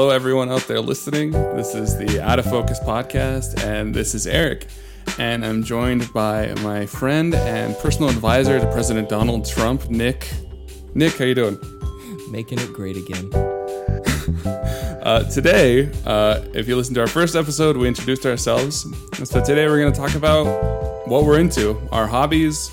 hello, 0.00 0.08
everyone 0.08 0.50
out 0.50 0.62
there 0.62 0.80
listening. 0.80 1.30
This 1.30 1.74
is 1.74 1.98
the 1.98 2.22
Out 2.22 2.38
of 2.38 2.46
Focus 2.46 2.80
podcast, 2.80 3.62
and 3.62 3.94
this 3.94 4.14
is 4.14 4.26
Eric. 4.26 4.66
And 5.18 5.44
I'm 5.44 5.62
joined 5.62 6.10
by 6.14 6.54
my 6.62 6.86
friend 6.86 7.34
and 7.34 7.76
personal 7.76 8.08
advisor 8.08 8.58
to 8.58 8.66
President 8.72 9.10
Donald 9.10 9.44
Trump, 9.44 9.90
Nick. 9.90 10.26
Nick, 10.94 11.18
how 11.18 11.26
you 11.26 11.34
doing? 11.34 11.58
Making 12.30 12.60
it 12.60 12.72
great 12.72 12.96
again. 12.96 13.30
Uh, 15.00 15.24
today, 15.30 15.90
uh, 16.04 16.44
if 16.52 16.68
you 16.68 16.76
listen 16.76 16.94
to 16.94 17.00
our 17.00 17.06
first 17.06 17.34
episode, 17.34 17.74
we 17.74 17.88
introduced 17.88 18.26
ourselves. 18.26 18.86
So 19.24 19.42
today 19.42 19.66
we're 19.66 19.80
going 19.80 19.92
to 19.92 19.98
talk 19.98 20.14
about 20.14 20.44
what 21.08 21.24
we're 21.24 21.38
into, 21.38 21.80
our 21.90 22.06
hobbies, 22.06 22.70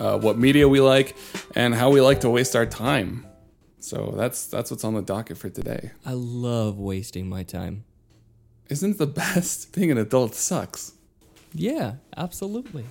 uh, 0.00 0.18
what 0.18 0.36
media 0.36 0.68
we 0.68 0.80
like, 0.80 1.16
and 1.54 1.72
how 1.72 1.88
we 1.90 2.00
like 2.00 2.20
to 2.22 2.30
waste 2.30 2.56
our 2.56 2.66
time. 2.66 3.27
So 3.80 4.12
that's 4.16 4.46
that's 4.46 4.70
what's 4.70 4.84
on 4.84 4.94
the 4.94 5.02
docket 5.02 5.38
for 5.38 5.48
today. 5.48 5.92
I 6.04 6.12
love 6.12 6.78
wasting 6.78 7.28
my 7.28 7.42
time. 7.42 7.84
Isn't 8.68 8.98
the 8.98 9.06
best 9.24 9.72
being 9.72 9.90
an 9.90 9.98
adult 9.98 10.34
sucks? 10.34 10.92
Yeah, 11.54 11.94
absolutely. 12.16 12.84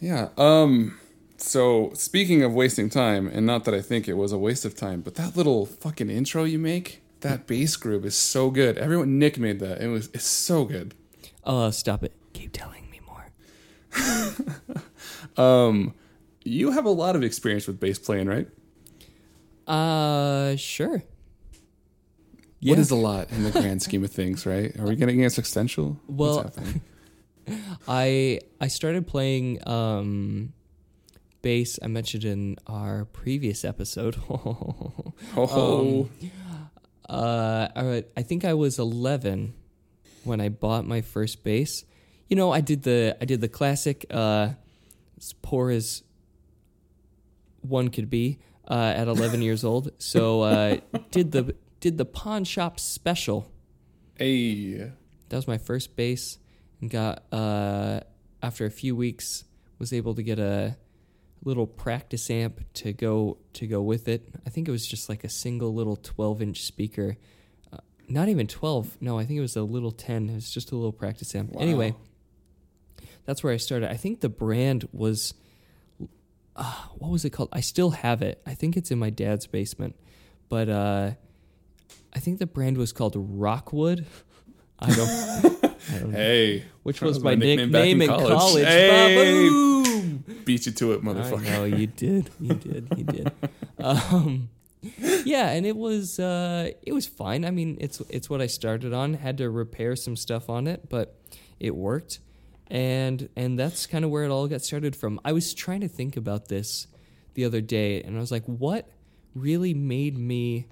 Yeah. 0.00 0.28
Um. 0.36 0.98
So 1.38 1.90
speaking 1.94 2.42
of 2.42 2.52
wasting 2.54 2.88
time, 2.88 3.26
and 3.26 3.44
not 3.46 3.64
that 3.64 3.74
I 3.74 3.80
think 3.80 4.06
it 4.06 4.14
was 4.14 4.32
a 4.32 4.38
waste 4.38 4.64
of 4.64 4.76
time, 4.76 5.00
but 5.00 5.16
that 5.16 5.36
little 5.36 5.66
fucking 5.66 6.08
intro 6.10 6.44
you 6.44 6.58
make, 6.58 7.02
that 7.20 7.46
bass 7.46 7.74
group 7.76 8.04
is 8.04 8.14
so 8.14 8.50
good. 8.50 8.78
Everyone, 8.78 9.18
Nick 9.18 9.38
made 9.38 9.58
that. 9.60 9.80
It 9.80 9.88
was 9.88 10.08
it's 10.14 10.24
so 10.24 10.64
good. 10.64 10.94
Uh, 11.42 11.70
stop 11.72 12.04
it. 12.04 12.12
Keep 12.32 12.52
telling 12.52 12.88
me 12.90 13.00
more. 13.06 13.26
Um, 15.36 15.94
you 16.44 16.72
have 16.72 16.84
a 16.84 16.90
lot 16.90 17.16
of 17.16 17.22
experience 17.22 17.66
with 17.66 17.80
bass 17.80 17.98
playing, 17.98 18.26
right? 18.26 18.48
Uh, 19.66 20.56
sure. 20.56 21.02
What 22.64 22.78
is 22.78 22.90
a 22.90 22.96
lot 22.96 23.30
in 23.32 23.42
the 23.42 23.50
grand 23.50 23.82
scheme 23.82 24.04
of 24.04 24.10
things, 24.10 24.46
right? 24.46 24.78
Are 24.78 24.86
we 24.86 24.96
getting 24.96 25.24
existential? 25.24 25.98
Well? 26.06 26.52
I 27.88 28.40
I 28.60 28.68
started 28.68 29.06
playing 29.06 29.66
um 29.68 30.52
bass. 31.42 31.78
I 31.82 31.88
mentioned 31.88 32.24
in 32.24 32.56
our 32.66 33.04
previous 33.06 33.64
episode. 33.64 34.16
Oh, 35.36 36.08
uh, 37.08 37.68
I 37.76 38.04
I 38.16 38.22
think 38.22 38.44
I 38.44 38.54
was 38.54 38.78
11 38.78 39.54
when 40.24 40.40
I 40.40 40.48
bought 40.48 40.86
my 40.86 41.00
first 41.00 41.44
bass. 41.44 41.84
You 42.28 42.36
know, 42.36 42.50
I 42.52 42.60
did 42.60 42.82
the 42.82 43.16
I 43.20 43.24
did 43.24 43.40
the 43.40 43.48
classic 43.48 44.06
uh, 44.10 44.50
as 45.18 45.32
poor 45.42 45.70
as 45.70 46.02
one 47.60 47.88
could 47.88 48.10
be 48.10 48.38
uh, 48.72 48.94
at 48.96 49.06
11 49.06 49.42
years 49.42 49.64
old. 49.64 49.92
So 49.98 50.40
uh, 50.40 50.76
did 51.10 51.32
the 51.32 51.54
did 51.80 51.98
the 51.98 52.06
pawn 52.06 52.44
shop 52.44 52.80
special. 52.80 53.52
hey, 54.16 54.90
That 55.28 55.36
was 55.36 55.46
my 55.46 55.58
first 55.58 55.94
bass, 55.94 56.38
and 56.80 56.90
got 56.90 57.24
uh, 57.32 58.00
after 58.42 58.64
a 58.64 58.70
few 58.70 58.96
weeks 58.96 59.44
was 59.78 59.92
able 59.92 60.14
to 60.14 60.22
get 60.22 60.38
a 60.38 60.76
little 61.44 61.66
practice 61.66 62.30
amp 62.30 62.60
to 62.74 62.92
go 62.92 63.36
to 63.54 63.66
go 63.66 63.82
with 63.82 64.08
it. 64.08 64.28
I 64.46 64.50
think 64.50 64.68
it 64.68 64.70
was 64.70 64.86
just 64.86 65.08
like 65.08 65.24
a 65.24 65.28
single 65.28 65.74
little 65.74 65.96
12 65.96 66.40
inch 66.40 66.62
speaker. 66.62 67.16
Uh, 67.72 67.78
not 68.08 68.28
even 68.28 68.46
12. 68.46 68.98
No, 69.00 69.18
I 69.18 69.24
think 69.24 69.38
it 69.38 69.42
was 69.42 69.56
a 69.56 69.62
little 69.62 69.90
10. 69.90 70.30
It 70.30 70.34
was 70.34 70.50
just 70.50 70.72
a 70.72 70.76
little 70.76 70.92
practice 70.92 71.34
amp. 71.34 71.50
Wow. 71.50 71.62
Anyway, 71.62 71.94
that's 73.26 73.42
where 73.42 73.52
I 73.52 73.56
started. 73.56 73.90
I 73.90 73.96
think 73.96 74.20
the 74.20 74.28
brand 74.28 74.88
was 74.92 75.34
uh, 76.56 76.74
what 76.98 77.10
was 77.10 77.24
it 77.24 77.30
called? 77.30 77.48
I 77.52 77.60
still 77.60 77.90
have 77.90 78.22
it. 78.22 78.42
I 78.46 78.54
think 78.54 78.76
it's 78.76 78.90
in 78.90 78.98
my 78.98 79.10
dad's 79.10 79.46
basement. 79.46 79.96
But 80.48 80.68
uh 80.68 81.12
I 82.14 82.18
think 82.18 82.38
the 82.38 82.46
brand 82.46 82.76
was 82.76 82.92
called 82.92 83.14
Rockwood. 83.16 84.06
I 84.78 84.90
don't, 84.94 85.08
I 85.08 85.98
don't 85.98 86.10
know. 86.10 86.16
hey, 86.18 86.64
Which 86.82 87.00
was, 87.00 87.16
was 87.16 87.24
my, 87.24 87.30
my 87.30 87.36
nickname 87.36 87.70
nickname 87.70 88.02
in 88.02 88.10
in 88.10 88.16
college. 88.18 88.38
college. 88.38 88.64
Hey! 88.66 89.48
Ba-boom! 89.48 90.24
beat 90.44 90.66
you 90.66 90.72
to 90.72 90.92
it, 90.92 91.02
motherfucker. 91.02 91.42
know 91.44 91.64
you 91.64 91.86
did. 91.86 92.28
You 92.40 92.54
did. 92.54 92.88
You 92.96 93.04
did. 93.04 93.32
Um, 93.78 94.48
yeah, 95.24 95.50
and 95.50 95.64
it 95.66 95.76
was 95.76 96.18
uh, 96.20 96.70
it 96.82 96.92
was 96.92 97.06
fine. 97.06 97.44
I 97.44 97.50
mean, 97.50 97.76
it's 97.80 98.00
it's 98.10 98.28
what 98.30 98.40
I 98.40 98.46
started 98.46 98.92
on. 98.92 99.14
Had 99.14 99.38
to 99.38 99.48
repair 99.50 99.96
some 99.96 100.14
stuff 100.16 100.48
on 100.50 100.66
it, 100.68 100.88
but 100.88 101.16
it 101.58 101.74
worked, 101.74 102.20
and 102.72 103.28
and 103.36 103.58
that's 103.58 103.86
kind 103.86 104.02
of 104.02 104.10
where 104.10 104.24
it 104.24 104.30
all 104.30 104.48
got 104.48 104.62
started 104.62 104.96
from. 104.96 105.20
I 105.24 105.32
was 105.32 105.52
trying 105.52 105.82
to 105.82 105.88
think 105.88 106.16
about 106.16 106.48
this 106.48 106.86
the 107.34 107.44
other 107.44 107.60
day, 107.60 108.02
and 108.02 108.16
I 108.16 108.20
was 108.20 108.32
like, 108.32 108.46
what 108.46 108.88
really 109.34 109.74
made 109.74 110.16
me 110.16 110.68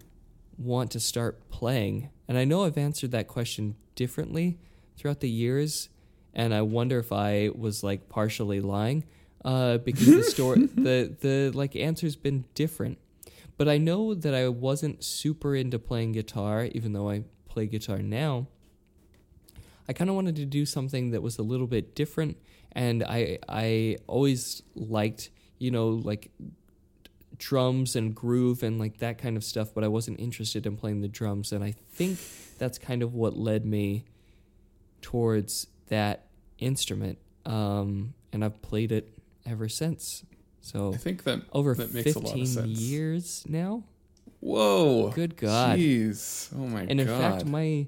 want 0.56 0.90
to 0.92 1.00
start 1.00 1.50
playing? 1.50 2.08
And 2.26 2.38
I 2.38 2.44
know 2.46 2.64
I've 2.64 2.78
answered 2.78 3.10
that 3.10 3.28
question 3.28 3.76
differently 3.94 4.58
throughout 4.96 5.20
the 5.20 5.28
years, 5.28 5.90
and 6.32 6.54
I 6.54 6.62
wonder 6.62 6.98
if 6.98 7.12
I 7.12 7.50
was 7.54 7.84
like 7.84 8.08
partially 8.08 8.62
lying 8.62 9.04
uh, 9.44 9.76
because 9.78 10.06
the 10.06 10.22
story, 10.22 10.66
the 10.74 11.14
the 11.20 11.50
like 11.54 11.76
answer's 11.76 12.16
been 12.16 12.46
different. 12.54 12.96
But 13.58 13.68
I 13.68 13.76
know 13.76 14.14
that 14.14 14.34
I 14.34 14.48
wasn't 14.48 15.04
super 15.04 15.54
into 15.54 15.78
playing 15.78 16.12
guitar, 16.12 16.64
even 16.72 16.94
though 16.94 17.10
I 17.10 17.24
play 17.46 17.66
guitar 17.66 17.98
now. 17.98 18.46
I 19.88 19.92
kind 19.92 20.08
of 20.10 20.16
wanted 20.16 20.36
to 20.36 20.44
do 20.44 20.64
something 20.66 21.10
that 21.10 21.22
was 21.22 21.38
a 21.38 21.42
little 21.42 21.66
bit 21.66 21.94
different, 21.94 22.36
and 22.72 23.02
I 23.02 23.38
I 23.48 23.96
always 24.06 24.62
liked 24.74 25.30
you 25.58 25.70
know 25.70 25.88
like 25.88 26.30
drums 27.38 27.96
and 27.96 28.14
groove 28.14 28.62
and 28.62 28.78
like 28.78 28.98
that 28.98 29.18
kind 29.18 29.36
of 29.36 29.42
stuff, 29.44 29.72
but 29.74 29.82
I 29.82 29.88
wasn't 29.88 30.20
interested 30.20 30.66
in 30.66 30.76
playing 30.76 31.00
the 31.00 31.08
drums, 31.08 31.52
and 31.52 31.64
I 31.64 31.74
think 31.92 32.18
that's 32.58 32.78
kind 32.78 33.02
of 33.02 33.14
what 33.14 33.36
led 33.36 33.64
me 33.64 34.04
towards 35.00 35.66
that 35.88 36.26
instrument. 36.58 37.18
Um, 37.46 38.14
and 38.32 38.44
I've 38.44 38.60
played 38.62 38.92
it 38.92 39.18
ever 39.46 39.68
since. 39.68 40.24
So 40.60 40.92
I 40.92 40.98
think 40.98 41.24
that 41.24 41.40
over 41.52 41.74
that 41.74 41.94
makes 41.94 42.14
a 42.14 42.18
lot 42.18 42.32
of 42.32 42.38
15 42.38 42.46
sense. 42.46 42.78
years 42.80 43.44
now. 43.48 43.84
Whoa, 44.40 45.10
Good 45.10 45.36
God. 45.36 45.78
jeez, 45.78 46.48
oh 46.54 46.66
my 46.66 46.82
And 46.82 47.00
in 47.00 47.06
fact, 47.06 47.44
my 47.44 47.86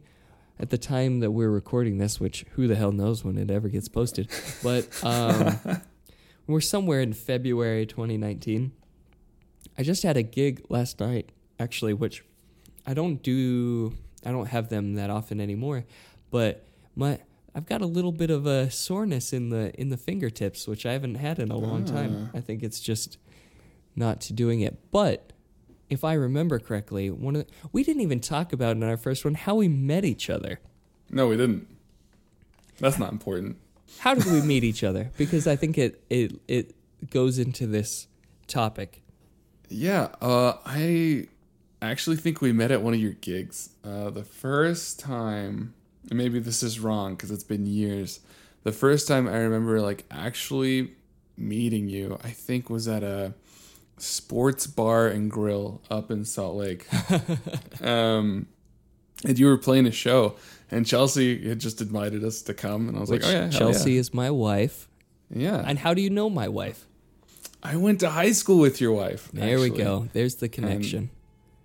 at 0.62 0.71
the 0.71 0.78
time 0.78 1.19
that 1.19 1.33
we're 1.33 1.50
recording 1.50 1.99
this, 1.99 2.21
which 2.21 2.47
who 2.53 2.69
the 2.69 2.77
hell 2.77 2.93
knows 2.93 3.25
when 3.25 3.37
it 3.37 3.50
ever 3.50 3.69
gets 3.69 3.89
posted, 3.89 4.31
but 4.62 4.89
um, 5.03 5.59
we're 6.47 6.61
somewhere 6.61 7.00
in 7.00 7.12
February 7.12 7.84
2019. 7.84 8.71
I 9.77 9.83
just 9.83 10.05
had 10.05 10.17
a 10.17 10.23
gig 10.23 10.65
last 10.69 11.00
night, 11.00 11.31
actually, 11.59 11.95
which 11.95 12.25
I 12.87 12.95
don't 12.95 13.21
do. 13.21 13.95
I 14.25 14.31
don't 14.31 14.47
have 14.47 14.69
them 14.69 14.95
that 14.95 15.11
often 15.11 15.41
anymore, 15.41 15.84
but 16.31 16.65
my 16.94 17.19
I've 17.56 17.67
got 17.67 17.83
a 17.83 17.87
little 17.87 18.12
bit 18.12 18.31
of 18.31 18.47
a 18.47 18.71
soreness 18.71 19.33
in 19.33 19.49
the 19.49 19.75
in 19.75 19.89
the 19.89 19.97
fingertips, 19.97 20.69
which 20.69 20.87
I 20.87 20.93
haven't 20.93 21.17
had 21.17 21.41
in 21.41 21.50
a 21.50 21.56
long 21.56 21.84
time. 21.84 22.31
Ah. 22.33 22.39
I 22.39 22.41
think 22.41 22.62
it's 22.62 22.79
just 22.79 23.19
not 23.97 24.31
doing 24.33 24.61
it, 24.61 24.79
but 24.93 25.31
if 25.92 26.04
I 26.04 26.14
remember 26.14 26.58
correctly, 26.58 27.10
one 27.10 27.36
of 27.36 27.47
the, 27.47 27.53
we 27.72 27.84
didn't 27.84 28.03
even 28.03 28.20
talk 28.20 28.53
about 28.53 28.76
in 28.76 28.82
our 28.82 28.97
first 28.97 29.25
one 29.25 29.34
how 29.34 29.54
we 29.56 29.69
met 29.69 30.04
each 30.04 30.28
other. 30.30 30.60
no, 31.10 31.28
we 31.28 31.36
didn't. 31.36 31.69
That's 32.78 32.98
not 32.98 33.12
important. 33.12 33.56
How 33.98 34.14
did 34.14 34.26
we 34.26 34.41
meet 34.52 34.64
each 34.64 34.82
other? 34.82 35.10
Because 35.16 35.47
I 35.47 35.56
think 35.56 35.78
it 35.78 36.02
it 36.08 36.32
it 36.48 36.75
goes 37.10 37.38
into 37.38 37.66
this 37.66 38.06
topic. 38.46 39.02
Yeah, 39.69 40.08
uh, 40.20 40.55
I 40.67 41.28
actually 41.81 42.17
think 42.17 42.40
we 42.40 42.52
met 42.52 42.70
at 42.70 42.82
one 42.82 42.94
of 42.94 43.00
your 43.00 43.12
gigs. 43.12 43.70
Uh, 43.84 44.11
the 44.11 44.25
first 44.25 44.99
time, 45.00 45.75
and 46.08 46.19
maybe 46.19 46.38
this 46.38 46.62
is 46.62 46.81
wrong 46.81 47.14
because 47.14 47.31
it's 47.31 47.44
been 47.44 47.67
years. 47.67 48.20
The 48.64 48.72
first 48.72 49.06
time 49.08 49.26
I 49.28 49.37
remember 49.38 49.81
like 49.81 50.05
actually 50.11 50.93
meeting 51.37 51.88
you, 51.88 52.19
I 52.22 52.31
think 52.31 52.70
was 52.70 52.88
at 52.88 53.02
a 53.02 53.34
sports 54.02 54.66
bar 54.66 55.06
and 55.06 55.31
grill 55.31 55.81
up 55.90 56.10
in 56.10 56.25
Salt 56.25 56.56
Lake. 56.56 56.87
um, 57.82 58.46
and 59.25 59.38
you 59.38 59.46
were 59.46 59.58
playing 59.58 59.87
a 59.87 59.93
show, 59.93 60.37
and 60.70 60.84
Chelsea 60.87 61.49
had 61.49 61.60
just 61.60 61.81
invited 61.81 62.25
us 62.25 62.43
to 62.43 62.54
come, 62.54 62.88
and 62.88 62.96
I 62.96 63.00
was 63.00 63.10
Which 63.10 63.22
like, 63.22 63.34
"Oh 63.34 63.38
yeah, 63.38 63.49
Chelsea 63.50 63.96
is 63.96 64.12
my 64.12 64.31
wife. 64.31 64.88
yeah." 65.31 65.58
yeah. 65.58 65.64
And 65.66 65.78
how 65.78 65.94
do 65.94 66.02
you 66.02 66.10
know 66.10 66.28
my 66.28 66.49
wife? 66.49 66.87
I 67.62 67.76
went 67.76 68.00
to 68.00 68.10
high 68.10 68.32
school 68.32 68.58
with 68.58 68.81
your 68.81 68.93
wife. 68.93 69.31
There 69.32 69.60
we 69.60 69.70
go. 69.70 70.08
There's 70.12 70.37
the 70.37 70.48
connection. 70.48 71.10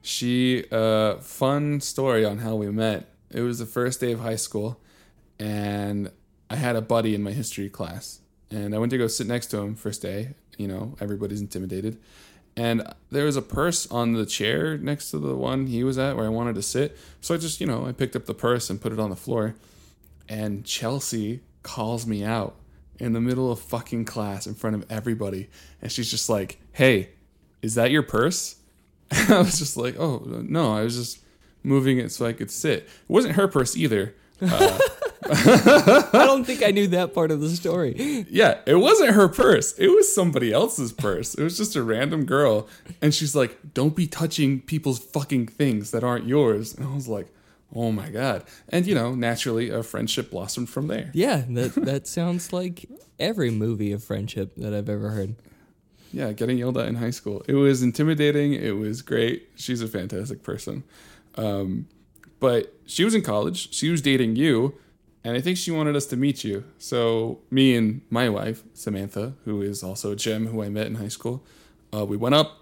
She, 0.04 0.64
uh, 0.72 1.16
fun 1.18 1.82
story 1.82 2.24
on 2.24 2.38
how 2.38 2.56
we 2.56 2.70
met. 2.70 3.10
It 3.32 3.42
was 3.42 3.60
the 3.60 3.66
first 3.66 4.00
day 4.00 4.12
of 4.12 4.20
high 4.20 4.36
school, 4.36 4.80
and 5.40 6.12
I 6.50 6.56
had 6.56 6.76
a 6.76 6.82
buddy 6.82 7.16
in 7.16 7.24
my 7.24 7.32
history 7.32 7.70
class, 7.70 8.20
and 8.52 8.76
I 8.76 8.78
went 8.78 8.92
to 8.92 8.98
go 8.98 9.08
sit 9.08 9.28
next 9.28 9.48
to 9.48 9.58
him 9.58 9.76
first 9.76 10.02
day. 10.04 10.36
You 10.58 10.68
know, 10.68 10.96
everybody's 11.02 11.42
intimidated, 11.42 11.98
and 12.58 12.94
there 13.12 13.26
was 13.26 13.38
a 13.38 13.42
purse 13.42 13.90
on 13.90 14.14
the 14.14 14.26
chair 14.26 14.78
next 14.78 15.12
to 15.12 15.20
the 15.20 15.36
one 15.36 15.68
he 15.68 15.84
was 15.84 15.98
at 15.98 16.18
where 16.18 16.26
I 16.26 16.30
wanted 16.30 16.56
to 16.56 16.62
sit. 16.62 16.98
So 17.22 17.36
I 17.36 17.38
just, 17.38 17.62
you 17.62 17.68
know, 17.68 17.86
I 17.86 17.92
picked 17.92 18.16
up 18.16 18.26
the 18.26 18.34
purse 18.34 18.70
and 18.70 18.82
put 18.82 18.92
it 18.92 19.00
on 19.00 19.10
the 19.10 19.16
floor, 19.16 19.56
and 20.28 20.66
Chelsea 20.66 21.42
calls 21.64 22.06
me 22.06 22.24
out 22.24 22.56
in 23.00 23.14
the 23.14 23.22
middle 23.22 23.52
of 23.52 23.60
fucking 23.60 24.06
class 24.06 24.48
in 24.48 24.56
front 24.56 24.76
of 24.76 24.86
everybody, 24.90 25.50
and 25.82 25.92
she's 25.92 26.12
just 26.12 26.28
like, 26.30 26.60
"Hey, 26.74 27.10
is 27.62 27.76
that 27.76 27.92
your 27.92 28.04
purse?" 28.04 28.56
I 29.30 29.40
was 29.40 29.58
just 29.58 29.78
like, 29.78 29.98
oh 30.00 30.24
no, 30.44 30.74
I 30.74 30.82
was 30.82 30.98
just 30.98 31.24
moving 31.64 31.98
it 31.98 32.12
so 32.12 32.26
I 32.26 32.34
could 32.34 32.52
sit. 32.52 32.84
It 32.84 32.90
wasn't 33.08 33.36
her 33.36 33.48
purse 33.48 33.78
either. 33.78 34.16
Uh, 34.42 34.80
I 35.30 36.24
don't 36.26 36.46
think 36.46 36.64
I 36.64 36.72
knew 36.72 36.88
that 36.88 37.14
part 37.14 37.32
of 37.32 37.42
the 37.42 37.50
story. 37.50 38.26
yeah, 38.30 38.60
it 38.66 38.76
wasn't 38.76 39.12
her 39.12 39.28
purse. 39.28 39.78
It 39.78 39.88
was 39.88 40.14
somebody 40.14 40.54
else's 40.54 40.94
purse. 40.94 41.34
It 41.36 41.44
was 41.44 41.58
just 41.58 41.76
a 41.76 41.84
random 41.84 42.26
girl. 42.26 42.68
And 43.02 43.14
she's 43.14 43.36
like, 43.36 43.74
don't 43.74 43.96
be 43.96 44.08
touching 44.08 44.62
people's 44.62 45.00
fucking 45.00 45.48
things 45.48 45.92
that 45.92 46.04
aren't 46.04 46.28
yours. 46.28 46.76
And 46.76 46.88
I 46.88 46.94
was 46.94 47.08
like, 47.08 47.28
oh 47.76 47.92
my 47.92 48.10
God. 48.10 48.44
And, 48.70 48.86
you 48.86 48.96
know, 48.96 49.16
naturally, 49.16 49.70
a 49.70 49.84
friendship 49.84 50.32
blossomed 50.32 50.70
from 50.70 50.88
there. 50.88 51.12
Yeah, 51.14 51.44
that 51.50 51.76
that 51.76 52.08
sounds 52.08 52.54
like 52.54 52.90
every 53.20 53.52
movie 53.52 53.92
of 53.92 54.04
friendship 54.04 54.54
that 54.58 54.74
I've 54.74 54.90
ever 54.90 55.10
heard. 55.10 55.36
Yeah, 56.14 56.32
getting 56.32 56.58
yelled 56.58 56.78
at 56.78 56.88
in 56.88 56.96
high 56.96 57.10
school. 57.10 57.44
It 57.48 57.56
was 57.56 57.84
intimidating. 57.84 58.54
It 58.54 58.78
was 58.78 59.02
great. 59.02 59.50
She's 59.56 59.82
a 59.82 59.88
fantastic 59.88 60.42
person. 60.42 60.84
Um, 61.36 61.88
but 62.40 62.74
she 62.86 63.04
was 63.04 63.16
in 63.16 63.22
college. 63.22 63.74
She 63.74 63.90
was 63.90 64.02
dating 64.02 64.36
you. 64.36 64.76
And 65.24 65.36
I 65.36 65.42
think 65.42 65.58
she 65.58 65.72
wanted 65.72 65.96
us 65.96 66.06
to 66.08 66.16
meet 66.16 66.46
you. 66.46 66.64
So, 66.78 67.40
me 67.52 67.76
and 67.76 68.02
my 68.10 68.30
wife, 68.30 68.64
Samantha, 68.74 69.34
who 69.44 69.62
is 69.62 69.84
also 69.84 70.14
a 70.14 70.16
Jim, 70.16 70.48
who 70.48 70.64
I 70.64 70.70
met 70.70 70.88
in 70.88 70.96
high 70.96 71.10
school, 71.10 71.44
uh, 71.94 72.06
we 72.06 72.16
went 72.16 72.36
up. 72.36 72.62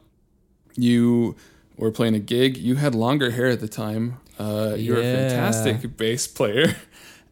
You 0.76 1.36
were 1.78 1.92
playing 1.92 2.16
a 2.16 2.20
gig. 2.20 2.58
You 2.58 2.76
had 2.76 2.96
longer 2.96 3.32
hair 3.32 3.48
at 3.48 3.60
the 3.60 3.68
time. 3.68 4.18
Uh, 4.40 4.74
You're 4.78 4.98
a 4.98 5.04
fantastic 5.04 5.96
bass 5.96 6.28
player. 6.28 6.76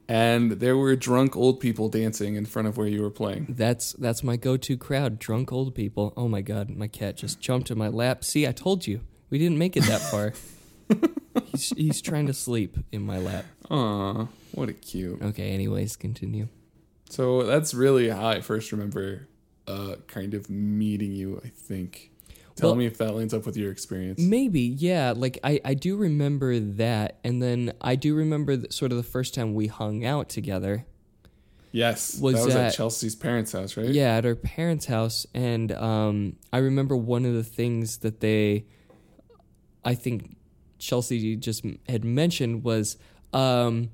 And 0.06 0.52
there 0.52 0.76
were 0.76 0.96
drunk 0.98 1.38
old 1.38 1.62
people 1.62 1.88
dancing 1.88 2.36
in 2.36 2.46
front 2.46 2.68
of 2.68 2.76
where 2.76 2.88
you 2.88 3.02
were 3.02 3.10
playing. 3.10 3.48
That's 3.50 3.94
that's 3.94 4.22
my 4.22 4.36
go-to 4.36 4.78
crowd, 4.78 5.18
drunk 5.18 5.54
old 5.54 5.74
people. 5.74 6.14
Oh 6.18 6.28
my 6.28 6.42
god, 6.42 6.70
my 6.70 6.90
cat 6.90 7.16
just 7.16 7.40
jumped 7.40 7.72
in 7.72 7.78
my 7.78 7.88
lap. 7.88 8.26
See, 8.26 8.46
I 8.46 8.52
told 8.52 8.86
you. 8.86 9.00
We 9.30 9.40
didn't 9.40 9.58
make 9.58 9.78
it 9.78 9.86
that 9.86 10.02
far. 10.02 10.34
he's, 11.54 11.70
he's 11.78 12.02
trying 12.02 12.28
to 12.28 12.34
sleep 12.34 12.78
in 12.92 13.02
my 13.04 13.18
lap. 13.18 13.46
Aw, 13.72 14.28
what 14.52 14.68
a 14.70 14.74
cute. 14.74 15.22
Okay, 15.22 15.52
anyways, 15.52 15.96
continue. 15.96 16.48
So 17.10 17.44
that's 17.44 17.74
really 17.74 18.10
how 18.10 18.28
I 18.28 18.42
first 18.42 18.72
remember 18.72 19.28
uh, 19.68 19.96
kind 20.08 20.34
of 20.34 20.50
meeting 20.50 21.14
you, 21.14 21.40
I 21.46 21.48
think. 21.48 22.12
Tell 22.56 22.70
Well- 22.70 22.76
me 22.76 22.86
if 22.86 22.98
that 22.98 23.16
lines 23.16 23.34
up 23.34 23.46
with 23.46 23.56
your 23.58 23.72
experience. 23.72 24.20
Maybe, 24.20 24.62
yeah. 24.62 25.14
Like 25.16 25.40
I, 25.44 25.60
I 25.66 25.74
do 25.74 25.96
remember 25.96 26.60
that, 26.60 27.18
and 27.24 27.42
then 27.42 27.74
I 27.82 27.96
do 27.96 28.14
remember 28.16 28.58
sort 28.70 28.92
of 28.92 28.98
the 28.98 29.04
first 29.04 29.34
time 29.34 29.54
we 29.56 29.68
hung 29.68 30.06
out 30.06 30.30
together. 30.30 30.86
yes. 31.72 32.20
was 32.20 32.36
that 32.36 32.46
was 32.46 32.54
that- 32.54 32.68
at 32.68 32.74
Chelsea's 32.76 33.16
parents' 33.16 33.54
house, 33.54 33.76
right? 33.78 33.88
Yeah, 33.88 34.18
at 34.18 34.24
her 34.24 34.36
parents' 34.36 34.86
house, 34.86 35.26
and 35.34 35.72
um, 35.72 36.36
I 36.52 36.60
remember 36.60 36.96
one 36.96 37.26
of 37.26 37.34
the 37.34 37.44
things 37.44 37.98
that 38.00 38.20
they, 38.20 38.66
I 39.84 39.96
think, 39.96 40.36
Chelsea 40.84 41.36
just 41.36 41.66
had 41.88 42.04
mentioned 42.04 42.64
was, 42.64 42.98
um, 43.32 43.90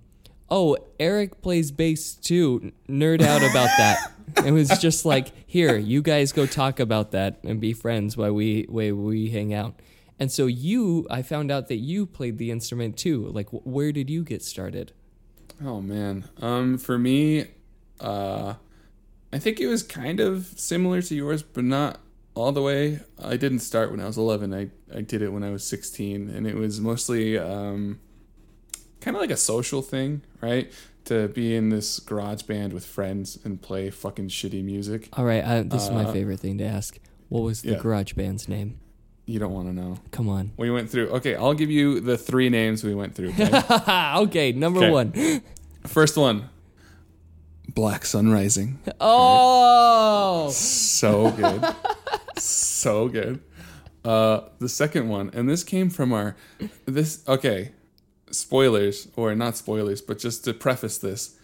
"Oh, 0.50 0.78
Eric 1.00 1.42
plays 1.42 1.72
bass 1.72 2.14
too. 2.14 2.72
Nerd 2.90 3.22
out 3.22 3.42
about 3.42 3.70
that." 3.78 4.12
it 4.46 4.52
was 4.52 4.70
just 4.80 5.06
like, 5.06 5.32
"Here, 5.46 5.78
you 5.78 6.02
guys 6.02 6.32
go 6.32 6.46
talk 6.46 6.80
about 6.80 7.12
that 7.12 7.40
and 7.44 7.60
be 7.60 7.74
friends 7.74 8.18
while 8.18 8.34
we 8.34 8.66
while 8.70 8.96
we 8.96 9.30
hang 9.30 9.54
out." 9.54 9.80
And 10.20 10.30
so 10.32 10.48
you, 10.48 11.08
I 11.10 11.22
found 11.22 11.50
out 11.50 11.70
that 11.70 11.78
you 11.78 12.06
played 12.06 12.38
the 12.38 12.52
instrument 12.52 12.98
too. 12.98 13.28
Like, 13.28 13.48
where 13.52 13.94
did 13.94 14.10
you 14.10 14.24
get 14.24 14.44
started? 14.44 14.92
Oh 15.64 15.82
man. 15.82 16.28
Um, 16.42 16.78
for 16.78 16.98
me, 16.98 17.46
uh, 18.00 18.56
I 19.32 19.40
think 19.40 19.60
it 19.60 19.68
was 19.68 19.84
kind 19.84 20.20
of 20.20 20.48
similar 20.58 21.02
to 21.04 21.16
yours, 21.16 21.44
but 21.44 21.64
not 21.64 22.00
all 22.40 22.52
the 22.52 22.62
way. 22.62 23.00
I 23.24 23.38
didn't 23.38 23.60
start 23.60 23.92
when 23.92 24.00
I 24.00 24.06
was 24.06 24.18
11. 24.18 24.54
I 24.54 24.70
I 24.96 25.02
did 25.02 25.22
it 25.22 25.30
when 25.30 25.44
I 25.44 25.52
was 25.52 25.64
16, 25.64 26.30
and 26.30 26.48
it 26.48 26.56
was 26.56 26.80
mostly 26.80 27.38
um, 27.38 28.00
kind 29.02 29.16
of 29.16 29.22
like 29.22 29.32
a 29.32 29.38
social 29.38 29.82
thing, 29.82 30.22
right? 30.42 30.72
To 31.06 31.28
be 31.28 31.56
in 31.56 31.70
this 31.70 32.00
garage 32.00 32.44
band 32.44 32.74
with 32.74 32.86
friends 32.86 33.38
and 33.44 33.62
play 33.62 33.90
fucking 33.90 34.30
shitty 34.30 34.64
music. 34.64 35.10
All 35.14 35.26
right, 35.26 35.44
I, 35.44 35.62
this 35.64 35.84
is 35.84 35.92
my 35.92 36.06
Uh, 36.06 36.14
favorite 36.14 36.40
thing 36.40 36.58
to 36.60 36.66
ask. 36.66 37.00
What 37.30 37.42
was 37.44 37.62
the 37.62 37.72
yeah. 37.72 37.80
garage 37.80 38.14
band's 38.14 38.48
name? 38.48 38.80
You 39.26 39.38
don't 39.40 39.54
want 39.54 39.68
to 39.68 39.74
know. 39.74 39.98
Come 40.12 40.28
on. 40.30 40.52
We 40.58 40.72
went 40.72 40.90
through. 40.90 41.10
Okay, 41.10 41.36
I'll 41.36 41.54
give 41.54 41.70
you 41.70 42.00
the 42.00 42.18
three 42.18 42.50
names 42.50 42.84
we 42.84 42.96
went 42.96 43.14
through. 43.16 43.30
Okay? 43.30 43.52
okay, 44.26 44.52
number 44.54 44.80
Okay. 44.80 44.92
one. 44.92 45.42
First 45.86 46.18
one, 46.18 46.50
Black 47.74 48.06
Sun 48.06 48.32
Rising. 48.32 48.80
Oh, 49.02 50.50
So 50.52 51.32
good, 51.32 51.64
so 52.44 53.08
good. 53.08 53.42
Uh, 54.04 54.42
the 54.60 54.70
second 54.70 55.10
one, 55.10 55.30
and 55.34 55.50
this 55.50 55.64
came 55.64 55.90
from 55.90 56.14
our 56.14 56.36
this. 56.86 57.24
Okay, 57.28 57.72
spoilers 58.32 59.10
or 59.16 59.36
not 59.36 59.58
spoilers, 59.58 60.02
but 60.02 60.20
just 60.20 60.46
to 60.46 60.54
preface 60.54 60.98
this, 60.98 61.38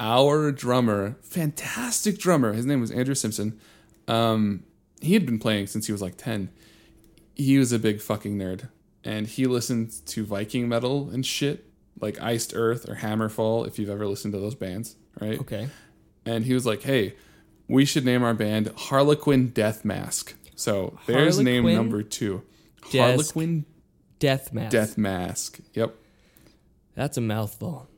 our 0.00 0.50
drummer, 0.50 1.16
fantastic 1.22 2.18
drummer. 2.18 2.54
His 2.54 2.64
name 2.64 2.80
was 2.80 2.90
Andrew 2.90 3.14
Simpson. 3.14 3.60
Um, 4.06 4.64
he 5.00 5.14
had 5.14 5.26
been 5.26 5.38
playing 5.38 5.66
since 5.66 5.86
he 5.86 5.92
was 5.92 6.00
like 6.00 6.16
ten. 6.16 6.50
He 7.34 7.58
was 7.58 7.72
a 7.72 7.78
big 7.78 8.00
fucking 8.00 8.38
nerd, 8.38 8.68
and 9.04 9.26
he 9.26 9.46
listened 9.46 9.92
to 10.06 10.24
Viking 10.24 10.68
metal 10.68 11.10
and 11.10 11.24
shit 11.24 11.66
like 12.00 12.20
Iced 12.22 12.52
Earth 12.54 12.88
or 12.88 12.96
Hammerfall. 12.96 13.66
If 13.66 13.78
you've 13.78 13.90
ever 13.90 14.06
listened 14.06 14.32
to 14.32 14.40
those 14.40 14.54
bands, 14.54 14.96
right? 15.20 15.38
okay. 15.40 15.68
and 16.24 16.46
he 16.46 16.54
was 16.54 16.64
like, 16.64 16.82
"Hey, 16.82 17.14
we 17.68 17.84
should 17.84 18.04
name 18.04 18.22
our 18.22 18.34
band 18.34 18.72
Harlequin 18.76 19.48
Death 19.48 19.84
Mask." 19.84 20.34
So 20.56 20.98
there's 21.06 21.38
name 21.38 21.64
number 21.72 22.02
two, 22.02 22.42
Harlequin 22.92 23.64
Death 24.18 24.52
Mask. 24.52 24.72
Death 24.72 24.98
Mask. 24.98 25.60
Yep. 25.74 25.94
That's 26.94 27.16
a 27.16 27.20
mouthful. 27.20 27.88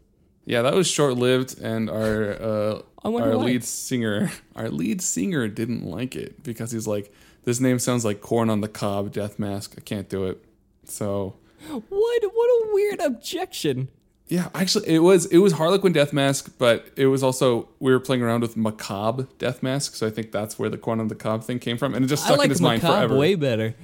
Yeah, 0.44 0.62
that 0.62 0.74
was 0.74 0.86
short 0.86 1.14
lived, 1.14 1.58
and 1.60 1.88
our 1.88 2.32
uh, 2.32 2.82
our 3.04 3.10
why. 3.10 3.44
lead 3.44 3.64
singer, 3.64 4.30
our 4.56 4.68
lead 4.68 5.00
singer 5.00 5.48
didn't 5.48 5.84
like 5.84 6.16
it 6.16 6.42
because 6.42 6.72
he's 6.72 6.86
like, 6.86 7.12
"This 7.44 7.60
name 7.60 7.78
sounds 7.78 8.04
like 8.04 8.20
corn 8.20 8.50
on 8.50 8.60
the 8.60 8.68
cob, 8.68 9.12
Death 9.12 9.38
Mask. 9.38 9.74
I 9.78 9.80
can't 9.80 10.08
do 10.08 10.26
it." 10.26 10.44
So 10.84 11.36
What? 11.68 11.82
What 11.88 12.22
a 12.24 12.68
weird 12.72 13.00
objection. 13.00 13.88
Yeah, 14.30 14.48
actually, 14.54 14.88
it 14.88 15.00
was 15.00 15.26
it 15.26 15.38
was 15.38 15.54
Harlequin 15.54 15.92
Death 15.92 16.12
Mask, 16.12 16.54
but 16.56 16.86
it 16.96 17.06
was 17.06 17.22
also 17.24 17.68
we 17.80 17.90
were 17.90 17.98
playing 17.98 18.22
around 18.22 18.42
with 18.42 18.56
Macabre 18.56 19.26
Death 19.38 19.60
Mask, 19.60 19.96
so 19.96 20.06
I 20.06 20.10
think 20.10 20.30
that's 20.30 20.56
where 20.56 20.70
the 20.70 20.80
on 20.86 21.08
the 21.08 21.16
cob 21.16 21.42
thing 21.42 21.58
came 21.58 21.76
from, 21.76 21.94
and 21.94 22.04
it 22.04 22.08
just 22.08 22.24
stuck 22.24 22.38
like 22.38 22.44
in 22.46 22.50
his 22.50 22.60
mind 22.60 22.80
forever. 22.80 23.16
way 23.16 23.34
better. 23.34 23.74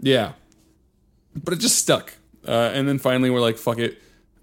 Yeah. 0.00 0.32
But 1.42 1.54
it 1.54 1.60
just 1.60 1.78
stuck. 1.78 2.14
Uh, 2.46 2.70
and 2.74 2.86
then 2.88 2.98
finally 2.98 3.30
we're 3.30 3.40
like, 3.40 3.56
fuck 3.56 3.78
it. 3.78 4.02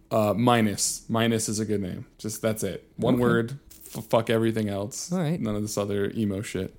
Uh, 0.09 0.33
minus. 0.33 1.03
Minus 1.07 1.47
is 1.47 1.59
a 1.59 1.65
good 1.65 1.81
name. 1.81 2.05
Just 2.17 2.41
that's 2.41 2.63
it. 2.63 2.85
One 2.95 3.15
Okay. 3.15 3.21
word. 3.21 3.59
F- 3.95 4.05
fuck 4.05 4.29
everything 4.29 4.69
else. 4.69 5.11
All 5.11 5.19
right. 5.19 5.39
None 5.39 5.55
of 5.55 5.61
this 5.61 5.77
other 5.77 6.11
emo 6.15 6.41
shit. 6.41 6.73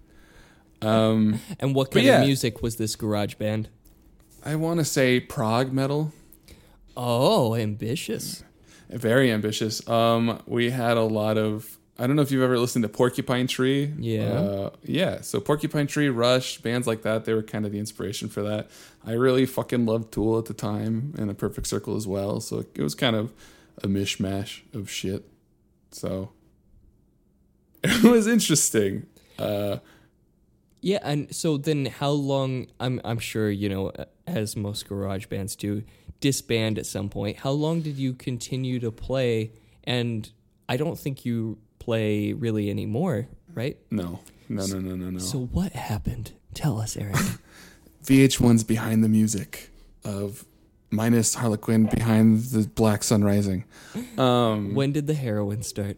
Um, 0.83 1.41
And 1.61 1.75
what 1.75 1.91
kind 1.93 2.05
yeah. 2.05 2.21
of 2.21 2.27
music 2.27 2.61
was 2.63 2.77
this 2.77 2.97
garage 2.97 3.35
band? 3.35 3.69
I 4.45 4.57
want 4.57 4.81
to 4.81 4.85
say 4.85 5.21
prog 5.21 5.73
metal. 5.73 6.13
Oh, 6.97 7.55
ambitious. 7.55 8.43
Very 8.93 9.31
ambitious. 9.31 9.87
Um, 9.89 10.43
we 10.47 10.71
had 10.71 10.97
a 10.97 11.03
lot 11.03 11.39
of. 11.39 11.79
I 11.99 12.07
don't 12.07 12.17
know 12.17 12.23
if 12.23 12.31
you've 12.31 12.43
ever 12.43 12.59
listened 12.59 12.83
to 12.85 12.89
Porcupine 12.89 13.47
Tree. 13.47 13.93
Yeah. 13.99 14.25
Uh, 14.25 14.71
yeah. 14.83 15.21
So 15.21 15.41
Porcupine 15.41 15.87
Tree, 15.87 16.09
Rush, 16.09 16.59
bands 16.59 16.87
like 16.87 17.03
that, 17.03 17.27
they 17.27 17.35
were 17.35 17.43
kind 17.43 17.65
of 17.67 17.73
the 17.73 17.79
inspiration 17.79 18.29
for 18.29 18.43
that. 18.43 18.71
I 19.05 19.13
really 19.13 19.47
fucking 19.47 19.85
loved 19.87 20.13
Tool 20.13 20.39
at 20.39 20.47
the 20.47 20.55
time 20.55 21.15
and 21.19 21.31
A 21.31 21.35
Perfect 21.35 21.67
Circle 21.67 21.95
as 21.97 22.07
well. 22.07 22.41
So 22.41 22.65
it 22.75 22.83
was 22.83 22.95
kind 22.95 23.15
of 23.15 23.33
a 23.83 23.89
mishmash 23.89 24.63
of 24.75 24.91
shit. 24.91 25.25
So 25.91 26.31
it 27.85 28.03
was 28.03 28.27
interesting. 28.27 29.07
Uh, 29.39 29.77
Yeah, 30.81 30.99
and 31.03 31.33
so 31.35 31.57
then 31.59 31.87
how 31.87 32.11
long? 32.11 32.67
I'm 32.81 33.01
I'm 33.05 33.19
sure 33.19 33.51
you 33.51 33.69
know, 33.69 33.93
as 34.27 34.57
most 34.57 34.89
garage 34.89 35.27
bands 35.27 35.55
do, 35.55 35.85
disband 36.23 36.79
at 36.79 36.87
some 36.87 37.11
point. 37.11 37.37
How 37.37 37.51
long 37.51 37.83
did 37.83 37.99
you 37.99 38.15
continue 38.15 38.81
to 38.81 38.91
play? 38.91 39.53
And 39.85 40.31
I 40.69 40.79
don't 40.79 40.99
think 40.99 41.27
you 41.27 41.59
play 41.79 42.33
really 42.33 42.71
anymore, 42.71 43.29
right? 43.53 43.77
no, 43.91 44.21
no, 44.49 44.65
no, 44.65 44.79
no, 44.79 44.97
no, 44.97 45.11
no. 45.11 45.19
So 45.19 45.41
what 45.41 45.73
happened? 45.73 46.33
Tell 46.55 46.81
us, 46.81 46.97
Eric. 46.97 47.17
VH1's 48.05 48.65
behind 48.65 49.05
the 49.05 49.09
music 49.09 49.71
of 50.05 50.45
minus 50.91 51.35
Harlequin 51.35 51.87
behind 51.87 52.41
the 52.45 52.67
Black 52.69 53.03
Sun 53.03 53.25
Rising. 53.25 53.65
Um, 54.19 54.75
when 54.75 54.93
did 54.93 55.07
the 55.07 55.15
heroin 55.15 55.63
start? 55.63 55.97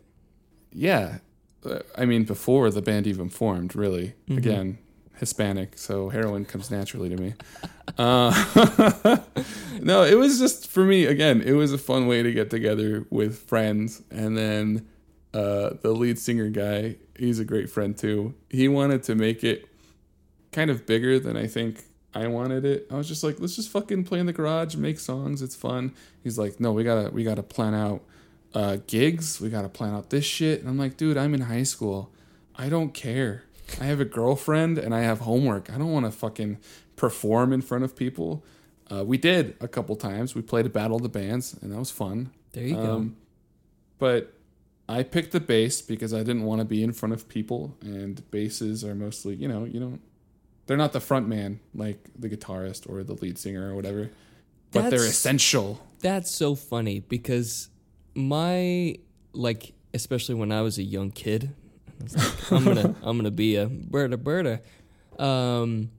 Yeah. 0.73 1.19
Uh, 1.65 1.81
I 1.97 2.05
mean, 2.05 2.25
before 2.25 2.71
the 2.71 2.83
band 2.83 3.07
even 3.07 3.29
formed, 3.29 3.75
really. 3.75 4.15
Mm-hmm. 4.29 4.39
Again, 4.39 4.79
Hispanic, 5.17 5.79
so 5.79 6.09
heroin 6.09 6.45
comes 6.45 6.71
naturally 6.71 7.09
to 7.09 7.17
me. 7.17 7.35
Uh, 7.97 9.19
no, 9.81 10.03
it 10.03 10.19
was 10.19 10.39
just, 10.39 10.69
for 10.69 10.85
me, 10.85 11.05
again, 11.05 11.41
it 11.41 11.53
was 11.53 11.73
a 11.73 11.79
fun 11.79 12.07
way 12.07 12.23
to 12.23 12.33
get 12.33 12.51
together 12.51 13.07
with 13.11 13.39
friends. 13.39 14.03
And 14.11 14.37
then 14.37 14.89
uh, 15.33 15.75
the 15.83 15.93
lead 15.93 16.19
singer 16.19 16.49
guy, 16.49 16.97
he's 17.17 17.39
a 17.39 17.45
great 17.45 17.71
friend 17.71 17.97
too. 17.97 18.35
He 18.51 18.69
wanted 18.69 19.03
to 19.05 19.15
make 19.15 19.45
it 19.45 19.69
kind 20.53 20.71
of 20.71 20.87
bigger 20.87 21.19
than 21.19 21.37
I 21.37 21.47
think 21.47 21.85
I 22.15 22.29
wanted 22.29 22.65
it. 22.65 22.87
I 22.91 22.95
was 22.97 23.09
just 23.09 23.25
like, 23.25 23.41
let's 23.41 23.57
just 23.57 23.71
fucking 23.71 24.05
play 24.05 24.21
in 24.21 24.27
the 24.27 24.33
garage, 24.33 24.77
make 24.77 25.01
songs. 25.01 25.43
It's 25.43 25.57
fun. 25.57 25.93
He's 26.23 26.39
like, 26.39 26.61
no, 26.61 26.73
we 26.73 26.85
gotta 26.85 27.11
we 27.11 27.25
gotta 27.25 27.43
plan 27.43 27.75
out 27.75 28.03
uh, 28.55 28.79
gigs. 28.87 29.41
We 29.41 29.51
gotta 29.51 29.69
plan 29.69 29.95
out 29.95 30.11
this 30.11 30.25
shit. 30.25 30.61
And 30.61 30.69
I'm 30.69 30.79
like, 30.79 30.97
dude, 30.97 31.17
I'm 31.17 31.35
in 31.35 31.43
high 31.43 31.65
school. 31.65 32.13
I 32.57 32.69
don't 32.69 32.95
care. 32.95 33.45
I 33.81 33.85
have 33.85 34.01
a 34.01 34.05
girlfriend 34.05 34.79
and 34.79 34.95
I 34.95 35.01
have 35.01 35.21
homework. 35.21 35.71
I 35.71 35.79
don't 35.79 35.93
want 35.93 36.07
to 36.07 36.13
fucking 36.13 36.59
perform 36.97 37.53
in 37.53 37.61
front 37.61 37.85
of 37.85 37.97
people. 37.97 38.45
Uh, 38.91 39.05
we 39.05 39.17
did 39.17 39.57
a 39.61 39.69
couple 39.69 39.97
times. 39.97 40.35
We 40.35 40.43
played 40.43 40.67
a 40.67 40.71
battle 40.71 40.97
of 40.97 41.03
the 41.03 41.09
bands, 41.09 41.57
and 41.63 41.73
that 41.73 41.79
was 41.79 41.91
fun. 41.91 42.31
There 42.53 42.67
you 42.67 42.77
Um, 42.77 43.17
but 43.99 44.35
I 44.89 45.03
picked 45.03 45.33
the 45.33 45.41
bass 45.41 45.81
because 45.81 46.13
I 46.13 46.19
didn't 46.19 46.43
want 46.43 46.61
to 46.61 46.65
be 46.65 46.83
in 46.83 46.93
front 46.93 47.15
of 47.15 47.29
people, 47.29 47.77
and 47.81 48.29
basses 48.31 48.85
are 48.85 48.95
mostly, 48.95 49.35
you 49.35 49.49
know, 49.49 49.65
you 49.65 49.81
don't. 49.81 50.01
They're 50.67 50.77
not 50.77 50.93
the 50.93 51.01
front 51.01 51.29
man 51.29 51.61
like 51.75 51.99
the 52.19 52.29
guitarist 52.29 52.89
or 52.89 53.03
the 53.03 53.15
lead 53.15 53.39
singer 53.39 53.71
or 53.71 53.75
whatever, 53.75 54.11
but 54.73 54.91
they're 54.91 55.05
essential. 55.05 55.81
That's 56.01 56.31
so 56.31 56.55
funny 56.55 57.01
because 57.01 57.69
my 58.15 58.99
like 59.33 59.73
especially 59.95 60.35
when 60.35 60.53
I 60.53 60.61
was 60.61 60.77
a 60.79 60.83
young 60.83 61.11
kid, 61.11 61.45
I 61.45 61.47
was 61.47 61.51
like, 61.53 61.64
I'm 62.51 62.65
gonna 62.65 62.95
I'm 63.03 63.17
gonna 63.17 63.31
be 63.31 63.57
a 63.57 63.67
Berta 63.67 64.17
Berta. 64.17 64.61
Um, 65.19 65.91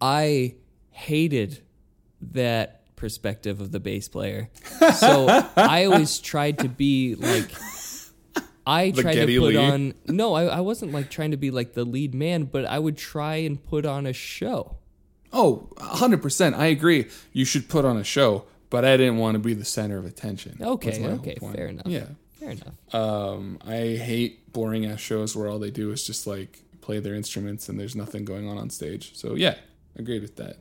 I 0.00 0.54
hated 0.90 1.60
that 2.32 2.94
perspective 2.96 3.60
of 3.60 3.72
the 3.72 3.80
bass 3.80 4.08
player. 4.08 4.50
So 4.96 5.26
I 5.56 5.84
always 5.84 6.18
tried 6.18 6.58
to 6.58 6.68
be 6.68 7.14
like 7.14 7.50
I 8.66 8.90
The 8.90 9.02
tried 9.02 9.14
Geddy 9.14 9.34
to 9.36 9.40
put 9.40 9.48
Lee? 9.54 9.56
on 9.56 9.94
no, 10.06 10.34
I, 10.34 10.44
I 10.44 10.60
wasn't 10.60 10.92
like 10.92 11.10
trying 11.10 11.30
to 11.30 11.36
be 11.36 11.50
like 11.50 11.72
the 11.72 11.84
lead 11.84 12.14
man, 12.14 12.44
but 12.44 12.64
I 12.66 12.78
would 12.78 12.96
try 12.96 13.36
and 13.36 13.62
put 13.62 13.86
on 13.86 14.06
a 14.06 14.12
show. 14.12 14.76
Oh, 15.32 15.68
100%. 15.76 16.54
I 16.54 16.66
agree. 16.66 17.06
You 17.32 17.44
should 17.44 17.68
put 17.68 17.84
on 17.84 17.96
a 17.96 18.04
show, 18.04 18.44
but 18.68 18.84
I 18.84 18.96
didn't 18.96 19.16
want 19.18 19.36
to 19.36 19.38
be 19.38 19.54
the 19.54 19.64
center 19.64 19.96
of 19.96 20.04
attention. 20.04 20.58
Okay, 20.60 20.90
was 20.90 20.98
my 20.98 21.08
whole 21.10 21.18
okay, 21.20 21.36
point. 21.36 21.56
fair 21.56 21.66
enough. 21.68 21.86
Yeah. 21.86 22.06
Fair 22.40 22.52
enough. 22.52 22.94
Um, 22.94 23.58
I 23.66 23.96
hate 23.96 24.50
boring 24.52 24.86
ass 24.86 24.98
shows 24.98 25.36
where 25.36 25.48
all 25.48 25.58
they 25.58 25.70
do 25.70 25.92
is 25.92 26.04
just 26.04 26.26
like 26.26 26.62
play 26.80 26.98
their 26.98 27.14
instruments 27.14 27.68
and 27.68 27.78
there's 27.78 27.94
nothing 27.94 28.24
going 28.24 28.48
on 28.48 28.56
on 28.56 28.70
stage. 28.70 29.14
So 29.14 29.34
yeah, 29.34 29.56
agreed 29.94 30.22
with 30.22 30.36
that. 30.36 30.56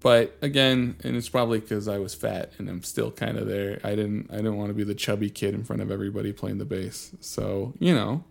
But 0.00 0.36
again, 0.42 0.96
and 1.04 1.16
it's 1.16 1.28
probably 1.28 1.60
because 1.60 1.86
I 1.86 1.98
was 1.98 2.14
fat 2.14 2.52
and 2.58 2.68
I'm 2.68 2.82
still 2.82 3.12
kind 3.12 3.38
of 3.38 3.46
there. 3.46 3.80
I 3.84 3.90
didn't 3.90 4.30
I 4.32 4.36
didn't 4.36 4.56
want 4.56 4.70
to 4.70 4.74
be 4.74 4.82
the 4.82 4.94
chubby 4.94 5.30
kid 5.30 5.54
in 5.54 5.62
front 5.62 5.80
of 5.80 5.92
everybody 5.92 6.32
playing 6.32 6.58
the 6.58 6.64
bass. 6.64 7.12
So 7.20 7.74
you 7.78 7.94
know, 7.94 8.24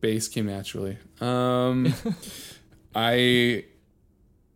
bass 0.00 0.28
came 0.28 0.46
naturally. 0.46 0.96
Um, 1.20 1.92
I 2.94 3.64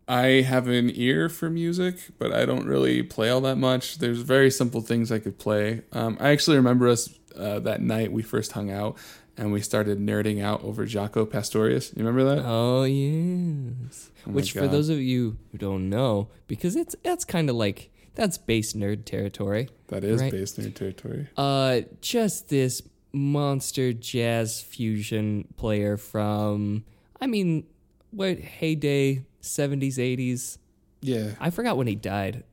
I 0.09 0.41
have 0.41 0.67
an 0.67 0.91
ear 0.95 1.29
for 1.29 1.51
music, 1.51 1.97
but 2.17 2.33
I 2.33 2.43
don't 2.43 2.65
really 2.65 3.03
play 3.03 3.29
all 3.29 3.41
that 3.41 3.57
much. 3.57 3.99
There's 3.99 4.21
very 4.21 4.49
simple 4.49 4.81
things 4.81 5.11
I 5.11 5.19
could 5.19 5.37
play. 5.37 5.83
Um, 5.91 6.17
I 6.19 6.29
actually 6.29 6.57
remember 6.57 6.87
us 6.87 7.13
uh, 7.37 7.59
that 7.59 7.79
night 7.81 8.11
we 8.11 8.23
first 8.23 8.53
hung 8.53 8.71
out 8.71 8.97
and 9.37 9.53
we 9.53 9.61
started 9.61 9.99
nerding 9.99 10.43
out 10.43 10.63
over 10.63 10.85
Jaco 10.87 11.29
Pastorius. 11.29 11.93
You 11.95 12.03
remember 12.03 12.35
that? 12.35 12.43
Oh 12.43 12.85
yes. 12.85 14.09
Oh 14.27 14.31
Which 14.31 14.51
for 14.51 14.67
those 14.67 14.89
of 14.89 14.99
you 14.99 15.37
who 15.51 15.59
don't 15.59 15.91
know, 15.91 16.29
because 16.47 16.75
it's 16.75 16.95
that's 17.03 17.23
kind 17.23 17.47
of 17.47 17.55
like 17.55 17.91
that's 18.15 18.39
bass 18.39 18.73
nerd 18.73 19.05
territory. 19.05 19.69
that 19.87 20.03
is 20.03 20.21
right. 20.21 20.31
based 20.31 20.57
in 20.57 20.73
territory. 20.73 21.27
Uh 21.37 21.81
just 22.01 22.49
this 22.49 22.81
monster 23.13 23.93
jazz 23.93 24.59
fusion 24.59 25.47
player 25.55 25.97
from 25.97 26.83
I 27.21 27.27
mean, 27.27 27.67
what 28.11 28.39
heyday 28.39 29.23
70s 29.41 29.95
80s. 29.95 30.57
Yeah. 31.01 31.31
I 31.39 31.49
forgot 31.49 31.77
when 31.77 31.87
he 31.87 31.95
died. 31.95 32.43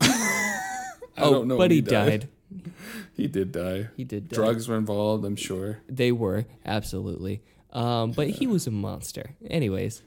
I 0.00 0.92
oh, 1.18 1.30
don't 1.32 1.48
know 1.48 1.56
but 1.56 1.64
when 1.64 1.70
he 1.70 1.80
died. 1.80 2.28
He 3.16 3.28
did 3.28 3.52
die. 3.52 3.88
He 3.96 4.02
did 4.04 4.28
die. 4.28 4.34
Drugs 4.34 4.66
were 4.68 4.76
involved, 4.76 5.24
I'm 5.24 5.36
sure. 5.36 5.78
They 5.88 6.10
were 6.10 6.46
absolutely. 6.66 7.42
Um, 7.72 8.10
but 8.12 8.28
he 8.28 8.46
was 8.48 8.66
a 8.66 8.70
monster. 8.72 9.34
Anyways, 9.48 10.02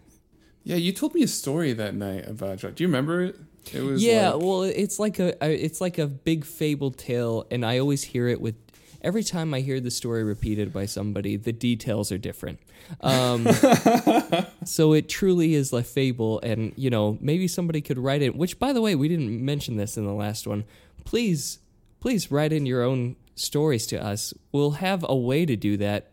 Yeah, 0.63 0.75
you 0.75 0.91
told 0.91 1.13
me 1.13 1.23
a 1.23 1.27
story 1.27 1.71
that 1.73 1.95
night 1.95 2.27
about 2.27 2.57
drugs. 2.57 2.75
Do 2.75 2.83
you 2.83 2.87
remember 2.89 3.21
it? 3.21 3.37
It 3.73 3.81
was 3.81 4.03
yeah, 4.03 4.31
like- 4.31 4.43
well, 4.43 4.63
it's 4.63 4.99
like 4.99 5.19
a, 5.19 5.41
a 5.43 5.53
it's 5.53 5.81
like 5.81 5.97
a 5.97 6.07
big 6.07 6.45
fable 6.45 6.91
tale, 6.91 7.45
and 7.51 7.65
I 7.65 7.79
always 7.79 8.03
hear 8.03 8.27
it 8.27 8.39
with 8.41 8.55
every 9.01 9.23
time 9.23 9.53
I 9.53 9.61
hear 9.61 9.79
the 9.79 9.91
story 9.91 10.23
repeated 10.23 10.73
by 10.73 10.85
somebody, 10.85 11.35
the 11.37 11.51
details 11.53 12.11
are 12.11 12.17
different. 12.17 12.59
Um, 13.01 13.47
so 14.65 14.93
it 14.93 15.09
truly 15.09 15.53
is 15.55 15.73
a 15.73 15.83
fable, 15.83 16.39
and 16.41 16.73
you 16.75 16.89
know 16.89 17.17
maybe 17.21 17.47
somebody 17.47 17.81
could 17.81 17.97
write 17.97 18.21
it. 18.21 18.35
Which, 18.35 18.59
by 18.59 18.73
the 18.73 18.81
way, 18.81 18.95
we 18.95 19.07
didn't 19.07 19.43
mention 19.43 19.77
this 19.77 19.97
in 19.97 20.05
the 20.05 20.13
last 20.13 20.47
one. 20.47 20.65
Please, 21.05 21.59
please 21.99 22.31
write 22.31 22.51
in 22.53 22.65
your 22.65 22.83
own 22.83 23.15
stories 23.35 23.87
to 23.87 24.03
us. 24.03 24.33
We'll 24.51 24.71
have 24.71 25.05
a 25.07 25.15
way 25.15 25.45
to 25.45 25.55
do 25.55 25.77
that 25.77 26.11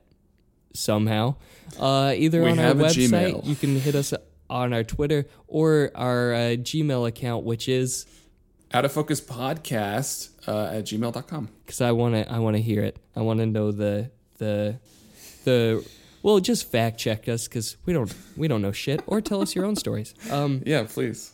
somehow. 0.73 1.37
Uh, 1.79 2.12
either 2.17 2.43
We 2.43 2.50
on 2.50 2.59
our 2.59 2.73
a 2.73 2.75
website, 2.75 3.11
Gmail. 3.11 3.47
you 3.47 3.55
can 3.55 3.79
hit 3.81 3.95
us 3.95 4.12
on 4.50 4.73
our 4.73 4.85
Twitter 4.85 5.26
or 5.47 5.91
our 5.95 6.35
uh, 6.35 6.38
Gmail 6.57 7.09
account, 7.09 7.45
which 7.45 7.69
is 7.69 8.07
out 8.73 8.85
of 8.85 8.93
focus 8.93 9.21
podcast 9.21 10.31
uh, 10.47 10.67
at 10.73 10.85
gmail.com. 10.85 11.49
because 11.65 11.81
I 11.81 11.93
want 11.93 12.15
to 12.15 12.31
I 12.33 12.39
want 12.39 12.57
to 12.57 12.63
hear 12.63 12.83
it. 12.83 12.99
I 13.17 13.21
want 13.23 13.41
to 13.41 13.47
know 13.47 13.73
the 13.73 14.11
the 14.39 14.79
the 15.45 15.87
well, 16.23 16.41
just 16.41 16.71
fact 16.71 16.99
check 16.99 17.29
us 17.29 17.47
because 17.49 17.77
we 17.87 17.93
don't 17.93 18.13
we 18.37 18.49
don't 18.49 18.63
know 18.63 18.73
shit, 18.73 19.03
or 19.07 19.21
tell 19.21 19.41
us 19.43 19.55
your 19.55 19.65
own 19.67 19.77
stories. 19.77 20.15
Um, 20.31 20.63
Yeah, 20.67 20.85
please. 20.89 21.33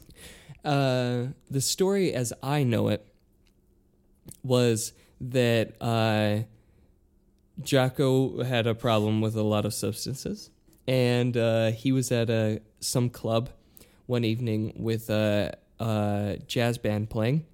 uh, 0.64 1.26
the 1.50 1.60
story 1.60 2.12
as 2.12 2.32
I 2.42 2.64
know 2.64 2.88
it 2.88 3.06
was 4.42 4.92
that 5.20 5.74
uh, 5.80 6.40
Jaco 7.62 8.44
had 8.44 8.66
a 8.66 8.74
problem 8.74 9.20
with 9.20 9.36
a 9.36 9.42
lot 9.42 9.64
of 9.64 9.74
substances, 9.74 10.50
and 10.88 11.36
uh, 11.36 11.70
he 11.72 11.92
was 11.92 12.10
at 12.12 12.30
a 12.30 12.60
some 12.80 13.10
club 13.10 13.50
one 14.06 14.24
evening 14.24 14.72
with 14.76 15.10
a, 15.10 15.54
a 15.78 16.38
jazz 16.46 16.78
band 16.78 17.10
playing, 17.10 17.44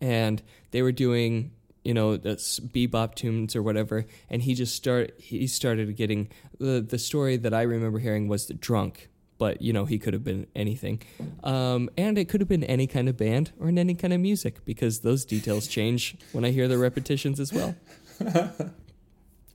and 0.00 0.42
they 0.70 0.82
were 0.82 0.92
doing 0.92 1.52
you 1.84 1.94
know 1.94 2.16
the 2.16 2.34
bebop 2.36 3.14
tunes 3.14 3.56
or 3.56 3.62
whatever, 3.62 4.04
and 4.28 4.42
he 4.42 4.54
just 4.54 4.74
start 4.74 5.18
he 5.18 5.46
started 5.46 5.96
getting 5.96 6.28
the 6.58 6.84
the 6.86 6.98
story 6.98 7.36
that 7.36 7.54
I 7.54 7.62
remember 7.62 7.98
hearing 7.98 8.28
was 8.28 8.46
the 8.46 8.54
drunk. 8.54 9.08
But 9.38 9.62
you 9.62 9.72
know 9.72 9.84
he 9.84 9.98
could 10.00 10.14
have 10.14 10.24
been 10.24 10.48
anything, 10.56 11.00
um, 11.44 11.88
and 11.96 12.18
it 12.18 12.28
could 12.28 12.40
have 12.40 12.48
been 12.48 12.64
any 12.64 12.88
kind 12.88 13.08
of 13.08 13.16
band 13.16 13.52
or 13.60 13.68
in 13.68 13.78
any 13.78 13.94
kind 13.94 14.12
of 14.12 14.20
music 14.20 14.64
because 14.64 15.00
those 15.00 15.24
details 15.24 15.68
change 15.68 16.16
when 16.32 16.44
I 16.44 16.50
hear 16.50 16.66
the 16.66 16.76
repetitions 16.76 17.38
as 17.38 17.52
well. 17.52 17.76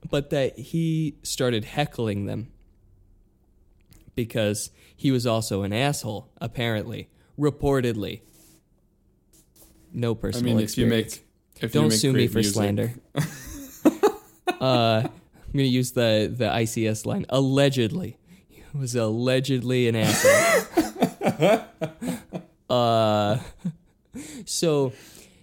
but 0.10 0.30
that 0.30 0.58
he 0.58 1.18
started 1.22 1.66
heckling 1.66 2.26
them 2.26 2.52
because 4.16 4.72
he 4.96 5.12
was 5.12 5.26
also 5.26 5.64
an 5.64 5.74
asshole, 5.74 6.30
apparently, 6.40 7.10
reportedly. 7.38 8.22
No 9.94 10.12
I 10.12 10.16
personal 10.16 10.56
mean, 10.56 10.64
if 10.64 10.78
you 10.78 10.86
experience. 10.86 11.20
make 11.20 11.64
if 11.64 11.72
Don't 11.72 11.90
make 11.90 12.00
sue 12.00 12.14
me 12.14 12.28
for 12.28 12.40
music- 12.40 12.54
slander. 12.56 12.94
uh, 14.60 15.08
I'm 15.08 15.12
gonna 15.54 15.64
use 15.64 15.92
the 15.92 16.34
the 16.36 16.46
ICS 16.46 17.06
line. 17.06 17.26
Allegedly, 17.30 18.18
he 18.48 18.64
was 18.78 18.96
allegedly 18.96 19.88
an 19.88 19.96
asshole. 19.96 21.64
uh, 22.70 23.38
so 24.46 24.94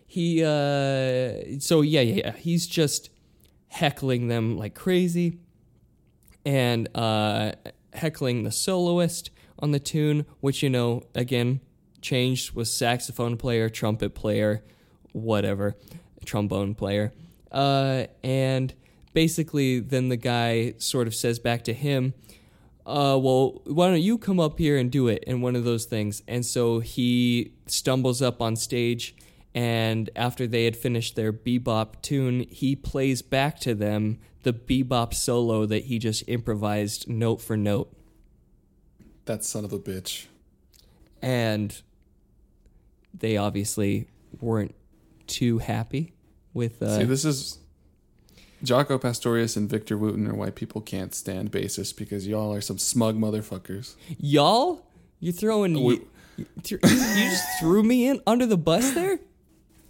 he 0.07 0.43
uh, 0.45 1.59
so 1.61 1.81
yeah, 1.83 2.01
yeah, 2.01 2.15
yeah, 2.15 2.33
he's 2.33 2.67
just 2.67 3.11
heckling 3.69 4.27
them 4.29 4.57
like 4.59 4.75
crazy, 4.75 5.39
and 6.45 6.89
uh, 6.97 7.53
heckling 7.93 8.43
the 8.43 8.51
soloist 8.53 9.31
on 9.61 9.71
the 9.71 9.79
tune, 9.81 10.27
which 10.41 10.63
you 10.63 10.71
know 10.71 11.03
again 11.15 11.61
changed 12.03 12.55
was 12.55 12.73
saxophone 12.73 13.37
player, 13.37 13.69
trumpet 13.69 14.15
player, 14.15 14.63
whatever, 15.13 15.77
trombone 16.25 16.75
player. 16.75 17.13
Uh, 17.51 18.07
and 18.23 18.75
basically, 19.13 19.81
then 19.81 20.09
the 20.09 20.17
guy 20.17 20.75
sort 20.79 21.07
of 21.07 21.15
says 21.15 21.39
back 21.39 21.65
to 21.65 21.73
him, 21.73 22.15
uh, 22.87 23.19
well, 23.21 23.61
why 23.65 23.89
don't 23.89 24.01
you 24.01 24.19
come 24.19 24.41
up 24.41 24.59
here 24.59 24.77
and 24.77 24.91
do 24.91 25.07
it 25.09 25.23
in 25.25 25.41
one 25.41 25.55
of 25.55 25.65
those 25.65 25.85
things? 25.85 26.23
And 26.27 26.45
so 26.45 26.81
he 26.81 27.53
stumbles 27.67 28.21
up 28.23 28.41
on 28.41 28.57
stage, 28.57 29.15
and 29.55 30.11
after 30.17 30.47
they 30.47 30.65
had 30.65 30.77
finished 30.77 31.15
their 31.17 31.33
bebop 31.33 32.03
tune, 32.03 32.47
he 32.51 32.75
plays 32.75 33.23
back 33.23 33.61
to 33.61 33.75
them 33.75 34.19
the 34.43 34.53
bebop 34.53 35.13
solo 35.13 35.67
that 35.67 35.85
he 35.85 35.99
just 35.99 36.25
improvised 36.27 37.09
note 37.09 37.41
for 37.41 37.57
note. 37.57 37.93
That 39.27 39.45
son 39.45 39.65
of 39.65 39.73
a 39.73 39.79
bitch. 39.79 40.27
and 41.23 41.83
they 43.15 43.37
obviously 43.37 44.09
weren't 44.41 44.75
too 45.27 45.59
happy 45.59 46.13
with 46.55 46.83
uh, 46.83 46.99
See, 46.99 47.05
this 47.05 47.25
is 47.25 47.59
Jaco 48.65 49.01
Pastorius 49.01 49.57
and 49.57 49.69
Victor 49.69 49.97
Wooten 49.97 50.27
are 50.27 50.35
why 50.35 50.51
people 50.51 50.81
can't 50.81 51.15
stand 51.15 51.51
bassists 51.53 51.97
because 51.97 52.27
y'all 52.27 52.53
are 52.53 52.61
some 52.61 52.79
smug 52.79 53.17
motherfuckers. 53.19 53.95
y'all 54.19 54.85
You're 55.19 55.33
throwing 55.33 55.83
We- 55.83 55.95
you, 56.37 56.47
you, 56.65 56.79
you 56.83 57.25
just 57.31 57.45
threw 57.61 57.83
me 57.83 58.07
in 58.09 58.21
under 58.27 58.47
the 58.47 58.57
bus 58.57 58.93
there. 58.93 59.19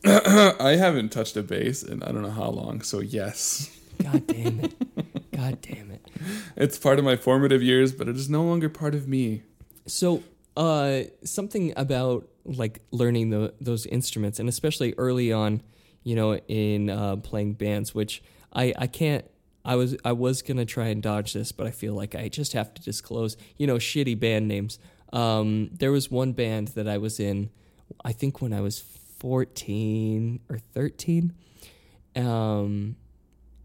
I 0.05 0.77
haven't 0.79 1.11
touched 1.11 1.37
a 1.37 1.43
bass 1.43 1.83
in 1.83 2.03
I 2.03 2.07
don't 2.13 2.23
know 2.23 2.31
how 2.31 2.49
long, 2.51 2.81
so 2.83 3.01
yes. 3.01 3.71
God 4.03 4.27
damn 4.27 4.61
it! 4.61 4.75
God 5.37 5.61
damn 5.61 5.91
it! 5.91 6.07
It's 6.57 6.79
part 6.79 6.99
of 6.99 7.05
my 7.05 7.17
formative 7.17 7.63
years, 7.63 7.93
but 7.93 8.09
it 8.09 8.17
is 8.17 8.31
no 8.31 8.43
longer 8.43 8.69
part 8.71 8.95
of 8.95 9.07
me. 9.07 9.43
So, 9.87 10.23
uh, 10.57 11.03
something 11.25 11.73
about 11.77 12.29
like 12.45 12.81
learning 12.91 13.31
the 13.31 13.55
those 13.61 13.87
instruments, 13.87 14.39
and 14.39 14.49
especially 14.49 14.95
early 14.99 15.33
on, 15.33 15.63
you 16.03 16.17
know, 16.17 16.37
in 16.37 16.91
uh, 16.91 17.17
playing 17.17 17.55
bands, 17.55 17.95
which 17.95 18.23
I 18.53 18.75
I 18.77 18.87
can't. 18.87 19.25
I 19.63 19.77
was 19.77 19.97
I 20.05 20.13
was 20.13 20.41
gonna 20.43 20.65
try 20.65 20.89
and 20.89 21.03
dodge 21.03 21.35
this, 21.35 21.53
but 21.53 21.67
I 21.67 21.71
feel 21.71 21.95
like 21.95 22.15
I 22.15 22.29
just 22.29 22.55
have 22.55 22.73
to 22.75 22.83
disclose, 22.83 23.37
you 23.59 23.67
know, 23.67 23.77
shitty 23.77 24.19
band 24.19 24.49
names. 24.49 24.79
Um, 25.13 25.71
there 25.73 25.93
was 25.93 26.11
one 26.11 26.33
band 26.33 26.69
that 26.69 26.89
I 26.89 26.99
was 26.99 27.21
in, 27.21 27.51
I 28.05 28.13
think 28.13 28.41
when 28.41 28.53
I 28.53 28.61
was 28.63 28.81
fourteen 29.19 30.41
or 30.49 30.59
thirteen, 30.59 31.35
um, 32.17 32.97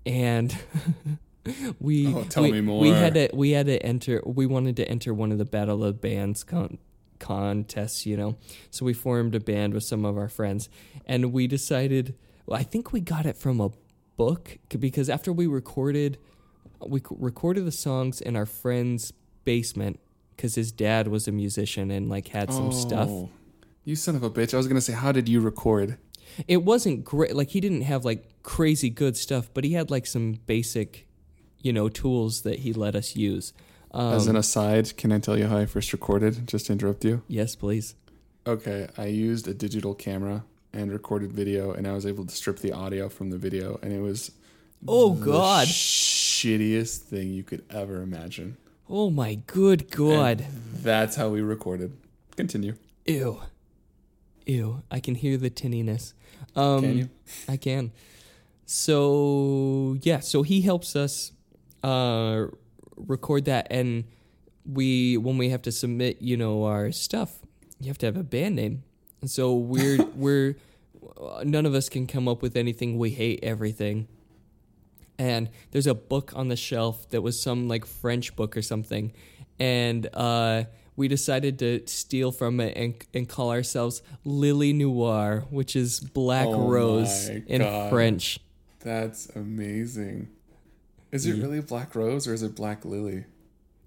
and 0.05 0.55
we 1.79 2.07
Oh, 2.13 2.23
tell 2.23 2.43
we, 2.43 2.59
me 2.61 2.79
we 2.79 2.89
had 2.89 3.13
to 3.15 3.29
we 3.33 3.51
had 3.51 3.65
to 3.67 3.81
enter 3.85 4.21
we 4.25 4.45
wanted 4.45 4.75
to 4.77 4.87
enter 4.89 5.13
one 5.13 5.31
of 5.31 5.37
the 5.37 5.45
battle 5.45 5.83
of 5.83 6.01
bands 6.01 6.43
con- 6.43 6.77
contests 7.19 8.05
you 8.05 8.15
know 8.17 8.35
so 8.71 8.85
we 8.85 8.93
formed 8.93 9.35
a 9.35 9.39
band 9.39 9.73
with 9.73 9.83
some 9.83 10.05
of 10.05 10.17
our 10.17 10.29
friends 10.29 10.69
and 11.05 11.31
we 11.33 11.47
decided 11.47 12.15
well, 12.45 12.59
i 12.59 12.63
think 12.63 12.91
we 12.93 12.99
got 12.99 13.25
it 13.25 13.35
from 13.37 13.59
a 13.59 13.69
book 14.17 14.57
because 14.79 15.09
after 15.09 15.31
we 15.33 15.45
recorded 15.47 16.17
we 16.87 16.99
c- 16.99 17.05
recorded 17.11 17.65
the 17.65 17.71
songs 17.71 18.21
in 18.21 18.35
our 18.35 18.45
friend's 18.45 19.11
basement 19.43 19.99
because 20.35 20.55
his 20.55 20.71
dad 20.71 21.07
was 21.07 21.27
a 21.27 21.31
musician 21.31 21.91
and 21.91 22.09
like 22.09 22.29
had 22.29 22.51
some 22.51 22.71
stuff 22.71 23.09
Oh, 23.09 23.29
You 23.83 23.95
son 23.95 24.15
of 24.15 24.23
a 24.23 24.29
bitch. 24.29 24.53
I 24.53 24.57
was 24.57 24.67
going 24.67 24.75
to 24.77 24.81
say, 24.81 24.93
how 24.93 25.11
did 25.11 25.29
you 25.29 25.39
record? 25.41 25.97
it 26.47 26.63
wasn't 26.63 27.03
great 27.05 27.35
like 27.35 27.49
he 27.51 27.59
didn't 27.61 27.81
have 27.83 28.03
like 28.03 28.25
crazy 28.43 28.89
good 28.89 29.15
stuff 29.15 29.49
but 29.53 29.63
he 29.63 29.73
had 29.73 29.89
like 29.91 30.05
some 30.07 30.33
basic 30.47 31.04
you 31.65 31.73
know 31.73 31.89
tools 31.89 32.33
that 32.43 32.59
he 32.59 32.71
let 32.73 32.95
us 32.95 33.15
use 33.15 33.51
um, 33.91 34.13
As 34.13 34.27
an 34.27 34.35
aside, 34.35 34.85
can 34.97 35.11
I 35.11 35.19
tell 35.19 35.37
you 35.37 35.47
how 35.47 35.57
I 35.57 35.65
first 35.65 35.93
recorded? 35.93 36.33
Just 36.47 36.65
to 36.67 36.73
interrupt 36.73 37.03
you. 37.09 37.15
yes 37.27 37.55
please 37.55 37.95
Okay, 38.47 38.87
I 38.95 39.07
used 39.07 39.47
a 39.47 39.55
digital 39.55 39.95
camera 39.95 40.43
and 40.71 40.91
recorded 40.91 41.31
video, 41.33 41.71
and 41.71 41.87
I 41.87 41.93
was 41.93 42.05
able 42.05 42.25
to 42.25 42.35
strip 42.35 42.59
the 42.59 42.71
audio 42.83 43.09
from 43.09 43.31
the 43.31 43.39
video, 43.47 43.79
and 43.81 43.91
it 43.91 44.01
was 44.09 44.19
oh 44.87 45.15
the 45.15 45.25
god 45.31 45.67
shittiest 45.67 46.97
thing 47.11 47.27
you 47.33 47.43
could 47.43 47.63
ever 47.81 47.95
imagine. 48.03 48.57
oh 48.87 49.09
my 49.09 49.31
good 49.47 49.89
god 49.89 50.45
That's 50.89 51.15
how 51.15 51.29
we 51.29 51.41
recorded. 51.55 51.91
Continue. 52.41 52.75
ew 53.07 53.41
ew 54.45 54.83
i 54.91 54.99
can 55.05 55.15
hear 55.23 55.35
the 55.45 55.49
tinniness 55.49 56.13
um 56.55 56.81
Can 56.81 56.97
you? 57.01 57.09
i 57.47 57.57
can 57.57 57.91
so 58.67 59.97
yeah 60.09 60.19
so 60.31 60.43
he 60.43 60.61
helps 60.61 60.95
us 60.95 61.31
uh 61.85 62.47
record 62.97 63.45
that 63.45 63.67
and 63.69 64.05
we 64.65 65.17
when 65.17 65.37
we 65.37 65.49
have 65.49 65.61
to 65.61 65.71
submit 65.71 66.21
you 66.21 66.35
know 66.35 66.63
our 66.63 66.91
stuff 66.91 67.39
you 67.79 67.87
have 67.87 67.97
to 67.97 68.05
have 68.05 68.17
a 68.17 68.23
band 68.23 68.55
name 68.55 68.83
and 69.21 69.29
so 69.29 69.53
we're 69.55 70.03
we're 70.15 70.55
none 71.43 71.65
of 71.65 71.75
us 71.75 71.89
can 71.89 72.07
come 72.07 72.27
up 72.27 72.41
with 72.41 72.55
anything 72.55 72.97
we 72.97 73.11
hate 73.11 73.39
everything 73.43 74.07
and 75.19 75.49
there's 75.71 75.87
a 75.87 75.93
book 75.93 76.31
on 76.35 76.47
the 76.47 76.55
shelf 76.55 77.07
that 77.09 77.21
was 77.21 77.39
some 77.39 77.67
like 77.67 77.85
french 77.85 78.35
book 78.35 78.57
or 78.57 78.61
something 78.61 79.13
and 79.59 80.07
uh 80.13 80.63
we 80.95 81.07
decided 81.07 81.59
to 81.59 81.85
steal 81.87 82.31
from 82.31 82.59
it 82.61 82.77
and, 82.77 82.95
and 83.13 83.27
call 83.27 83.51
ourselves 83.51 84.01
Lily 84.23 84.71
Noir, 84.71 85.43
which 85.49 85.75
is 85.75 85.99
Black 85.99 86.47
Oh 86.47 86.69
Rose 86.69 87.27
in 87.27 87.61
God. 87.61 87.89
French. 87.89 88.39
That's 88.79 89.27
amazing. 89.35 90.29
Is 91.11 91.25
it 91.25 91.41
really 91.41 91.61
Black 91.61 91.95
Rose 91.95 92.27
or 92.27 92.33
is 92.33 92.43
it 92.43 92.55
Black 92.55 92.83
Lily? 92.85 93.25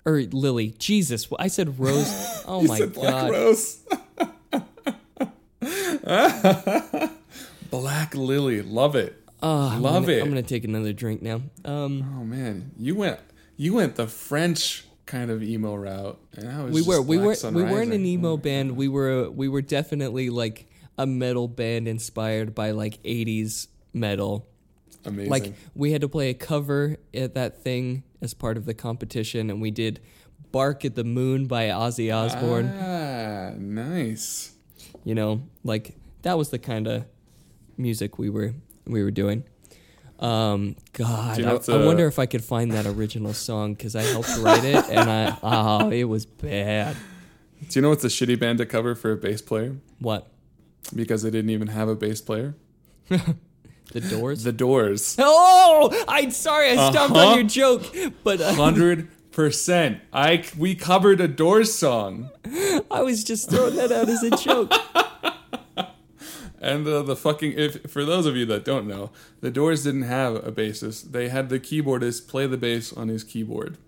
Or 0.07 0.21
Lily. 0.23 0.75
Jesus, 0.79 1.29
I 1.39 1.49
said 1.49 1.79
Rose. 1.79 2.43
Oh 2.47 2.63
my 2.63 2.79
said 2.79 2.95
Black 2.95 3.11
God. 3.13 3.31
Rose. 3.31 3.85
Black 7.71 8.15
Lily, 8.15 8.63
love 8.63 8.97
it. 8.97 9.15
Oh, 9.43 9.69
I'm 9.69 9.83
Love 9.83 10.05
gonna- 10.07 10.17
it. 10.17 10.23
I'm 10.23 10.33
to 10.35 10.43
take 10.43 10.65
another 10.65 10.93
drink 10.93 11.23
now. 11.23 11.43
Um, 11.65 12.15
Oh 12.19 12.25
man, 12.25 12.73
you 12.79 12.95
went 12.95 13.21
you 13.57 13.75
went 13.75 13.97
the 13.97 14.07
French 14.07 14.85
kind 15.07 15.31
of 15.31 15.43
emo 15.43 15.75
route, 15.75 16.19
and 16.35 16.49
I 16.49 16.65
was 16.65 16.75
we 16.75 16.83
were 16.83 17.01
we 17.03 17.19
were 17.19 17.37
we 17.53 17.63
weren't 17.63 17.93
an 17.93 18.05
emo 18.05 18.37
band. 18.37 18.77
We 18.77 18.89
were 18.89 19.31
we 19.31 19.49
were 19.49 19.63
definitely 19.63 20.31
like 20.31 20.67
a 20.97 21.07
metal 21.07 21.47
band 21.47 21.87
inspired 21.87 22.55
by 22.55 22.73
like 22.73 23.01
80s 23.05 23.69
metal. 23.93 24.47
Amazing. 25.09 25.31
Like 25.31 25.55
we 25.75 25.93
had 25.93 26.01
to 26.03 26.09
play 26.09 26.31
a 26.31 26.35
cover 26.35 26.97
at 27.15 27.35
that 27.35 27.63
thing 27.63 28.05
as 28.21 28.35
part 28.35 28.57
of 28.57 28.65
the 28.65 28.75
competition, 28.75 29.51
and 29.51 29.61
we 29.61 29.71
did 29.71 30.01
"Bark 30.53 30.85
at 30.85 30.95
the 30.95 31.05
Moon" 31.05 31.47
by 31.47 31.69
Ozzy 31.69 32.15
Osbourne. 32.15 32.73
Ah, 32.81 33.53
nice. 33.59 34.53
You 35.05 35.15
know, 35.15 35.43
like 35.65 35.97
that 36.23 36.37
was 36.39 36.51
the 36.51 36.59
kind 36.59 36.87
of 36.87 37.05
music 37.77 38.19
we 38.19 38.31
were 38.31 38.55
we 38.87 39.03
were 39.03 39.11
doing. 39.11 39.45
Um, 40.19 40.75
God, 40.95 41.37
Do 41.37 41.43
you 41.43 41.47
know 41.47 41.61
I, 41.69 41.73
I 41.73 41.87
wonder 41.87 42.07
if 42.09 42.19
I 42.19 42.27
could 42.27 42.43
find 42.43 42.73
that 42.73 42.87
original 42.87 43.33
song 43.33 43.75
because 43.75 43.95
I 43.95 44.03
helped 44.03 44.37
write 44.39 44.65
it, 44.65 44.85
and 44.91 45.09
I 45.09 45.39
oh, 45.43 45.91
it 45.91 46.05
was 46.05 46.27
bad. 46.27 46.97
Do 47.69 47.79
you 47.79 47.83
know 47.83 47.91
what's 47.91 48.05
a 48.05 48.09
shitty 48.09 48.39
band 48.39 48.59
to 48.59 48.67
cover 48.67 48.95
for 48.95 49.13
a 49.13 49.17
bass 49.17 49.43
player? 49.43 49.77
What 50.01 50.27
Because 50.95 51.23
they 51.23 51.31
didn't 51.31 51.51
even 51.51 51.69
have 51.69 51.89
a 51.89 51.95
bass 51.95 52.21
player. 52.21 52.55
the 53.93 54.01
Doors? 54.01 54.43
The 54.45 54.53
Doors. 54.53 55.17
oh, 55.21 56.05
I'm 56.09 56.31
sorry, 56.31 56.71
I 56.71 56.91
stomped 56.91 57.17
Uh-huh. 57.17 57.29
on 57.29 57.35
your 57.39 57.47
joke, 57.47 57.85
but 58.25 58.41
uh, 58.41 58.53
Hundred 58.55 59.09
percent. 59.33 60.01
I 60.13 60.45
we 60.57 60.75
covered 60.75 61.21
a 61.21 61.29
Doors 61.29 61.73
song, 61.73 62.31
I 62.91 63.03
was 63.03 63.25
just 63.25 63.51
throwing 63.51 63.77
that 63.77 63.93
out 63.93 64.09
as 64.09 64.23
a 64.23 64.31
joke. 64.31 64.73
and 66.61 66.87
uh, 66.89 67.03
the 67.03 67.15
fucking 67.17 67.53
if 67.57 67.91
for 67.91 68.05
those 68.05 68.27
of 68.27 68.37
you 68.37 68.45
that 68.47 68.65
don't 68.65 68.87
know, 68.87 69.11
the 69.41 69.51
Doors 69.51 69.85
didn't 69.85 70.03
have 70.03 70.35
a 70.37 70.51
bassist. 70.53 71.13
They 71.13 71.29
had 71.29 71.49
the 71.49 71.61
keyboardist 71.61 72.27
play 72.29 72.47
the 72.47 72.57
bass 72.57 72.93
on 72.93 73.09
his 73.09 73.23
keyboard. 73.25 73.79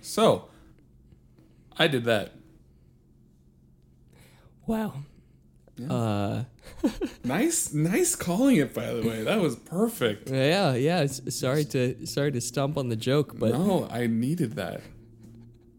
So, 0.00 0.48
I 1.76 1.86
did 1.88 2.04
that. 2.04 2.32
Wow. 4.66 5.02
Uh, 5.90 6.44
Nice, 7.24 7.72
nice 7.72 8.16
calling 8.16 8.56
it. 8.56 8.74
By 8.74 8.92
the 8.92 9.02
way, 9.06 9.22
that 9.22 9.40
was 9.40 9.56
perfect. 9.56 10.30
yeah, 10.30 10.74
yeah. 10.74 11.06
Sorry 11.06 11.64
to 11.66 12.06
sorry 12.06 12.32
to 12.32 12.40
stomp 12.40 12.76
on 12.76 12.88
the 12.88 12.96
joke, 12.96 13.38
but 13.38 13.52
no, 13.52 13.88
I 13.90 14.06
needed 14.06 14.56
that. 14.56 14.80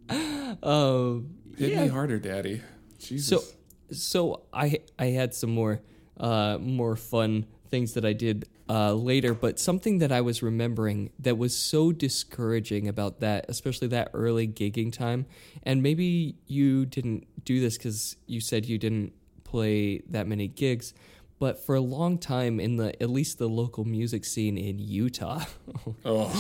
um, 0.64 1.36
Hit 1.58 1.72
yeah. 1.72 1.84
me 1.84 1.88
harder, 1.90 2.20
Daddy. 2.20 2.62
Jesus. 3.00 3.28
So, 3.28 3.96
so 3.96 4.44
I 4.54 4.80
I 4.98 5.08
had 5.08 5.34
some 5.34 5.52
more 5.52 5.82
uh, 6.18 6.58
more 6.60 6.96
fun 6.96 7.46
things 7.70 7.94
that 7.94 8.06
I 8.06 8.14
did 8.14 8.48
uh, 8.70 8.94
later, 8.94 9.34
but 9.34 9.60
something 9.60 9.98
that 9.98 10.12
I 10.12 10.22
was 10.22 10.42
remembering 10.42 11.12
that 11.20 11.38
was 11.38 11.58
so 11.58 11.92
discouraging 11.92 12.88
about 12.88 13.20
that, 13.20 13.46
especially 13.50 13.88
that 13.90 14.10
early 14.14 14.48
gigging 14.48 14.92
time, 14.94 15.26
and 15.64 15.84
maybe 15.84 16.36
you 16.48 16.86
didn't 16.86 17.28
do 17.44 17.60
this 17.60 17.78
because 17.78 18.16
you 18.26 18.40
said 18.40 18.66
you 18.66 18.78
didn't 18.78 19.12
play 19.54 20.02
that 20.10 20.26
many 20.28 20.48
gigs. 20.48 20.96
But 21.38 21.64
for 21.64 21.76
a 21.76 21.80
long 21.82 22.18
time 22.18 22.60
in 22.60 22.78
the 22.78 23.00
at 23.04 23.10
least 23.10 23.38
the 23.38 23.48
local 23.48 23.86
music 23.86 24.26
scene 24.26 24.58
in 24.58 24.80
Utah, 24.80 25.44
oh, 26.06 26.32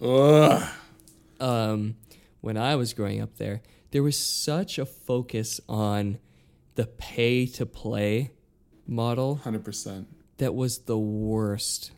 ugh. 0.00 0.68
um, 1.38 1.96
when 2.40 2.56
I 2.56 2.76
was 2.76 2.94
growing 2.94 3.20
up 3.20 3.36
there, 3.36 3.60
there 3.90 4.02
was 4.02 4.18
such 4.18 4.78
a 4.78 4.86
focus 4.86 5.60
on 5.68 6.18
the 6.76 6.86
pay 6.86 7.44
to 7.46 7.66
play 7.66 8.30
model 8.86 9.36
hundred 9.36 9.64
percent. 9.64 10.08
that 10.38 10.54
was 10.54 10.78
the 10.80 10.98
worst. 10.98 11.90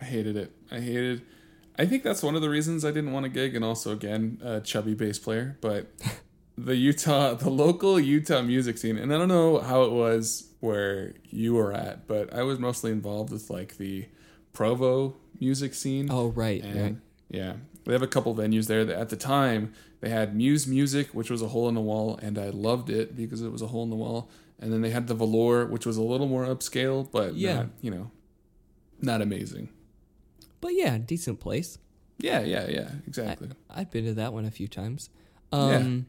I 0.00 0.04
hated 0.04 0.36
it. 0.36 0.52
I 0.70 0.78
hated. 0.78 1.22
I 1.76 1.86
think 1.86 2.04
that's 2.04 2.22
one 2.22 2.36
of 2.36 2.42
the 2.42 2.50
reasons 2.50 2.84
I 2.84 2.90
didn't 2.92 3.12
want 3.12 3.24
to 3.24 3.30
gig, 3.30 3.56
and 3.56 3.64
also 3.64 3.90
again, 3.92 4.38
a 4.44 4.60
chubby 4.60 4.94
bass 4.94 5.18
player. 5.18 5.56
But 5.60 5.88
the 6.64 6.76
Utah, 6.76 7.34
the 7.44 7.50
local 7.50 7.98
Utah 8.00 8.42
music 8.42 8.78
scene, 8.78 8.98
and 8.98 9.12
I 9.14 9.18
don't 9.18 9.28
know 9.28 9.58
how 9.58 9.82
it 9.82 9.92
was 9.92 10.48
where 10.60 11.14
you 11.30 11.54
were 11.54 11.72
at, 11.72 12.06
but 12.08 12.32
I 12.34 12.42
was 12.42 12.58
mostly 12.58 12.90
involved 12.90 13.30
with 13.32 13.48
like 13.50 13.76
the 13.76 14.06
Provo 14.52 15.16
music 15.40 15.74
scene. 15.74 16.08
Oh 16.10 16.28
right, 16.28 16.62
and 16.62 16.80
right. 16.82 16.96
yeah, 17.30 17.54
they 17.84 17.92
have 17.92 18.02
a 18.02 18.06
couple 18.08 18.34
venues 18.34 18.66
there 18.66 18.84
that 18.84 18.98
at 18.98 19.08
the 19.08 19.16
time 19.16 19.72
they 20.00 20.08
had 20.08 20.34
Muse 20.36 20.66
Music, 20.66 21.08
which 21.14 21.30
was 21.30 21.42
a 21.42 21.48
hole 21.48 21.68
in 21.68 21.74
the 21.74 21.80
wall, 21.80 22.18
and 22.22 22.38
I 22.38 22.48
loved 22.50 22.90
it 22.90 23.16
because 23.16 23.40
it 23.42 23.50
was 23.50 23.62
a 23.62 23.68
hole 23.68 23.84
in 23.84 23.90
the 23.90 23.96
wall. 23.96 24.28
And 24.60 24.72
then 24.72 24.80
they 24.80 24.90
had 24.90 25.06
the 25.06 25.14
Velour, 25.14 25.66
which 25.66 25.86
was 25.86 25.96
a 25.96 26.02
little 26.02 26.26
more 26.26 26.44
upscale, 26.44 27.08
but 27.08 27.34
Yeah. 27.36 27.54
not, 27.54 27.66
you 27.80 27.92
know, 27.92 28.10
not 29.00 29.22
amazing. 29.22 29.68
But 30.60 30.74
yeah, 30.74 30.98
decent 30.98 31.38
place. 31.38 31.78
Yeah, 32.18 32.40
yeah, 32.40 32.66
yeah, 32.68 32.90
exactly. 33.06 33.50
I've 33.70 33.92
been 33.92 34.04
to 34.06 34.14
that 34.14 34.32
one 34.32 34.44
a 34.44 34.50
few 34.50 34.66
times. 34.66 35.10
Um, 35.52 36.06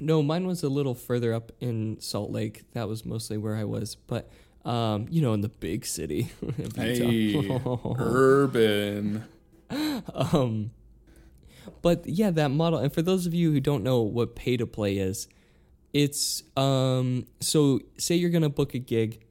No, 0.00 0.22
mine 0.22 0.46
was 0.46 0.62
a 0.62 0.68
little 0.68 0.94
further 0.94 1.32
up 1.32 1.52
in 1.60 2.00
Salt 2.00 2.30
Lake. 2.30 2.64
That 2.72 2.88
was 2.88 3.04
mostly 3.04 3.38
where 3.38 3.56
I 3.56 3.64
was, 3.64 3.94
but 3.94 4.30
um, 4.64 5.06
you 5.10 5.22
know, 5.22 5.32
in 5.32 5.40
the 5.40 5.48
big 5.48 5.86
city. 5.86 6.32
Hey, 6.76 7.34
urban. 7.98 9.24
um, 10.14 10.70
but 11.82 12.06
yeah, 12.06 12.30
that 12.30 12.50
model. 12.50 12.78
And 12.78 12.92
for 12.92 13.02
those 13.02 13.26
of 13.26 13.34
you 13.34 13.52
who 13.52 13.60
don't 13.60 13.82
know 13.82 14.02
what 14.02 14.34
pay 14.36 14.56
to 14.56 14.66
play 14.66 14.98
is, 14.98 15.28
it's 15.92 16.42
um, 16.56 17.26
so 17.40 17.80
say 17.96 18.16
you're 18.16 18.30
gonna 18.30 18.50
book 18.50 18.74
a 18.74 18.78
gig, 18.78 19.24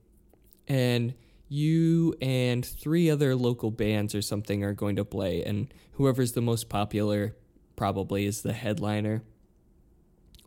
and 0.67 1.13
you 1.47 2.15
and 2.21 2.65
three 2.65 3.10
other 3.10 3.36
local 3.36 3.71
bands 3.71 4.15
or 4.15 4.21
something 4.21 4.63
are 4.63 4.73
going 4.73 4.95
to 4.95 5.06
play, 5.06 5.43
and 5.43 5.73
whoever's 5.93 6.32
the 6.32 6.41
most 6.41 6.69
popular 6.69 7.36
probably 7.75 8.25
is 8.25 8.41
the 8.41 8.54
headliner. 8.54 9.21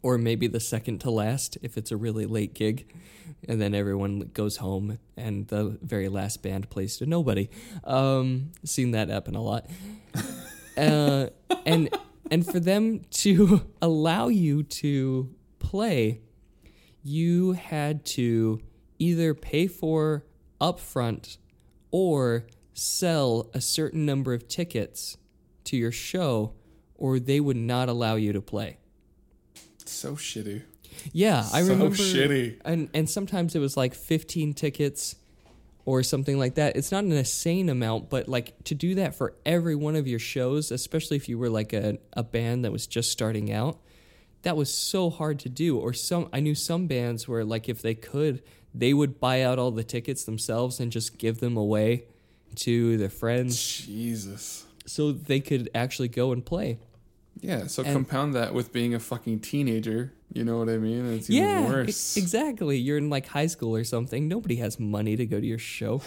Or 0.03 0.17
maybe 0.17 0.47
the 0.47 0.61
second 0.61 1.01
to 1.01 1.11
last 1.11 1.59
if 1.63 1.77
it's 1.77 1.91
a 1.91 1.97
really 1.97 2.27
late 2.27 2.55
gig, 2.55 2.93
and 3.49 3.61
then 3.61 3.75
everyone 3.75 4.31
goes 4.33 4.59
home 4.59 4.99
and 5.17 5.49
the 5.49 5.79
very 5.83 6.09
last 6.09 6.43
band 6.43 6.71
plays 6.71 6.97
to 6.99 7.07
nobody. 7.07 7.49
Um, 7.85 8.53
seen 8.65 8.93
that 8.93 9.09
happen 9.09 9.35
a 9.35 9.43
lot. 9.43 9.67
uh, 10.77 11.27
and 11.67 11.89
and 12.31 12.47
for 12.47 12.61
them 12.61 13.01
to 13.11 13.67
allow 13.83 14.29
you 14.29 14.63
to 14.63 15.35
play, 15.59 16.21
you 17.03 17.53
had 17.53 18.05
to 18.05 18.61
either 18.99 19.35
pay 19.35 19.67
for 19.67 20.25
upfront 20.61 21.39
or 21.91 22.47
sell 22.73 23.51
a 23.55 23.61
certain 23.61 24.05
number 24.05 24.35
of 24.35 24.49
tickets 24.49 25.17
to 25.65 25.77
your 25.77 25.93
show, 25.93 26.53
or 26.95 27.19
they 27.19 27.41
would 27.41 27.57
not 27.57 27.89
allow 27.89 28.15
you 28.15 28.33
to 28.33 28.41
play. 28.41 28.79
So 29.89 30.15
shitty. 30.15 30.63
Yeah, 31.13 31.47
I 31.53 31.63
So 31.63 31.69
remember. 31.71 31.97
shitty. 31.97 32.61
And 32.65 32.89
and 32.95 33.09
sometimes 33.09 33.55
it 33.55 33.61
was 33.61 33.77
like 33.77 33.95
15 33.95 34.55
tickets 34.55 35.17
or 35.85 36.03
something 36.03 36.39
like 36.39 36.57
that. 36.57 36.77
It's 36.77 36.93
not 36.93 37.05
an 37.05 37.13
insane 37.13 37.69
amount, 37.69 38.11
but 38.11 38.29
like 38.29 38.63
to 38.65 38.75
do 38.75 38.95
that 38.97 39.15
for 39.15 39.35
every 39.47 39.75
one 39.75 39.97
of 39.97 40.07
your 40.07 40.19
shows, 40.19 40.71
especially 40.71 41.17
if 41.17 41.29
you 41.29 41.39
were 41.39 41.49
like 41.49 41.73
a, 41.73 41.99
a 42.13 42.23
band 42.23 42.65
that 42.65 42.73
was 42.73 42.87
just 42.87 43.11
starting 43.11 43.51
out, 43.53 43.79
that 44.43 44.57
was 44.57 44.73
so 44.73 45.09
hard 45.09 45.39
to 45.41 45.49
do. 45.49 45.79
Or 45.79 45.93
some 45.93 46.29
I 46.33 46.41
knew 46.41 46.55
some 46.55 46.87
bands 46.89 47.27
where 47.29 47.45
like 47.45 47.69
if 47.69 47.81
they 47.81 47.95
could, 47.95 48.43
they 48.75 48.93
would 48.93 49.19
buy 49.21 49.43
out 49.43 49.59
all 49.59 49.71
the 49.71 49.85
tickets 49.85 50.25
themselves 50.25 50.79
and 50.81 50.93
just 50.93 51.17
give 51.19 51.39
them 51.41 51.57
away 51.57 52.05
to 52.57 52.97
their 52.97 53.09
friends 53.11 53.63
Jesus. 53.87 54.65
so 54.87 55.13
they 55.13 55.39
could 55.41 55.71
actually 55.75 56.09
go 56.09 56.33
and 56.33 56.45
play. 56.45 56.79
Yeah, 57.41 57.67
so 57.67 57.83
And- 57.83 57.93
compound 57.93 58.35
that 58.35 58.53
with 58.55 58.73
being 58.73 58.95
a 58.95 58.99
fucking 59.01 59.41
teenager. 59.41 60.13
You 60.33 60.45
know 60.45 60.59
what 60.59 60.69
I 60.69 60.77
mean? 60.77 61.07
It's 61.07 61.31
even 61.31 61.43
yeah, 61.43 61.67
e- 61.67 61.71
worse. 61.71 62.17
exactly. 62.17 62.77
You're 62.79 62.99
in 62.99 63.09
like 63.09 63.27
high 63.27 63.47
school 63.47 63.75
or 63.75 63.85
something. 63.85 64.29
Nobody 64.29 64.57
has 64.57 64.79
money 64.79 65.17
to 65.17 65.25
go 65.25 65.41
to 65.41 65.47
your 65.47 65.59
show. 65.59 66.03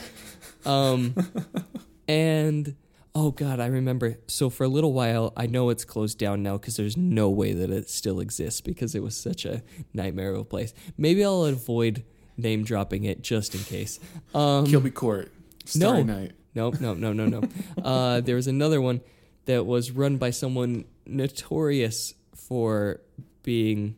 Um, 0.65 1.15
and 2.07 2.75
oh 3.15 3.31
god, 3.31 3.59
I 3.59 3.65
remember. 3.67 4.17
So 4.27 4.49
for 4.49 4.63
a 4.63 4.67
little 4.67 4.93
while, 4.93 5.33
I 5.35 5.47
know 5.47 5.69
it's 5.69 5.85
closed 5.85 6.17
down 6.17 6.43
now 6.43 6.57
because 6.57 6.75
there's 6.77 6.95
no 6.97 7.29
way 7.29 7.53
that 7.53 7.69
it 7.71 7.89
still 7.89 8.19
exists 8.19 8.61
because 8.61 8.93
it 8.93 9.01
was 9.01 9.15
such 9.17 9.45
a 9.45 9.63
nightmare 9.93 10.33
of 10.33 10.39
a 10.41 10.45
place. 10.45 10.73
Maybe 10.97 11.23
I'll 11.23 11.45
avoid 11.45 12.03
name 12.37 12.63
dropping 12.63 13.03
it 13.05 13.21
just 13.23 13.55
in 13.55 13.61
case. 13.61 13.99
Um, 14.35 14.65
Kilby 14.67 14.91
Court. 14.91 15.31
Starry 15.65 16.03
no. 16.03 16.13
Night. 16.19 16.31
Nope, 16.53 16.81
nope, 16.81 16.97
no, 16.97 17.13
no, 17.13 17.25
no. 17.27 17.41
uh, 17.83 18.19
there 18.21 18.35
was 18.35 18.47
another 18.47 18.81
one 18.81 18.99
that 19.45 19.65
was 19.65 19.91
run 19.91 20.17
by 20.17 20.29
someone 20.29 20.85
notorious 21.05 22.13
for 22.35 23.01
being 23.43 23.95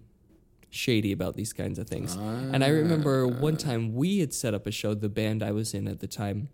shady 0.69 1.12
about 1.12 1.36
these 1.36 1.53
kinds 1.53 1.77
of 1.77 1.88
things. 1.88 2.15
And 2.15 2.63
I 2.63 2.69
remember 2.69 3.27
one 3.27 3.58
time 3.58 3.93
we 3.93 4.19
had 4.19 4.34
set 4.34 4.53
up 4.53 4.65
a 4.65 4.71
show, 4.71 4.93
the 4.93 5.10
band 5.10 5.43
I 5.43 5.51
was 5.51 5.73
in 5.73 5.88
at 5.88 5.99
the 5.99 6.08
time, 6.08 6.49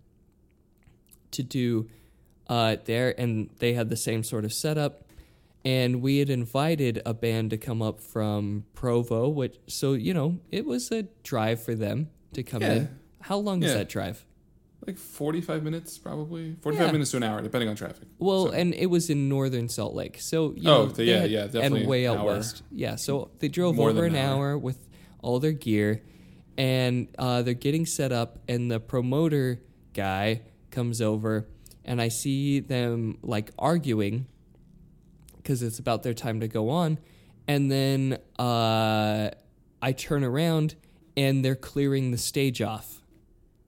to 1.31 1.43
do 1.43 1.87
uh, 2.47 2.77
there, 2.85 3.13
and 3.19 3.49
they 3.59 3.73
had 3.73 3.89
the 3.89 3.95
same 3.95 4.23
sort 4.23 4.43
of 4.45 4.51
setup. 4.53 5.05
And 5.65 6.01
we 6.01 6.17
had 6.19 6.29
invited 6.29 7.01
a 7.05 7.13
band 7.13 7.49
to 7.51 7.57
come 7.57 7.81
up 7.81 7.99
from 7.99 8.65
Provo, 8.73 9.27
which 9.29 9.57
so 9.67 9.93
you 9.93 10.13
know 10.13 10.39
it 10.51 10.65
was 10.65 10.89
a 10.91 11.03
drive 11.23 11.61
for 11.61 11.75
them 11.75 12.09
to 12.33 12.43
come 12.43 12.61
Yeah. 12.61 12.73
in. 12.73 12.99
How 13.21 13.37
long 13.37 13.61
is 13.63 13.73
that 13.73 13.89
drive? 13.89 14.25
Like 14.89 14.97
45 14.97 15.63
minutes, 15.63 15.97
probably. 15.99 16.55
45 16.61 16.87
Yeah. 16.87 16.91
minutes 16.91 17.11
to 17.11 17.17
an 17.17 17.23
hour, 17.23 17.41
depending 17.41 17.69
on 17.69 17.75
traffic. 17.75 18.07
Well, 18.17 18.47
So- 18.47 18.51
and 18.53 18.73
it 18.73 18.87
was 18.87 19.09
in 19.09 19.29
northern 19.29 19.69
Salt 19.69 19.93
Lake, 19.93 20.19
so 20.19 20.53
you 20.55 20.63
Oh, 20.69 20.83
know, 20.85 20.87
so 20.87 20.93
they 20.95 21.03
yeah, 21.05 21.19
had- 21.19 21.31
yeah, 21.31 21.43
definitely 21.45 21.81
and 21.81 21.89
way 21.89 22.07
out 22.07 22.17
hour. 22.17 22.25
west. 22.25 22.63
Yeah, 22.71 22.95
so 22.95 23.29
they 23.39 23.47
drove 23.49 23.75
More 23.75 23.91
over 23.91 24.05
an 24.05 24.15
an 24.15 24.25
hour. 24.25 24.49
hour 24.51 24.57
with 24.57 24.87
all 25.21 25.39
their 25.39 25.51
gear, 25.51 26.01
and 26.57 27.07
uh, 27.19 27.43
they're 27.43 27.53
getting 27.53 27.85
set 27.85 28.11
up, 28.11 28.39
and 28.47 28.71
the 28.71 28.79
promoter 28.79 29.61
guy 29.93 30.41
comes 30.71 31.01
over, 31.01 31.47
and 31.85 32.01
I 32.01 32.07
see 32.07 32.59
them 32.59 33.17
like 33.21 33.51
arguing 33.59 34.25
because 35.37 35.61
it's 35.61 35.77
about 35.79 36.01
their 36.03 36.13
time 36.15 36.39
to 36.39 36.47
go 36.47 36.69
on, 36.69 36.97
and 37.47 37.71
then 37.71 38.17
uh, 38.39 39.29
I 39.81 39.91
turn 39.91 40.23
around, 40.23 40.75
and 41.15 41.45
they're 41.45 41.55
clearing 41.55 42.11
the 42.11 42.17
stage 42.17 42.61
off, 42.61 43.01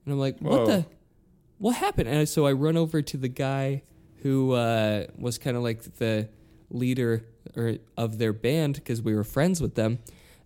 and 0.05 0.13
I'm 0.13 0.19
like, 0.19 0.39
what 0.39 0.51
Whoa. 0.61 0.65
the 0.65 0.85
what 1.61 1.75
happened? 1.75 2.09
And 2.09 2.27
so 2.27 2.45
I 2.45 2.51
run 2.53 2.75
over 2.75 3.01
to 3.01 3.17
the 3.17 3.27
guy 3.27 3.83
who 4.23 4.51
uh, 4.53 5.05
was 5.17 5.37
kind 5.37 5.55
of 5.55 5.63
like 5.63 5.83
the 5.97 6.27
leader 6.69 7.25
or 7.55 7.75
of 7.97 8.17
their 8.17 8.33
band 8.33 8.75
because 8.75 9.01
we 9.01 9.13
were 9.15 9.23
friends 9.23 9.61
with 9.61 9.75
them, 9.75 9.99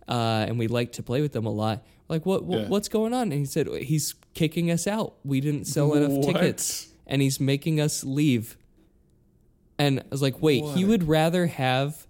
uh, 0.08 0.46
and 0.48 0.58
we 0.60 0.68
liked 0.68 0.94
to 0.96 1.04
play 1.04 1.22
with 1.22 1.34
them 1.34 1.46
a 1.46 1.52
lot. 1.52 1.86
Like, 2.08 2.26
what, 2.26 2.44
what 2.46 2.62
Yeah. 2.62 2.68
what's 2.68 2.88
going 2.90 3.14
on? 3.14 3.32
And 3.32 3.34
he 3.34 3.46
said 3.46 3.68
he's 3.68 4.14
kicking 4.34 4.70
us 4.72 4.88
out. 4.88 5.16
We 5.24 5.42
didn't 5.42 5.66
sell 5.66 5.94
enough 5.94 6.12
What? 6.12 6.34
tickets, 6.34 6.90
and 7.08 7.22
he's 7.22 7.40
making 7.40 7.80
us 7.82 8.04
leave. 8.04 8.58
And 9.78 10.00
I 10.00 10.04
was 10.10 10.22
like, 10.22 10.42
wait, 10.42 10.64
he 10.76 10.86
would 10.86 11.08
rather 11.08 11.48
have 11.48 12.08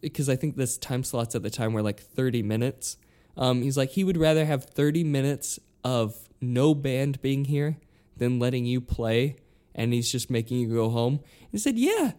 because 0.00 0.28
I 0.28 0.36
think 0.36 0.56
this 0.56 0.78
time 0.78 1.02
slots 1.04 1.34
at 1.34 1.42
the 1.42 1.50
time 1.50 1.72
were 1.72 1.82
like 1.82 2.00
30 2.00 2.42
minutes. 2.42 2.96
Um, 3.36 3.62
he's 3.62 3.76
like, 3.76 3.90
he 3.90 4.04
would 4.04 4.16
rather 4.16 4.44
have 4.44 4.64
30 4.64 5.02
minutes 5.04 5.58
of 5.84 6.16
no 6.40 6.74
band 6.74 7.20
being 7.22 7.44
here 7.46 7.78
than 8.18 8.38
letting 8.38 8.64
you 8.66 8.80
play, 8.80 9.36
and 9.74 9.92
he's 9.92 10.10
just 10.10 10.28
making 10.30 10.58
you 10.60 10.68
go 10.74 10.90
home. 10.90 11.20
He 11.50 11.58
said, 11.58 11.78
yeah, 11.78 12.12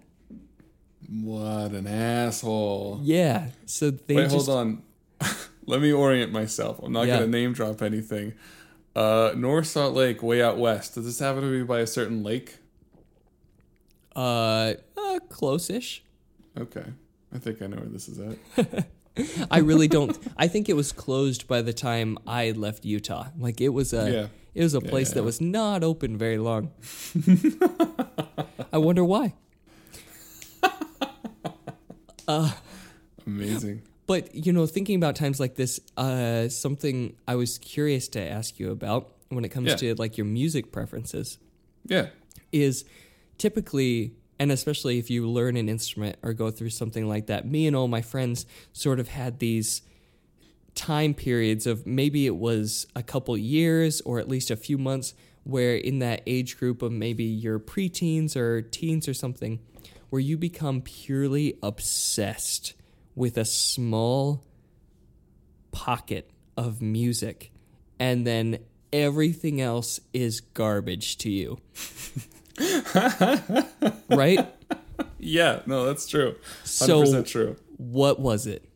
What 1.10 1.72
an 1.72 1.88
asshole. 1.88 3.00
yeah. 3.04 3.50
So 3.66 3.92
they 3.92 4.16
Wait, 4.16 4.30
just, 4.30 4.48
hold 4.48 4.50
on. 4.58 4.82
Let 5.66 5.82
me 5.82 5.92
orient 5.92 6.32
myself. 6.32 6.80
I'm 6.82 6.92
not 6.94 7.08
Yeah. 7.08 7.18
going 7.20 7.32
to 7.32 7.38
name 7.38 7.54
drop 7.54 7.82
anything. 7.82 8.34
Uh, 8.96 9.34
North 9.38 9.68
Salt 9.68 9.94
Lake, 9.96 10.24
way 10.24 10.42
out 10.42 10.58
west. 10.58 10.96
Does 10.96 11.06
this 11.06 11.20
happen 11.20 11.44
to 11.44 11.50
be 11.52 11.64
by 11.64 11.80
a 11.80 11.88
certain 11.88 12.24
lake? 12.24 12.58
uh, 14.16 14.74
uh, 14.98 15.20
close-ish. 15.30 16.04
Okay. 16.60 16.84
I 17.34 17.38
think 17.38 17.62
I 17.62 17.68
know 17.68 17.78
where 17.78 17.86
this 17.90 18.10
is 18.10 18.20
at. 18.20 18.88
I 19.52 19.60
really 19.60 19.88
don't. 19.88 20.18
I 20.38 20.48
think 20.48 20.70
it 20.70 20.76
was 20.76 20.92
closed 20.92 21.48
by 21.48 21.62
the 21.62 21.74
time 21.74 22.18
I 22.28 22.52
left 22.52 22.86
Utah. 22.86 23.28
Like 23.38 23.60
it 23.62 23.70
was 23.70 23.94
a, 23.94 24.12
Yeah. 24.12 24.28
it 24.56 24.64
was 24.64 24.74
a 24.76 24.80
Yeah, 24.84 24.90
place 24.90 25.10
yeah, 25.10 25.16
that 25.16 25.24
was 25.24 25.42
not 25.42 25.84
open 25.84 26.18
very 26.18 26.38
long. 26.38 26.72
I 28.72 28.78
wonder 28.78 29.04
why. 29.04 29.34
Amazing. 33.26 33.82
But 34.08 34.34
you 34.34 34.54
know, 34.54 34.66
thinking 34.66 34.96
about 34.96 35.16
times 35.16 35.40
like 35.40 35.56
this, 35.56 35.80
uh, 35.98 36.48
something 36.50 37.16
I 37.28 37.36
was 37.36 37.58
curious 37.58 38.08
to 38.10 38.22
ask 38.22 38.60
you 38.60 38.72
about 38.72 39.12
when 39.30 39.46
it 39.46 39.50
comes 39.50 39.76
to 39.76 39.94
like 39.96 40.18
your 40.18 40.26
music 40.26 40.72
preferences 40.72 41.38
Yeah. 41.86 42.08
is 42.52 42.86
typically, 43.38 44.14
and 44.40 44.52
especially 44.52 44.98
if 44.98 45.10
you 45.10 45.30
learn 45.30 45.58
an 45.58 45.68
instrument 45.68 46.18
or 46.24 46.34
go 46.34 46.50
through 46.50 46.70
something 46.70 47.08
like 47.08 47.28
that. 47.28 47.46
Me 47.46 47.68
and 47.68 47.76
all 47.76 47.90
my 47.90 48.02
friends 48.02 48.46
sort 48.72 49.00
of 49.00 49.10
had 49.10 49.40
these 49.40 49.82
time 50.76 51.14
periods 51.14 51.68
of 51.68 51.86
maybe 51.86 52.26
it 52.26 52.36
was 52.36 52.88
a 52.96 53.04
couple 53.04 53.38
years 53.38 54.00
or 54.02 54.18
at 54.18 54.30
least 54.30 54.50
a 54.50 54.56
few 54.56 54.78
months 54.78 55.14
where 55.44 55.76
in 55.76 56.00
that 56.00 56.22
age 56.26 56.58
group 56.58 56.82
of 56.82 56.92
maybe 56.92 57.26
your 57.26 57.60
preteens 57.60 58.36
or 58.38 58.62
teens 58.62 59.08
or 59.08 59.14
something 59.14 59.60
where 60.10 60.22
you 60.22 60.38
become 60.38 60.82
purely 60.82 61.58
obsessed 61.62 62.74
with 63.16 63.38
a 63.38 63.46
small 63.46 64.46
pocket 65.72 66.32
of 66.56 66.82
music 66.82 67.52
and 68.00 68.26
then 68.26 68.58
everything 68.94 69.60
else 69.60 70.00
is 70.14 70.40
garbage 70.40 71.18
to 71.18 71.30
you 71.30 71.60
right 74.10 74.48
Yeah, 75.18 75.62
no, 75.66 75.86
that's 75.86 76.08
true. 76.08 76.36
100% 76.64 76.68
so 76.68 77.24
true. 77.24 77.56
what 77.78 78.20
was 78.20 78.46
it 78.48 78.70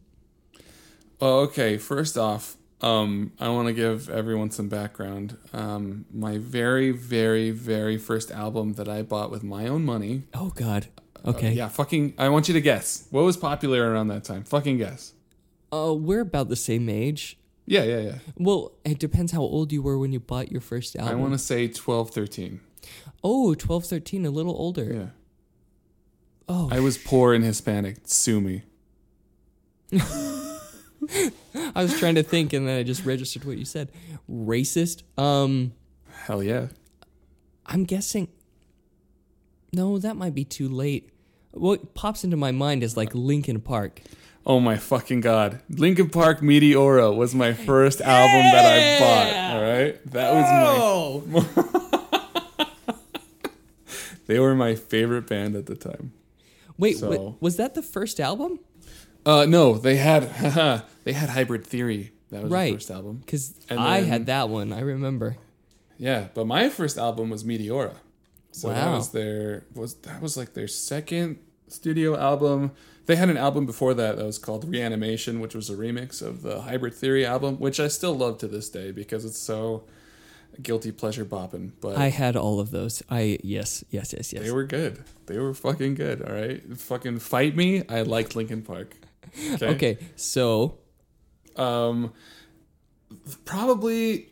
Oh, 1.26 1.40
okay. 1.44 1.78
First 1.78 2.18
off, 2.18 2.58
um, 2.82 3.32
I 3.40 3.48
want 3.48 3.70
to 3.70 3.74
give 3.74 4.10
everyone 4.10 4.52
some 4.52 4.68
background. 4.68 5.38
Um, 5.54 6.04
my 6.12 6.38
very, 6.38 6.92
very, 6.92 7.50
very 7.52 7.98
first 7.98 8.30
album 8.30 8.74
that 8.74 8.90
I 8.90 9.04
bought 9.04 9.32
with 9.32 9.42
my 9.42 9.68
own 9.68 9.86
money. 9.86 10.24
oh 10.34 10.50
god 10.50 10.88
okay 11.26 11.54
Yeah, 11.54 11.70
fucking. 11.70 12.16
I 12.18 12.28
want 12.28 12.50
you 12.50 12.54
to 12.56 12.62
guess. 12.62 13.08
What 13.10 13.24
was 13.24 13.38
popular 13.38 13.90
around 13.90 14.10
that 14.10 14.26
time? 14.26 14.44
Fucking 14.44 14.78
guess. 14.78 15.14
Uh, 15.72 15.94
we're 15.94 16.20
about 16.20 16.50
the 16.50 16.58
same 16.58 16.90
age. 16.90 17.38
Yeah, 17.66 17.84
yeah, 17.84 18.00
yeah. 18.00 18.16
Well, 18.36 18.74
it 18.84 19.00
depends 19.00 19.32
how 19.32 19.40
old 19.42 19.72
you 19.72 19.82
were 19.82 19.98
when 19.98 20.12
you 20.12 20.20
bought 20.20 20.52
your 20.52 20.60
first 20.60 20.98
album. 20.98 21.14
I 21.14 21.16
want 21.16 21.32
to 21.32 21.40
say 21.40 21.70
12, 21.70 22.10
13. 22.10 22.60
Oh, 23.24 23.54
12, 23.56 23.86
13, 23.86 24.26
a 24.26 24.30
little 24.30 24.56
older. 24.56 24.94
Yeah. 24.94 25.08
Oh, 26.48 26.70
I 26.72 26.80
was 26.80 26.98
poor 26.98 27.34
and 27.34 27.44
Hispanic. 27.44 27.98
Sue 28.06 28.42
me. 28.42 28.64
I 29.94 31.82
was 31.82 31.98
trying 32.00 32.16
to 32.16 32.24
think 32.24 32.54
and 32.54 32.68
then 32.68 32.80
I 32.80 32.84
just 32.84 33.06
registered 33.06 33.46
what 33.46 33.58
you 33.58 33.66
said. 33.66 33.92
Racist? 34.30 35.04
Um, 35.18 35.74
Hell 36.24 36.44
yeah. 36.44 36.68
I'm 37.66 37.84
guessing. 37.86 38.28
No, 39.72 39.98
that 39.98 40.16
might 40.16 40.36
be 40.36 40.44
too 40.44 40.68
late. 40.68 41.10
What 41.52 41.94
pops 41.94 42.24
into 42.24 42.38
my 42.38 42.52
mind 42.52 42.84
is 42.84 42.98
like 42.98 43.14
Linkin 43.14 43.62
Park. 43.62 44.02
Oh 44.46 44.60
my 44.60 44.78
fucking 44.78 45.22
god. 45.22 45.62
Linkin 45.70 46.10
Park 46.10 46.42
Meteora 46.42 47.16
was 47.16 47.34
my 47.34 47.54
first 47.54 48.02
album 48.02 48.42
that 48.52 48.66
I 48.66 49.00
bought. 49.00 49.56
All 49.56 49.62
right? 49.62 50.12
That 50.12 50.34
was 50.34 51.46
my 51.46 51.73
They 54.26 54.40
were 54.40 54.56
my 54.56 54.76
favorite 54.76 55.28
band 55.28 55.56
at 55.56 55.66
the 55.66 55.76
time. 55.76 56.14
Wait, 56.78 56.98
So- 56.98 57.10
wa- 57.10 57.34
was 57.40 57.58
that 57.58 57.74
the 57.76 57.82
first 57.82 58.20
album? 58.20 58.60
Uh 59.26 59.46
no, 59.48 59.76
they 59.78 59.98
had 59.98 60.24
they 61.04 61.14
had 61.14 61.30
Hybrid 61.30 61.66
Theory. 61.66 62.12
That 62.32 62.44
was 62.44 62.52
Right. 62.52 62.72
the 62.72 62.78
first 62.78 62.92
album. 62.92 63.18
Because 63.26 63.54
I 63.70 64.02
then- 64.02 64.10
had 64.10 64.26
that 64.28 64.50
one. 64.50 64.74
I 64.74 64.80
remember. 64.82 65.38
Yeah, 65.98 66.28
but 66.34 66.48
my 66.48 66.68
first 66.70 66.98
album 66.98 67.30
was 67.30 67.44
Meteora. 67.44 67.96
So 68.52 68.70
that 68.70 68.90
was 68.92 69.10
their 69.12 69.66
was 69.76 69.94
that 70.02 70.22
was 70.22 70.36
like 70.38 70.54
their 70.54 70.68
second 70.68 71.38
studio 71.68 72.18
album. 72.18 72.72
They 73.06 73.16
had 73.16 73.30
an 73.30 73.38
album 73.38 73.66
before 73.66 73.94
that 73.96 74.18
that 74.18 74.26
was 74.26 74.38
called 74.40 74.64
Reanimation, 74.70 75.40
which 75.42 75.54
was 75.56 75.70
a 75.70 75.76
remix 75.76 76.22
of 76.22 76.42
the 76.42 76.62
Hybrid 76.62 76.94
Theory 76.94 77.26
album, 77.26 77.58
which 77.60 77.80
I 77.80 77.88
still 77.90 78.16
love 78.16 78.38
to 78.40 78.48
this 78.48 78.70
day 78.70 78.92
because 78.92 79.26
it's 79.26 79.38
so 79.40 79.84
guilty 80.62 80.92
pleasure 80.92 81.26
bopping. 81.26 81.72
But 81.82 81.98
I 81.98 82.10
had 82.10 82.36
all 82.36 82.60
of 82.60 82.72
those. 82.72 83.02
I 83.10 83.40
yes, 83.44 83.84
yes, 83.90 84.14
yes, 84.14 84.32
yes. 84.34 84.44
they 84.44 84.52
were 84.52 84.66
good. 84.66 85.04
They 85.26 85.38
were 85.40 85.54
fucking 85.54 85.96
good. 85.96 86.22
All 86.22 86.34
right, 86.34 86.62
fucking 86.78 87.20
fight 87.20 87.56
me. 87.56 87.84
I 87.90 88.02
liked 88.04 88.36
Linkin 88.36 88.62
Park. 88.62 88.96
Okay. 89.54 89.68
okay, 89.68 89.98
so 90.16 90.78
Um, 91.56 92.14
probably 93.46 94.30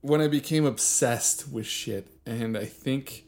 when 0.00 0.20
I 0.20 0.28
became 0.28 0.64
obsessed 0.64 1.48
with 1.50 1.66
shit, 1.66 2.08
and 2.26 2.56
I 2.56 2.64
think 2.64 3.24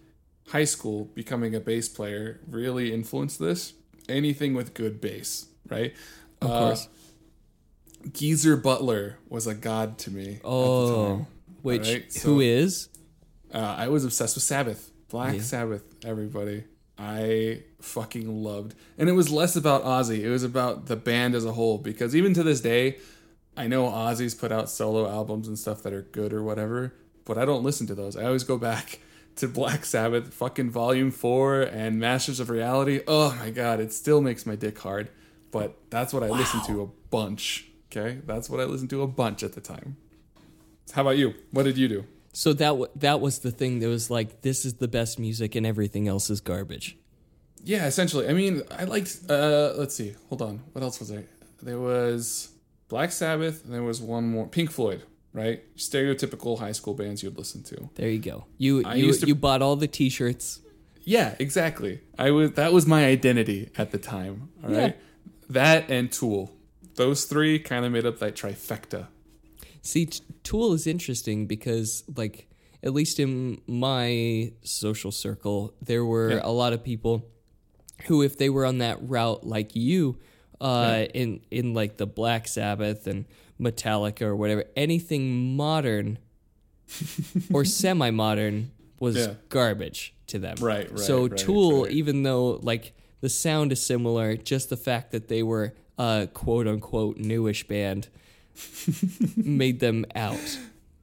high 0.48 0.64
school 0.64 1.06
becoming 1.14 1.54
a 1.54 1.60
bass 1.60 1.88
player 1.88 2.40
really 2.48 2.92
influenced 2.92 3.38
this. 3.38 3.72
Anything 4.08 4.54
with 4.54 4.74
good 4.74 5.00
bass, 5.00 5.46
right? 5.68 5.94
of 6.42 6.50
Uh, 6.50 6.58
course. 6.66 6.88
Geezer 8.12 8.56
Butler 8.56 9.18
was 9.30 9.46
a 9.46 9.54
god 9.54 9.96
to 9.98 10.10
me. 10.10 10.34
at 10.34 10.42
the 10.42 10.48
Oh, 10.48 11.06
time. 11.16 11.26
Which 11.64 11.86
Alright, 11.88 12.12
so- 12.12 12.20
who 12.28 12.40
is? 12.40 12.88
Uh, 13.52 13.58
I 13.78 13.88
was 13.88 14.04
obsessed 14.04 14.34
with 14.36 14.42
Sabbath, 14.44 14.90
Black 15.08 15.34
Yeah. 15.36 15.40
Sabbath. 15.40 15.82
Everybody, 16.04 16.64
I 16.98 17.62
fucking 17.80 18.42
loved, 18.42 18.74
and 18.98 19.08
it 19.08 19.12
was 19.12 19.30
less 19.30 19.56
about 19.56 19.82
Ozzy. 19.84 20.20
It 20.20 20.28
was 20.30 20.42
about 20.42 20.86
the 20.86 20.96
band 20.96 21.34
as 21.34 21.44
a 21.44 21.52
whole. 21.52 21.78
Because 21.78 22.14
even 22.14 22.34
to 22.34 22.42
this 22.42 22.60
day, 22.60 22.98
I 23.56 23.66
know 23.66 23.86
Ozzy's 23.88 24.34
put 24.34 24.52
out 24.52 24.68
solo 24.68 25.08
albums 25.08 25.48
and 25.48 25.58
stuff 25.58 25.82
that 25.84 25.92
are 25.92 26.02
good 26.02 26.32
or 26.32 26.42
whatever, 26.42 26.94
but 27.24 27.38
I 27.38 27.44
don't 27.44 27.62
listen 27.62 27.86
to 27.86 27.94
those. 27.94 28.16
I 28.16 28.24
always 28.24 28.44
go 28.44 28.58
back 28.58 28.98
to 29.36 29.48
Black 29.48 29.84
Sabbath, 29.84 30.34
fucking 30.34 30.70
Volume 30.70 31.10
Four, 31.12 31.62
and 31.62 31.98
Masters 31.98 32.40
of 32.40 32.50
Reality. 32.50 33.00
Oh 33.08 33.34
my 33.40 33.50
god, 33.50 33.80
it 33.80 33.92
still 33.92 34.20
makes 34.20 34.44
my 34.44 34.56
dick 34.56 34.78
hard. 34.80 35.08
But 35.52 35.78
that's 35.90 36.12
what 36.12 36.22
I 36.24 36.28
listened 36.28 36.64
to 36.66 36.82
a 36.82 36.86
bunch. 37.10 37.68
Okay, 37.92 38.18
that's 38.26 38.50
what 38.50 38.58
I 38.60 38.64
listened 38.64 38.90
to 38.90 39.02
a 39.02 39.06
bunch 39.06 39.42
at 39.44 39.52
the 39.52 39.60
time. 39.60 39.96
How 40.92 41.02
about 41.02 41.16
you? 41.16 41.34
What 41.50 41.64
did 41.64 41.76
you 41.78 41.88
do? 41.88 42.04
So 42.32 42.52
that 42.52 42.66
w- 42.68 42.90
that 42.96 43.20
was 43.20 43.40
the 43.40 43.50
thing 43.50 43.78
that 43.80 43.88
was 43.88 44.10
like 44.10 44.42
this 44.42 44.64
is 44.64 44.74
the 44.74 44.88
best 44.88 45.18
music 45.18 45.54
and 45.54 45.64
everything 45.66 46.08
else 46.08 46.30
is 46.30 46.40
garbage. 46.40 46.96
Yeah, 47.62 47.86
essentially. 47.86 48.28
I 48.28 48.32
mean, 48.32 48.62
I 48.70 48.84
liked. 48.84 49.18
Uh, 49.28 49.72
let's 49.76 49.94
see. 49.94 50.14
Hold 50.28 50.42
on. 50.42 50.60
What 50.72 50.82
else 50.82 50.98
was 51.00 51.08
there? 51.08 51.24
There 51.62 51.78
was 51.80 52.50
Black 52.88 53.10
Sabbath, 53.12 53.64
and 53.64 53.72
there 53.72 53.82
was 53.82 54.00
one 54.02 54.28
more. 54.28 54.46
Pink 54.46 54.70
Floyd, 54.70 55.02
right? 55.32 55.62
Stereotypical 55.76 56.58
high 56.58 56.72
school 56.72 56.92
bands 56.94 57.22
you'd 57.22 57.38
listen 57.38 57.62
to. 57.64 57.88
There 57.94 58.08
you 58.10 58.18
go. 58.18 58.44
You 58.58 58.82
I 58.84 58.96
you 58.96 59.06
used 59.06 59.20
to- 59.22 59.26
you 59.28 59.34
bought 59.34 59.62
all 59.62 59.76
the 59.76 59.88
T-shirts. 59.88 60.60
Yeah, 61.04 61.34
exactly. 61.38 62.00
I 62.18 62.30
was. 62.32 62.52
That 62.52 62.72
was 62.72 62.86
my 62.86 63.06
identity 63.06 63.70
at 63.78 63.92
the 63.92 63.98
time. 63.98 64.50
All 64.62 64.70
Yeah. 64.70 64.78
right. 64.82 64.96
That 65.50 65.88
and 65.90 66.10
Tool. 66.12 66.50
Those 66.96 67.24
three 67.24 67.58
kind 67.58 67.84
of 67.86 67.92
made 67.92 68.06
up 68.06 68.18
that 68.18 68.34
trifecta. 68.36 69.08
See, 69.84 70.06
T- 70.06 70.22
Tool 70.42 70.72
is 70.72 70.86
interesting 70.86 71.46
because, 71.46 72.04
like, 72.16 72.48
at 72.82 72.92
least 72.94 73.20
in 73.20 73.60
my 73.66 74.52
social 74.62 75.12
circle, 75.12 75.74
there 75.82 76.04
were 76.04 76.32
Yeah. 76.32 76.40
a 76.42 76.50
lot 76.50 76.72
of 76.72 76.82
people 76.82 77.26
who, 78.06 78.22
if 78.22 78.36
they 78.38 78.48
were 78.48 78.64
on 78.64 78.78
that 78.78 78.98
route 79.08 79.46
like 79.46 79.76
you, 79.76 80.18
uh, 80.60 81.04
in 81.12 81.40
in 81.50 81.74
like 81.74 81.98
the 81.98 82.06
Black 82.06 82.48
Sabbath 82.48 83.06
and 83.06 83.26
Metallica 83.60 84.22
or 84.22 84.34
whatever, 84.36 84.64
anything 84.76 85.54
modern 85.56 86.18
or 87.52 87.64
semi-modern 87.64 88.70
was 89.00 89.16
Yeah. 89.16 89.34
garbage 89.48 90.14
to 90.28 90.38
them. 90.38 90.56
Right, 90.60 90.88
right, 90.90 90.98
So 90.98 91.26
right, 91.26 91.36
Tool, 91.36 91.82
right. 91.84 91.92
even 91.92 92.22
though 92.22 92.58
like 92.62 92.94
the 93.20 93.28
sound 93.28 93.72
is 93.72 93.82
similar, 93.82 94.36
just 94.36 94.70
the 94.70 94.76
fact 94.76 95.12
that 95.12 95.28
they 95.28 95.42
were 95.42 95.74
a 95.98 96.28
quote 96.32 96.66
unquote 96.66 97.16
newish 97.18 97.66
band 97.68 98.08
made 99.36 99.80
them 99.80 100.04
out. 100.14 100.58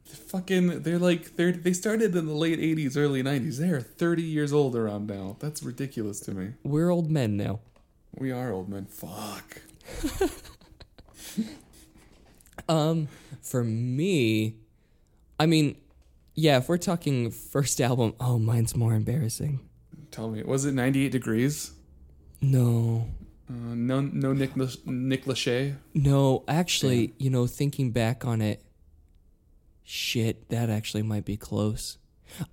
Fucking, 0.06 0.84
they're 0.84 1.00
like 1.00 1.36
they're 1.36 1.52
they 1.52 1.74
started 1.74 2.16
in 2.16 2.26
the 2.26 2.34
late 2.34 2.60
'80s, 2.60 2.96
early 2.96 3.22
'90s. 3.22 3.58
They 3.58 3.70
are 3.70 3.82
30 3.82 4.22
years 4.22 4.54
old 4.54 4.76
around 4.76 5.08
now. 5.08 5.36
That's 5.40 5.62
ridiculous 5.62 6.20
to 6.22 6.32
me. 6.32 6.54
We're 6.64 6.90
old 6.90 7.12
men 7.12 7.36
now. 7.36 7.60
We 8.18 8.32
are 8.32 8.52
old 8.52 8.70
men. 8.70 8.86
Fuck. 8.86 9.62
Um, 12.68 13.08
for 13.42 13.64
me, 13.64 14.56
I 15.40 15.46
mean, 15.46 15.76
yeah, 16.36 16.58
if 16.58 16.70
we're 16.70 16.78
talking 16.78 17.32
first 17.32 17.82
album, 17.82 18.14
oh, 18.20 18.40
mine's 18.40 18.76
more 18.76 18.94
embarrassing. 18.94 19.60
Tell 20.12 20.30
me, 20.30 20.44
was 20.44 20.66
it 20.66 20.74
98 20.74 21.12
degrees? 21.12 21.72
No, 22.42 23.08
Uh, 23.52 23.76
no, 23.76 24.00
no 24.00 24.32
Nick 24.32 24.56
Nick 24.86 25.26
Lachey. 25.26 25.76
no, 25.94 26.44
actually, 26.48 27.14
you 27.18 27.30
know, 27.30 27.48
thinking 27.48 27.92
back 27.92 28.24
on 28.24 28.42
it, 28.42 28.64
shit, 29.84 30.48
that 30.50 30.70
actually 30.70 31.04
might 31.04 31.26
be 31.26 31.36
close. 31.36 31.98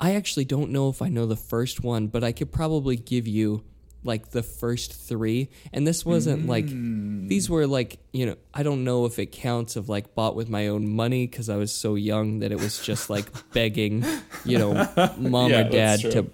I 0.00 0.16
actually 0.16 0.44
don't 0.44 0.70
know 0.70 0.88
if 0.88 1.00
I 1.00 1.08
know 1.08 1.26
the 1.26 1.36
first 1.36 1.84
one, 1.84 2.08
but 2.08 2.24
I 2.24 2.32
could 2.32 2.50
probably 2.50 2.96
give 2.96 3.28
you 3.28 3.62
like 4.02 4.30
the 4.30 4.42
first 4.42 4.92
three. 4.92 5.50
And 5.72 5.86
this 5.86 6.04
wasn't 6.04 6.48
like 6.48 6.66
these 6.66 7.48
were 7.48 7.66
like 7.68 8.00
you 8.12 8.26
know 8.26 8.36
I 8.52 8.64
don't 8.64 8.82
know 8.82 9.04
if 9.04 9.20
it 9.20 9.26
counts 9.26 9.76
of 9.76 9.88
like 9.88 10.16
bought 10.16 10.34
with 10.34 10.48
my 10.48 10.66
own 10.66 10.88
money 10.88 11.28
because 11.28 11.48
I 11.48 11.56
was 11.56 11.72
so 11.72 11.94
young 11.94 12.40
that 12.40 12.50
it 12.50 12.58
was 12.58 12.80
just 12.80 13.08
like 13.08 13.26
begging, 13.52 14.04
you 14.44 14.58
know, 14.58 14.72
mom 15.16 15.50
Yeah, 15.52 15.66
or 15.66 15.70
dad 15.70 16.00
to 16.00 16.30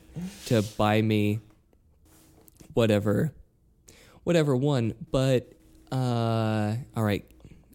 to 0.47 0.63
buy 0.79 1.03
me 1.03 1.41
whatever 2.73 3.35
whatever 4.25 4.57
one. 4.57 4.95
But 5.11 5.53
uh, 5.93 6.75
all 6.97 7.05
right, 7.05 7.25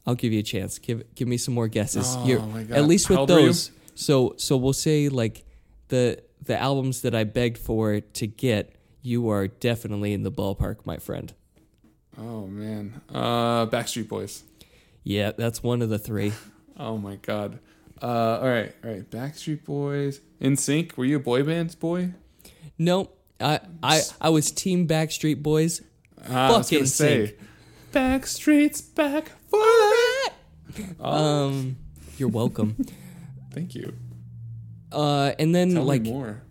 I'll 0.06 0.16
give 0.16 0.34
you 0.34 0.40
a 0.40 0.44
chance. 0.44 0.78
Give 0.80 1.04
give 1.16 1.28
me 1.28 1.38
some 1.38 1.54
more 1.54 1.68
guesses. 1.68 2.06
Oh, 2.18 2.26
You're- 2.26 2.46
my 2.46 2.64
God. 2.64 2.78
At 2.78 2.86
least 2.86 3.10
with 3.10 3.28
those. 3.28 3.72
So 3.96 4.34
so 4.38 4.58
we'll 4.58 4.74
say 4.74 5.10
like 5.10 5.46
the 5.88 6.22
the 6.44 6.58
albums 6.60 7.02
that 7.02 7.16
I 7.16 7.24
begged 7.24 7.58
for 7.58 8.00
to 8.02 8.28
get. 8.28 8.76
You 9.02 9.30
are 9.30 9.48
definitely 9.48 10.12
in 10.12 10.24
the 10.24 10.32
ballpark, 10.32 10.86
my 10.86 10.98
friend. 10.98 11.34
Oh 12.18 12.48
man, 12.48 13.00
uh, 13.08 13.66
Backstreet 13.68 14.10
Boys. 14.10 14.44
Yeah, 15.04 15.32
that's 15.32 15.64
one 15.64 15.82
of 15.82 15.90
the 15.90 16.00
three. 16.00 16.34
Oh 16.82 16.98
my 16.98 17.18
god. 17.18 17.60
Uh, 18.02 18.06
all 18.42 18.48
right, 18.48 18.74
all 18.86 18.90
right. 18.92 19.10
Backstreet 19.12 19.66
Boys. 19.66 20.22
NSYNC. 20.42 20.96
Were 20.96 21.04
you 21.04 21.18
a 21.18 21.20
boy 21.20 21.44
band 21.44 21.78
boy? 21.78 22.12
No, 22.78 23.10
I 23.42 23.60
I 23.84 24.02
I 24.22 24.30
was 24.30 24.50
Team 24.50 24.88
Backstreet 24.88 25.44
Boys. 25.44 25.82
Ah, 26.28 26.58
Fucking 26.62 26.86
say. 26.86 27.36
Backstreet's 27.92 28.82
back 28.82 29.30
for 29.48 29.60
that. 29.60 30.34
Oh, 31.00 31.48
Um, 31.48 31.78
you're 32.18 32.30
welcome. 32.30 32.76
thank 33.54 33.74
you. 33.76 33.94
uh, 34.92 35.32
and 35.40 35.54
then 35.56 35.74
Tell 35.74 35.84
like 35.84 36.04
more. 36.04 36.42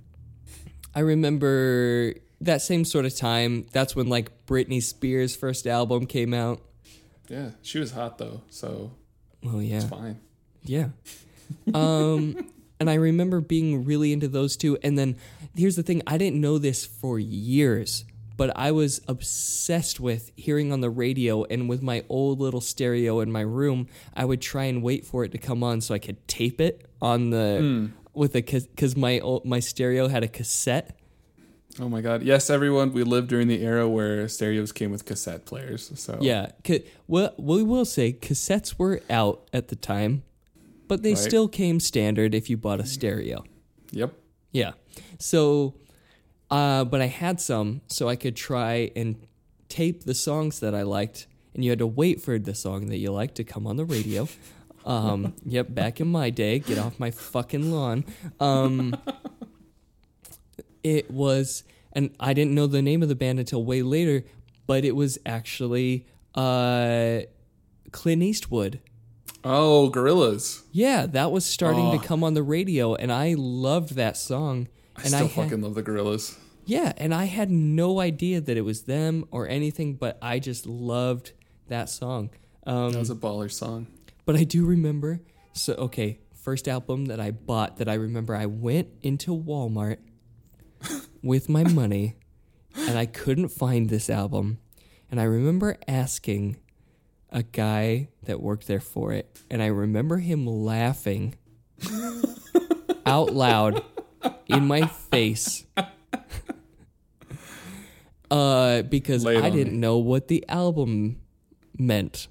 I 0.95 1.01
remember 1.01 2.15
that 2.41 2.63
same 2.63 2.85
sort 2.85 3.05
of 3.05 3.15
time. 3.17 3.67
That's 3.73 3.95
when 3.95 4.09
like 4.09 4.47
Britney 4.47 4.83
Spears' 4.83 5.37
first 5.37 5.67
album 5.67 6.07
came 6.07 6.35
out. 6.35 6.61
Yeah, 7.29 7.51
she 7.63 7.79
was 7.79 7.93
hot 7.93 8.19
though, 8.19 8.43
so 8.49 8.93
Oh 9.47 9.61
yeah, 9.61 9.77
it's 9.77 9.85
fine. 9.85 10.19
yeah. 10.65 10.89
Um, 11.75 12.51
and 12.81 12.91
I 12.91 12.95
remember 12.95 13.41
being 13.41 13.85
really 13.85 14.13
into 14.13 14.29
those 14.29 14.57
two. 14.57 14.79
And 14.83 14.99
then 14.99 15.17
here's 15.55 15.77
the 15.77 15.83
thing: 15.83 16.03
I 16.07 16.19
didn't 16.19 16.41
know 16.41 16.59
this 16.59 16.85
for 16.87 17.19
years, 17.19 18.05
but 18.39 18.57
I 18.57 18.71
was 18.71 19.01
obsessed 19.09 19.99
with 19.99 20.31
hearing 20.37 20.73
on 20.73 20.81
the 20.81 20.89
radio 20.89 21.43
and 21.45 21.69
with 21.69 21.83
my 21.83 22.05
old 22.09 22.41
little 22.41 22.61
stereo 22.61 23.19
in 23.19 23.33
my 23.33 23.41
room. 23.41 23.89
I 24.15 24.25
would 24.25 24.41
try 24.41 24.65
and 24.65 24.81
wait 24.81 25.05
for 25.05 25.25
it 25.25 25.33
to 25.33 25.39
come 25.39 25.65
on 25.65 25.81
so 25.81 25.93
I 25.93 25.99
could 25.99 26.27
tape 26.29 26.61
it 26.61 26.89
on 27.03 27.31
the 27.31 27.59
hmm. 27.61 27.87
with 28.15 28.37
a 28.37 28.41
because 28.41 28.97
my 28.97 29.19
old, 29.19 29.45
my 29.45 29.59
stereo 29.59 30.07
had 30.07 30.23
a 30.23 30.29
cassette. 30.29 30.99
Oh 31.81 31.89
my 31.89 32.01
god. 32.01 32.23
Yes, 32.23 32.49
everyone, 32.49 32.93
we 32.93 33.03
lived 33.03 33.29
during 33.29 33.49
the 33.49 33.61
era 33.63 33.89
where 33.89 34.29
stereos 34.29 34.71
came 34.73 34.93
with 34.93 35.05
cassette 35.05 35.45
players. 35.45 35.91
So 35.97 36.19
Yeah, 36.21 36.51
ca- 36.65 36.85
well, 37.09 37.35
we 37.39 37.65
will 37.65 37.85
say 37.85 38.13
cassettes 38.13 38.79
were 38.79 39.01
out 39.11 39.49
at 39.53 39.67
the 39.67 39.77
time, 39.77 40.23
but 40.87 41.03
they 41.03 41.15
Right. 41.15 41.19
still 41.19 41.49
came 41.49 41.81
standard 41.81 42.37
if 42.37 42.49
you 42.49 42.57
bought 42.57 42.79
a 42.79 42.87
stereo. 42.87 43.45
Yep. 43.91 44.13
Yeah. 44.53 44.73
So, 45.19 45.75
uh, 46.51 46.85
but 46.85 47.01
I 47.01 47.07
had 47.07 47.41
some, 47.41 47.81
so 47.89 48.09
I 48.09 48.17
could 48.17 48.37
try 48.37 48.91
and 48.97 49.17
tape 49.69 50.05
the 50.05 50.15
songs 50.15 50.61
that 50.61 50.75
I 50.75 50.83
liked, 50.83 51.27
and 51.55 51.65
you 51.65 51.71
had 51.71 51.79
to 51.81 51.87
wait 51.87 52.21
for 52.23 52.39
the 52.39 52.55
song 52.55 52.87
that 52.89 52.99
you 52.99 53.11
liked 53.13 53.35
to 53.37 53.45
come 53.45 53.67
on 53.67 53.77
the 53.77 53.85
radio. 53.85 54.29
Um, 54.87 55.35
yep, 55.45 55.75
back 55.75 56.01
in 56.01 56.09
my 56.09 56.31
day, 56.31 56.61
get 56.61 56.79
off 56.79 56.99
my 56.99 57.11
fucking 57.11 57.71
lawn. 57.73 58.07
Um, 58.41 58.97
it 60.83 61.11
was, 61.11 61.63
and 61.93 62.11
I 62.19 62.33
didn't 62.33 62.55
know 62.55 62.67
the 62.67 62.81
name 62.81 63.03
of 63.03 63.11
the 63.11 63.15
band 63.15 63.39
until 63.39 63.63
way 63.65 63.83
later, 63.83 64.25
but 64.67 64.87
it 64.87 64.97
was 64.97 65.19
actually 65.27 66.07
uh, 66.35 67.21
Clint 67.93 68.23
Eastwood. 68.23 68.81
Oh, 69.45 69.91
Gorillaz. 69.95 70.63
Yeah, 70.73 71.05
that 71.07 71.33
was 71.33 71.45
starting 71.45 71.87
Oh. 71.89 71.99
to 71.99 72.05
come 72.07 72.25
on 72.25 72.33
the 72.33 72.43
radio, 72.43 72.95
and 72.95 73.13
I 73.13 73.35
loved 73.37 73.95
that 73.97 74.17
song. 74.17 74.69
I 74.99 75.03
and 75.03 75.09
still 75.11 75.19
I 75.21 75.23
had- 75.29 75.45
fucking 75.45 75.63
love 75.63 75.75
the 75.75 75.83
Gorillaz. 75.83 76.37
yeah, 76.67 76.93
and 76.97 77.15
I 77.15 77.25
had 77.25 77.51
no 77.51 78.01
idea 78.01 78.41
that 78.41 78.57
it 78.57 78.63
was 78.63 78.83
them 78.83 79.25
or 79.31 79.49
anything, 79.49 79.95
but 79.95 80.19
I 80.21 80.39
just 80.39 80.67
loved 80.67 81.33
that 81.69 81.89
song. 81.89 82.31
Um, 82.67 82.93
That 82.93 82.99
was 82.99 83.11
a 83.11 83.15
baller 83.15 83.51
song. 83.51 83.87
but 84.27 84.37
I 84.37 84.45
do 84.45 84.65
remember. 84.67 85.21
So 85.55 85.73
okay, 85.75 86.19
first 86.35 86.69
album 86.69 87.07
that 87.07 87.21
I 87.21 87.31
bought 87.31 87.79
that 87.79 87.89
I 87.89 87.95
remember 87.95 88.35
I 88.37 88.47
went 88.47 88.89
into 89.03 89.31
Walmart 89.37 89.99
with 91.23 91.49
my 91.49 91.65
money, 91.65 92.17
and 92.77 92.99
I 92.99 93.07
couldn't 93.07 93.49
find 93.49 93.89
this 93.89 94.11
album, 94.11 94.59
and 95.11 95.21
I 95.21 95.25
remember 95.25 95.77
asking 95.89 96.59
a 97.31 97.43
guy 97.43 98.09
that 98.25 98.41
worked 98.41 98.67
there 98.67 98.81
for 98.81 99.13
it, 99.13 99.41
and 99.51 99.63
I 99.63 99.67
remember 99.67 100.19
him 100.19 100.47
laughing 100.47 101.35
out 103.07 103.33
loud 103.33 103.83
in 104.47 104.67
my 104.67 104.87
face. 104.87 105.65
Uh, 108.31 108.83
because 108.83 109.25
Lay 109.25 109.39
I 109.39 109.49
didn't 109.49 109.73
me. 109.73 109.79
know 109.79 109.97
what 109.97 110.29
the 110.29 110.45
album 110.49 111.19
meant. 111.79 112.29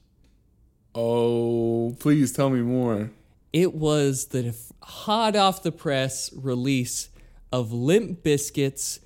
Oh, 0.94 1.96
please 2.00 2.32
tell 2.32 2.50
me 2.52 2.62
more. 2.62 3.10
It 3.52 3.74
was 3.74 4.26
the 4.28 4.56
hot 4.84 5.36
off 5.36 5.64
the 5.64 5.72
press 5.72 6.32
release 6.34 7.10
of 7.52 7.74
Limp 7.74 8.22
Bizkit's, 8.24 9.00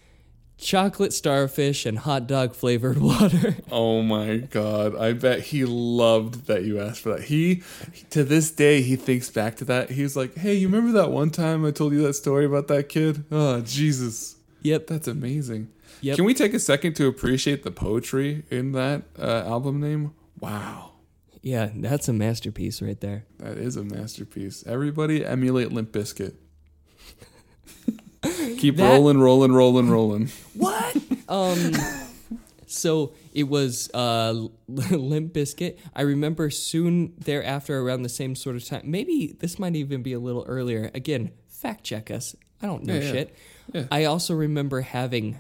chocolate 0.62 1.12
starfish, 1.12 1.86
and 1.86 2.00
hot 2.00 2.28
dog 2.28 2.54
flavored 2.56 2.98
water. 3.02 3.58
Oh 3.70 4.02
my 4.02 4.38
god. 4.38 4.96
I 4.96 5.12
bet 5.14 5.42
he 5.42 5.66
loved 5.66 6.48
that 6.48 6.64
you 6.64 6.80
asked 6.80 7.02
for 7.02 7.10
that. 7.10 7.24
He 7.24 7.64
to 8.12 8.24
this 8.24 8.52
day 8.52 8.82
he 8.82 8.96
thinks 8.96 9.30
back 9.30 9.58
to 9.58 9.66
that. 9.66 9.90
He's 9.90 10.16
like, 10.16 10.36
"Hey, 10.36 10.54
you 10.54 10.70
remember 10.70 10.94
that 11.02 11.12
one 11.12 11.32
time 11.32 11.66
I 11.66 11.72
told 11.72 11.92
you 11.92 12.02
that 12.04 12.14
story 12.14 12.46
about 12.46 12.68
that 12.70 12.88
kid?" 12.88 13.26
Oh, 13.32 13.60
Jesus. 13.62 14.38
yep. 14.62 14.88
That's 14.88 15.08
amazing. 15.08 15.70
Yep. 16.02 16.16
Can 16.16 16.26
we 16.26 16.34
take 16.34 16.54
a 16.54 16.60
second 16.60 16.96
to 16.96 17.08
appreciate 17.08 17.64
the 17.64 17.72
poetry 17.72 18.44
in 18.50 18.72
that 18.72 19.04
uh, 19.20 19.44
album 19.46 19.80
name? 19.80 20.14
Wow. 20.40 20.94
Yeah, 21.44 21.70
that's 21.76 22.08
a 22.08 22.14
masterpiece 22.14 22.82
right 22.82 23.00
there. 23.00 23.26
That 23.40 23.58
is 23.58 23.76
a 23.76 23.84
masterpiece. 23.84 24.64
Everybody 24.68 25.26
emulate 25.26 25.72
Limp 25.72 25.92
Bizkit. 25.92 26.36
Keep 28.62 28.78
That- 28.78 28.90
rolling, 28.90 29.20
rolling, 29.20 29.52
rolling, 29.54 29.90
rolling. 29.90 30.30
What? 30.54 30.96
um. 31.28 31.72
So 32.68 33.14
it 33.34 33.50
was 33.50 33.90
uh, 33.94 34.34
Limp 34.70 35.34
Bizkit. 35.34 35.78
I 35.96 36.04
remember 36.04 36.50
soon 36.50 37.14
thereafter, 37.20 37.80
around 37.80 38.04
the 38.04 38.10
same 38.10 38.36
sort 38.36 38.56
of 38.56 38.64
time. 38.64 38.84
Maybe 38.86 39.36
this 39.40 39.60
might 39.60 39.76
even 39.76 40.04
be 40.04 40.14
a 40.14 40.20
little 40.20 40.46
earlier. 40.48 40.90
Again, 40.94 41.32
fact 41.50 41.84
check 41.84 42.10
us. 42.10 42.34
I 42.62 42.68
don't 42.68 42.84
know 42.86 42.94
Yeah, 42.94 43.00
yeah. 43.02 43.12
shit. 43.12 43.36
Yeah. 43.74 43.86
I 43.92 44.06
also 44.06 44.36
remember 44.36 44.82
having 44.82 45.38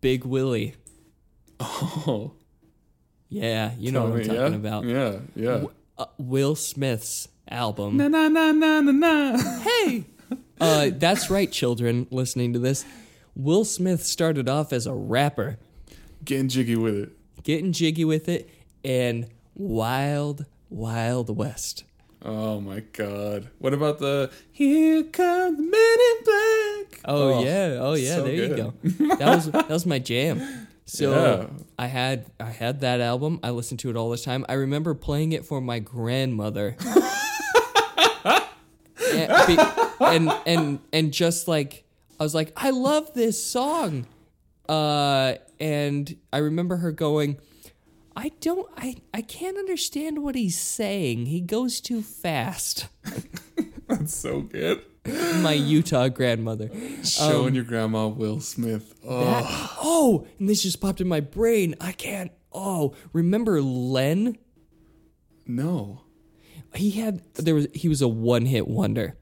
Big 0.00 0.24
Willie. 0.24 0.74
Oh, 1.58 2.32
Yeah, 3.28 3.72
you 3.78 3.90
know 3.92 4.02
tell 4.02 4.10
what 4.10 4.20
I'm 4.20 4.26
talking 4.26 4.52
yeah? 4.52 4.68
about. 4.70 4.84
Yeah, 4.84 5.18
yeah. 5.34 5.64
Uh, 5.98 6.06
Will 6.18 6.54
Smith's 6.54 7.28
album. 7.48 7.96
Na 7.96 8.08
na 8.08 8.28
na 8.28 8.52
na 8.52 8.80
na 8.80 8.92
na. 8.92 9.36
Hey, 9.62 10.04
uh, 10.60 10.90
that's 10.92 11.30
right, 11.30 11.50
children 11.50 12.06
listening 12.10 12.52
to 12.52 12.58
this. 12.58 12.84
Will 13.34 13.64
Smith 13.64 14.04
started 14.04 14.48
off 14.48 14.72
as 14.72 14.86
a 14.86 14.94
rapper, 14.94 15.58
Getting 16.24 16.48
jiggy 16.48 16.76
with 16.76 16.94
it. 16.96 17.42
getting 17.42 17.72
jiggy 17.72 18.04
with 18.04 18.28
it, 18.28 18.48
and 18.84 19.26
Wild 19.54 20.44
Wild 20.68 21.34
West. 21.36 21.84
Oh 22.22 22.60
my 22.60 22.80
god. 22.92 23.48
What 23.58 23.72
about 23.72 23.98
the 23.98 24.30
Here 24.52 25.02
Come 25.04 25.56
the 25.56 25.62
Men 25.62 25.72
in 25.72 26.24
Black? 26.24 27.00
Oh, 27.06 27.42
yeah, 27.42 27.78
oh 27.80 27.94
yeah, 27.94 28.16
so 28.16 28.24
there 28.24 28.34
you 28.34 28.48
go. 28.56 28.74
That 29.16 29.34
was 29.36 29.50
that 29.50 29.68
was 29.70 29.86
my 29.86 29.98
jam. 29.98 30.66
So 30.84 31.12
Yeah. 31.12 31.46
I 31.78 31.86
had 31.86 32.26
I 32.38 32.50
had 32.50 32.80
that 32.82 33.00
album. 33.00 33.40
I 33.42 33.50
listened 33.50 33.80
to 33.80 33.90
it 33.90 33.96
all 33.96 34.10
the 34.10 34.18
time. 34.18 34.44
I 34.50 34.54
remember 34.54 34.92
playing 34.94 35.32
it 35.32 35.46
for 35.46 35.60
my 35.62 35.78
grandmother. 35.78 36.76
and, 38.24 39.46
be- 39.46 39.56
and 40.00 40.30
and 40.46 40.78
and 40.92 41.12
just 41.12 41.46
like 41.48 41.84
I 42.18 42.22
was 42.22 42.34
like, 42.34 42.52
I 42.56 42.70
love 42.70 43.14
this 43.14 43.42
song. 43.42 44.06
Uh 44.68 45.34
and 45.58 46.16
I 46.32 46.38
remember 46.38 46.76
her 46.78 46.92
going, 46.92 47.38
I 48.16 48.30
don't 48.40 48.68
I 48.76 48.96
I 49.14 49.22
can't 49.22 49.56
understand 49.58 50.22
what 50.22 50.34
he's 50.34 50.58
saying. 50.58 51.26
He 51.26 51.40
goes 51.40 51.80
too 51.80 52.02
fast. 52.02 52.88
That's 53.88 54.14
so 54.16 54.40
good. 54.42 54.82
My 55.40 55.54
Utah 55.54 56.08
grandmother. 56.08 56.70
Showing 57.02 57.54
your 57.54 57.64
grandma 57.64 58.06
Will 58.08 58.38
Smith. 58.40 58.94
Oh, 59.06 59.24
That- 59.24 59.44
oh, 59.80 60.26
and 60.38 60.48
this 60.48 60.62
just 60.62 60.80
popped 60.80 61.00
in 61.00 61.08
my 61.08 61.20
brain. 61.20 61.74
I 61.80 61.92
can't. 61.92 62.30
Oh, 62.52 62.94
remember 63.12 63.60
Len? 63.62 64.36
no. 65.46 66.02
He 66.74 66.92
had 66.92 67.22
there 67.34 67.54
was 67.56 67.66
he 67.74 67.88
was 67.88 68.00
a 68.02 68.06
one 68.08 68.46
hit 68.46 68.68
wonder. 68.68 69.16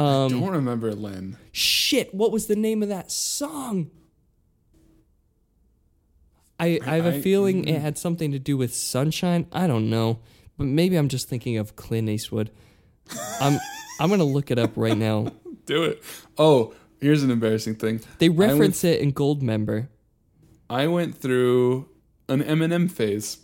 Um, 0.00 0.30
Don't 0.30 0.48
remember 0.50 0.94
Len. 0.94 1.36
shit, 1.52 2.14
what 2.14 2.32
was 2.32 2.46
the 2.46 2.56
name 2.56 2.82
of 2.82 2.88
that 2.88 3.10
song? 3.12 3.90
I 6.58 6.80
I 6.86 6.96
have 6.96 7.06
a 7.06 7.16
I- 7.16 7.20
feeling 7.20 7.68
it 7.68 7.80
had 7.82 7.98
something 7.98 8.32
to 8.32 8.38
do 8.38 8.56
with 8.56 8.74
sunshine. 8.74 9.46
I 9.52 9.66
don't 9.66 9.90
know, 9.90 10.20
but 10.56 10.66
maybe 10.66 10.96
I'm 10.96 11.08
just 11.08 11.28
thinking 11.28 11.58
of 11.58 11.76
Clint 11.76 12.08
Eastwood. 12.08 12.50
I'm 13.40 13.58
I'm 14.00 14.08
gonna 14.08 14.24
look 14.24 14.50
it 14.50 14.58
up 14.58 14.72
right 14.76 14.96
now. 14.96 15.32
Do 15.66 15.84
it. 15.84 16.02
Oh, 16.38 16.74
here's 17.00 17.22
an 17.22 17.30
embarrassing 17.30 17.76
thing. 17.76 18.00
They 18.18 18.26
I 18.26 18.28
went, 18.30 18.52
reference 18.52 18.82
it 18.82 19.00
in 19.00 19.12
Goldmember. 19.12 19.88
I 20.68 20.86
went 20.86 21.16
through 21.16 21.88
an 22.28 22.42
Eminem 22.42 22.90
phase. 22.90 23.38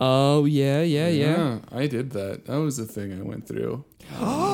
Oh 0.00 0.46
yeah, 0.46 0.80
yeah, 0.80 1.08
yeah. 1.08 1.58
I 1.70 1.86
did 1.86 2.12
that. 2.12 2.46
That 2.46 2.56
was 2.56 2.78
the 2.78 2.86
thing 2.86 3.12
I 3.12 3.22
went 3.22 3.46
through. 3.46 3.84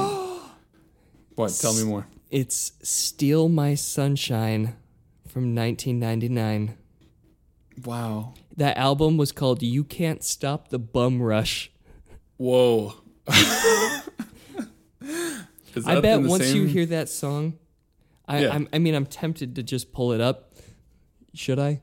what? 1.35 1.57
Tell 1.61 1.75
me 1.75 1.85
more. 1.85 2.07
It's 2.31 2.73
Steal 2.83 3.49
My 3.49 3.75
Sunshine 3.75 4.77
from 5.27 5.55
1999. 5.55 6.77
Wow. 7.85 8.35
That 8.57 8.77
album 8.77 9.17
was 9.17 9.33
called 9.33 9.63
You 9.63 9.85
Can't 9.85 10.23
Stop 10.23 10.69
the 10.69 10.79
Bum 10.79 11.21
Rush. 11.21 11.71
Whoa. 12.37 12.95
I 15.87 16.01
bet 16.01 16.23
once 16.23 16.53
you 16.53 16.65
hear 16.67 16.87
that 16.87 17.09
song, 17.09 17.59
I, 18.29 18.43
Yeah. 18.43 18.55
I'm, 18.55 18.69
I 18.73 18.79
mean, 18.79 18.95
I'm 18.95 19.07
tempted 19.07 19.57
to 19.57 19.63
just 19.63 19.93
pull 19.93 20.13
it 20.13 20.21
up. 20.21 20.55
Should 21.35 21.59
I? 21.59 21.83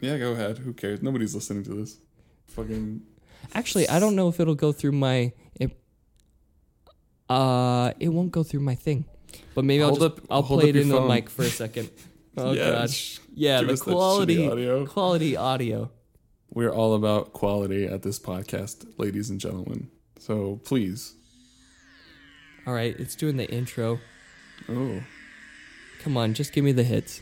Yeah, 0.00 0.18
go 0.18 0.32
ahead. 0.32 0.58
Who 0.58 0.72
cares? 0.72 1.02
Nobody's 1.02 1.34
listening 1.34 1.62
to 1.64 1.74
this. 1.74 1.98
Fucking. 2.48 3.02
Actually, 3.54 3.88
I 3.88 4.00
don't 4.00 4.16
know 4.16 4.28
if 4.28 4.40
it'll 4.40 4.54
go 4.54 4.72
through 4.72 4.92
my. 4.92 5.32
It, 5.60 5.79
uh, 7.30 7.92
it 8.00 8.08
won't 8.08 8.32
go 8.32 8.42
through 8.42 8.60
my 8.60 8.74
thing, 8.74 9.04
but 9.54 9.64
maybe 9.64 9.82
I'll 9.82 9.90
Hold 9.90 10.00
just 10.00 10.18
up- 10.20 10.26
I'll 10.30 10.42
play 10.42 10.68
it 10.70 10.76
in 10.76 10.88
the 10.88 11.00
mic 11.00 11.30
for 11.30 11.42
a 11.42 11.48
second. 11.50 11.90
Oh 12.36 12.52
Yeah, 12.52 12.70
god, 12.70 12.90
sh- 12.90 13.18
yeah, 13.34 13.60
the 13.60 13.72
us 13.72 13.80
that 13.80 13.90
shitty 13.90 13.92
quality 13.92 14.48
audio. 14.48 14.86
quality 14.86 15.36
audio. 15.36 15.90
We're 16.54 16.70
all 16.72 16.94
about 16.94 17.32
quality 17.32 17.86
at 17.86 18.02
this 18.02 18.20
podcast, 18.20 18.86
ladies 18.98 19.30
and 19.30 19.40
gentlemen. 19.40 19.90
So 20.20 20.60
please. 20.64 21.14
All 22.66 22.72
right, 22.72 22.94
it's 22.98 23.16
doing 23.16 23.36
the 23.36 23.50
intro. 23.50 23.98
Oh. 24.68 25.02
Come 26.02 26.16
on, 26.16 26.32
just 26.34 26.52
give 26.52 26.64
me 26.64 26.70
the 26.72 26.84
hits. 26.84 27.20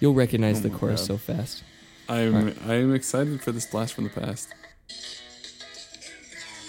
You'll 0.00 0.14
recognize 0.14 0.58
Oh 0.58 0.62
the 0.68 0.70
chorus 0.70 1.00
God. 1.02 1.06
so 1.06 1.16
fast. 1.18 1.62
I'm 2.08 2.34
Alright. 2.34 2.56
I'm 2.66 2.94
excited 2.94 3.40
for 3.40 3.52
this 3.52 3.66
blast 3.66 3.94
from 3.94 4.04
the 4.04 4.10
past. 4.10 4.48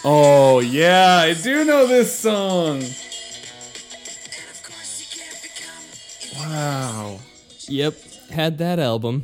Oh 0.05 0.59
yeah, 0.59 1.17
I 1.19 1.33
do 1.33 1.63
know 1.63 1.87
this 1.87 2.17
song. 2.17 2.83
Wow. 6.37 7.19
Yep, 7.67 7.95
had 8.29 8.57
that 8.57 8.79
album. 8.79 9.23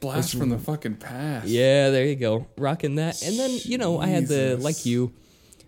Blast 0.00 0.36
from 0.36 0.48
the 0.48 0.58
fucking 0.58 0.96
past. 0.96 1.46
Yeah, 1.48 1.90
there 1.90 2.06
you 2.06 2.16
go. 2.16 2.46
Rocking 2.56 2.94
that. 2.94 3.22
And 3.22 3.38
then, 3.38 3.50
you 3.64 3.76
know, 3.76 3.98
I 3.98 4.06
had 4.06 4.28
the 4.28 4.56
Jesus. 4.56 4.64
like 4.64 4.86
you 4.86 5.12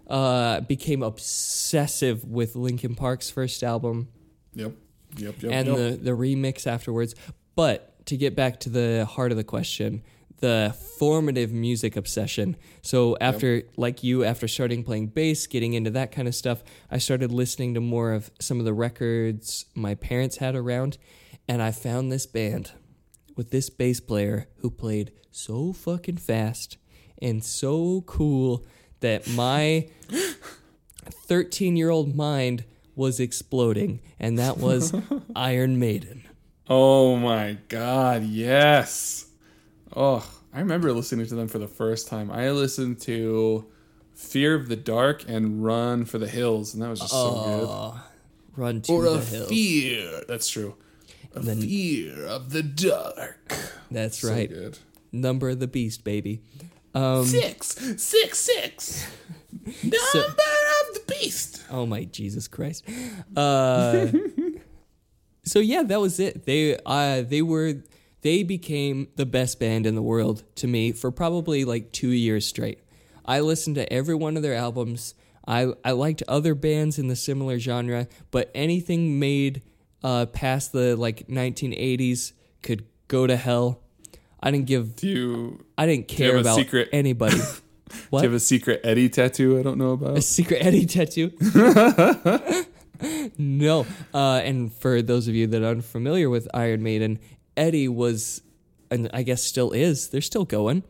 uh 0.08 0.60
became 0.60 1.02
obsessive 1.02 2.24
with 2.24 2.56
Linkin 2.56 2.94
Park's 2.94 3.30
first 3.30 3.62
album 3.62 4.08
Yep. 4.54 4.72
Yep. 5.16 5.42
Yep. 5.42 5.52
and 5.52 5.68
yep. 5.68 5.76
the 5.76 5.96
the 6.02 6.10
remix 6.12 6.66
afterwards. 6.66 7.14
But 7.54 8.06
to 8.06 8.16
get 8.16 8.34
back 8.34 8.60
to 8.60 8.68
the 8.68 9.06
heart 9.06 9.30
of 9.30 9.36
the 9.36 9.44
question, 9.44 10.02
the 10.42 10.74
formative 10.98 11.52
music 11.52 11.96
obsession. 11.96 12.56
So 12.82 13.16
after 13.20 13.62
like 13.76 14.02
you 14.02 14.24
after 14.24 14.48
starting 14.48 14.82
playing 14.82 15.06
bass, 15.08 15.46
getting 15.46 15.72
into 15.72 15.90
that 15.90 16.10
kind 16.10 16.26
of 16.26 16.34
stuff, 16.34 16.64
I 16.90 16.98
started 16.98 17.30
listening 17.30 17.74
to 17.74 17.80
more 17.80 18.12
of 18.12 18.30
some 18.40 18.58
of 18.58 18.64
the 18.64 18.74
records 18.74 19.66
my 19.74 19.94
parents 19.94 20.38
had 20.38 20.56
around 20.56 20.98
and 21.48 21.62
I 21.62 21.70
found 21.70 22.10
this 22.10 22.26
band 22.26 22.72
with 23.36 23.50
this 23.50 23.70
bass 23.70 24.00
player 24.00 24.48
who 24.58 24.70
played 24.70 25.12
so 25.30 25.72
fucking 25.72 26.16
fast 26.16 26.76
and 27.20 27.42
so 27.44 28.02
cool 28.02 28.66
that 28.98 29.28
my 29.28 29.88
13 31.04 31.76
year 31.76 31.90
old 31.90 32.16
mind 32.16 32.64
was 32.94 33.20
exploding, 33.20 34.00
and 34.20 34.38
that 34.38 34.58
was 34.58 34.92
Iron 35.36 35.78
Maiden. 35.78 36.24
Oh 36.68 37.16
my 37.16 37.56
god, 37.68 38.24
yes. 38.24 39.31
Oh, 39.94 40.28
I 40.52 40.60
remember 40.60 40.92
listening 40.92 41.26
to 41.26 41.34
them 41.34 41.48
for 41.48 41.58
the 41.58 41.68
first 41.68 42.08
time. 42.08 42.30
I 42.30 42.50
listened 42.50 43.00
to 43.02 43.66
Fear 44.14 44.54
of 44.54 44.68
the 44.68 44.76
Dark 44.76 45.24
and 45.28 45.64
Run 45.64 46.04
for 46.04 46.18
the 46.18 46.28
Hills, 46.28 46.74
and 46.74 46.82
that 46.82 46.88
was 46.88 47.00
just 47.00 47.12
so 47.12 47.30
good. 47.32 47.68
Oh, 47.68 48.00
run 48.56 48.80
to 48.82 48.92
Or 48.92 49.02
the 49.04 49.10
a 49.14 49.20
hill. 49.20 49.46
fear. 49.46 50.22
That's 50.28 50.48
true. 50.48 50.76
A 51.34 51.42
fear 51.42 52.26
of 52.26 52.50
the 52.50 52.62
dark. 52.62 53.54
That's 53.90 54.18
So 54.18 54.30
right. 54.30 54.48
good. 54.48 54.78
Number 55.12 55.48
of 55.50 55.60
the 55.60 55.66
beast, 55.66 56.04
baby. 56.04 56.42
Um, 56.94 57.24
Six, 57.24 57.68
six, 58.02 58.38
six. 58.38 59.06
Number 59.82 59.96
of 59.96 60.94
the 60.94 61.02
beast. 61.08 61.62
oh 61.70 61.86
my 61.86 62.04
Jesus 62.04 62.48
Christ. 62.48 62.84
Uh, 63.36 64.08
so 65.44 65.58
yeah, 65.58 65.82
that 65.84 66.00
was 66.00 66.20
it. 66.20 66.44
They 66.44 66.76
uh, 66.84 67.22
they 67.22 67.40
were 67.42 67.82
they 68.22 68.42
became 68.42 69.08
the 69.16 69.26
best 69.26 69.60
band 69.60 69.84
in 69.86 69.94
the 69.94 70.02
world 70.02 70.44
to 70.56 70.66
me 70.66 70.92
for 70.92 71.10
probably 71.10 71.64
like 71.64 71.92
two 71.92 72.10
years 72.10 72.46
straight. 72.46 72.78
I 73.24 73.40
listened 73.40 73.76
to 73.76 73.92
every 73.92 74.14
one 74.14 74.36
of 74.36 74.42
their 74.42 74.54
albums. 74.54 75.14
I 75.46 75.72
I 75.84 75.92
liked 75.92 76.22
other 76.26 76.54
bands 76.54 76.98
in 76.98 77.08
the 77.08 77.16
similar 77.16 77.58
genre, 77.58 78.08
but 78.30 78.50
anything 78.54 79.18
made 79.18 79.62
uh, 80.02 80.26
past 80.26 80.72
the 80.72 80.96
like 80.96 81.26
1980s 81.28 82.32
could 82.62 82.84
go 83.08 83.26
to 83.26 83.36
hell. 83.36 83.80
I 84.40 84.50
didn't 84.50 84.66
give 84.66 84.96
Do 84.96 85.06
you, 85.08 85.64
I 85.78 85.86
didn't 85.86 86.08
care 86.08 86.36
about 86.36 86.56
secret- 86.56 86.88
anybody. 86.92 87.36
do 87.88 87.96
what? 88.10 88.20
you 88.22 88.28
have 88.28 88.36
a 88.36 88.40
secret 88.40 88.80
Eddie 88.82 89.08
tattoo 89.08 89.58
I 89.58 89.62
don't 89.62 89.78
know 89.78 89.92
about? 89.92 90.18
A 90.18 90.22
secret 90.22 90.64
Eddie 90.64 90.86
tattoo? 90.86 91.30
no. 93.38 93.86
Uh, 94.12 94.40
and 94.44 94.72
for 94.72 95.02
those 95.02 95.28
of 95.28 95.34
you 95.34 95.46
that 95.46 95.62
are 95.62 95.66
unfamiliar 95.66 96.28
with 96.28 96.48
Iron 96.54 96.82
Maiden, 96.82 97.20
Eddie 97.56 97.88
was, 97.88 98.42
and 98.90 99.10
I 99.12 99.22
guess 99.22 99.42
still 99.42 99.72
is, 99.72 100.08
they're 100.08 100.20
still 100.20 100.44
going. 100.44 100.82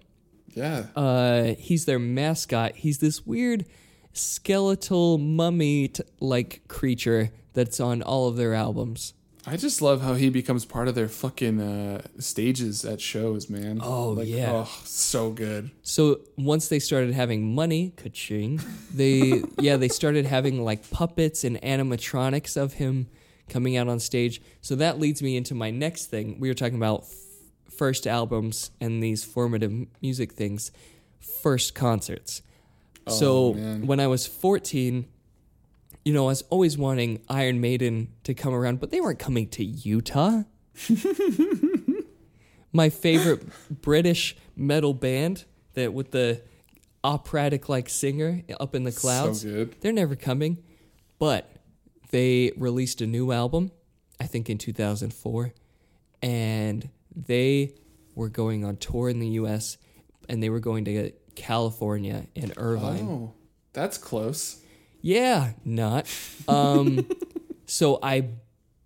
Yeah. 0.55 0.87
Uh, 0.95 1.55
he's 1.59 1.85
their 1.87 1.99
mascot. 1.99 2.77
He's 2.77 2.99
this 2.99 3.27
weird 3.27 3.65
skeletal 4.13 5.19
mummy 5.19 5.91
like 6.21 6.63
creature 6.69 7.31
that's 7.55 7.81
on 7.81 8.03
all 8.03 8.29
of 8.29 8.37
their 8.37 8.55
albums. 8.55 9.15
I 9.45 9.57
just 9.57 9.83
love 9.83 10.03
how 10.03 10.15
he 10.15 10.31
becomes 10.31 10.65
part 10.65 10.87
of 10.87 10.95
their 10.95 11.09
fucking 11.09 11.61
uh, 11.61 12.03
stages 12.21 12.85
at 12.85 13.01
shows, 13.01 13.51
man. 13.51 13.81
Oh, 13.83 14.21
yeah. 14.21 14.53
Oh, 14.53 14.71
so 14.85 15.33
good. 15.33 15.73
So 15.83 16.21
once 16.39 16.69
they 16.69 16.79
started 16.79 17.13
having 17.13 17.53
money, 17.53 17.93
ka-ching, 17.97 18.61
they 18.95 19.43
yeah 19.59 19.77
they 19.77 19.89
started 19.89 20.27
having 20.27 20.65
like 20.65 20.89
puppets 20.91 21.43
and 21.43 21.61
animatronics 21.61 22.57
of 22.57 22.75
him 22.75 23.09
coming 23.49 23.77
out 23.77 23.89
on 23.89 23.99
stage. 24.01 24.41
So 24.61 24.75
that 24.77 24.99
leads 24.99 25.23
me 25.23 25.37
into 25.37 25.55
my 25.55 25.71
next 25.71 26.07
thing. 26.07 26.39
We 26.41 26.49
were 26.49 26.55
talking 26.55 26.77
about 26.77 27.03
f- 27.03 27.13
first 27.77 28.07
albums 28.07 28.71
and 28.81 29.03
these 29.03 29.25
formative 29.25 29.73
music 30.01 30.33
things, 30.33 30.71
first 31.43 31.75
concerts. 31.75 32.43
Oh, 33.07 33.13
so 33.13 33.35
Oh, 33.35 33.55
man. 33.55 33.87
when 33.87 34.01
I 34.01 34.07
was 34.07 34.27
14, 34.27 35.07
you 36.05 36.13
know, 36.13 36.25
I 36.25 36.29
was 36.29 36.43
always 36.51 36.77
wanting 36.79 37.21
Iron 37.29 37.61
Maiden 37.61 38.09
to 38.25 38.35
come 38.35 38.55
around, 38.55 38.81
but 38.81 38.91
they 38.91 39.01
weren't 39.01 39.19
coming 39.19 39.49
to 39.51 39.65
Utah. 39.65 40.43
My 42.75 42.89
favorite 42.89 43.43
British 43.83 44.35
metal 44.57 44.95
band 44.95 45.45
that 45.75 45.93
with 45.93 46.11
the 46.13 46.41
operatic 47.05 47.69
like 47.69 47.89
singer 47.91 48.43
up 48.59 48.75
in 48.75 48.85
the 48.85 48.93
clouds. 48.93 49.43
So 49.43 49.49
good. 49.49 49.77
They're 49.81 49.93
never 49.93 50.17
coming, 50.17 50.59
but 51.19 51.51
they 52.13 52.53
released 52.57 53.01
a 53.01 53.07
new 53.07 53.33
album, 53.33 53.73
I 54.21 54.27
think 54.27 54.49
in 54.49 54.59
2004, 54.59 55.53
and 56.23 56.89
they 57.15 57.75
were 58.15 58.29
going 58.29 58.65
on 58.65 58.77
tour 58.77 59.09
in 59.09 59.19
the 59.19 59.29
US 59.29 59.79
and 60.29 60.43
they 60.43 60.51
were 60.51 60.61
going 60.61 60.85
to 60.85 61.13
California 61.35 62.27
and 62.37 62.53
Irvine. 62.57 63.07
Oh, 63.09 63.35
that's 63.73 63.99
close. 63.99 64.61
Yeah, 65.01 65.53
not. 65.65 66.07
Um, 66.47 67.09
so 67.67 67.99
I 68.03 68.29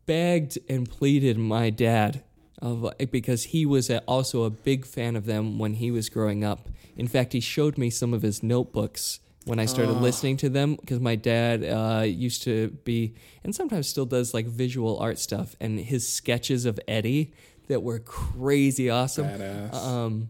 begged 0.06 0.58
and 0.68 0.88
pleaded 0.88 1.36
my 1.36 1.70
dad 1.70 2.22
of 2.62 2.90
because 3.10 3.44
he 3.44 3.66
was 3.66 3.90
a, 3.90 4.00
also 4.02 4.44
a 4.44 4.50
big 4.50 4.86
fan 4.86 5.14
of 5.14 5.26
them 5.26 5.58
when 5.58 5.74
he 5.74 5.90
was 5.90 6.08
growing 6.08 6.42
up. 6.42 6.68
In 6.96 7.06
fact, 7.06 7.34
he 7.34 7.40
showed 7.40 7.76
me 7.76 7.90
some 7.90 8.14
of 8.14 8.22
his 8.22 8.42
notebooks 8.42 9.20
when 9.46 9.60
I 9.60 9.64
started 9.66 9.92
listening 9.92 10.36
to 10.38 10.48
them 10.48 10.74
because 10.74 10.98
my 10.98 11.14
dad 11.14 11.64
uh, 11.64 12.02
used 12.02 12.42
to 12.42 12.68
be 12.84 13.14
and 13.44 13.54
sometimes 13.54 13.88
still 13.88 14.04
does 14.04 14.34
like 14.34 14.46
visual 14.46 14.98
art 14.98 15.18
stuff 15.18 15.54
and 15.60 15.78
his 15.78 16.06
sketches 16.06 16.66
of 16.66 16.80
Eddie 16.88 17.32
that 17.68 17.82
were 17.82 18.00
crazy 18.00 18.90
awesome. 18.90 19.26
Badass. 19.26 19.74
Um, 19.74 20.28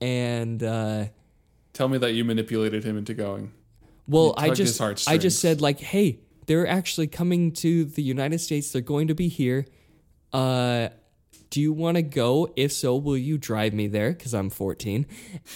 and 0.00 0.62
uh, 0.62 1.06
Tell 1.72 1.88
me 1.88 1.98
that 1.98 2.12
you 2.12 2.24
manipulated 2.24 2.84
him 2.84 2.96
into 2.96 3.12
going. 3.12 3.52
Well, 4.06 4.34
I 4.36 4.50
just 4.50 4.80
I 4.80 5.18
just 5.18 5.40
said 5.40 5.60
like, 5.60 5.80
hey, 5.80 6.20
they're 6.46 6.66
actually 6.66 7.08
coming 7.08 7.52
to 7.52 7.84
the 7.84 8.02
United 8.02 8.38
States. 8.40 8.72
They're 8.72 8.80
going 8.80 9.08
to 9.08 9.14
be 9.14 9.28
here. 9.28 9.66
Uh, 10.32 10.88
do 11.50 11.60
you 11.60 11.72
want 11.72 11.96
to 11.96 12.02
go? 12.02 12.52
If 12.56 12.72
so, 12.72 12.96
will 12.96 13.16
you 13.16 13.38
drive 13.38 13.72
me 13.72 13.86
there? 13.86 14.10
Because 14.12 14.34
I'm 14.34 14.50
14. 14.50 15.06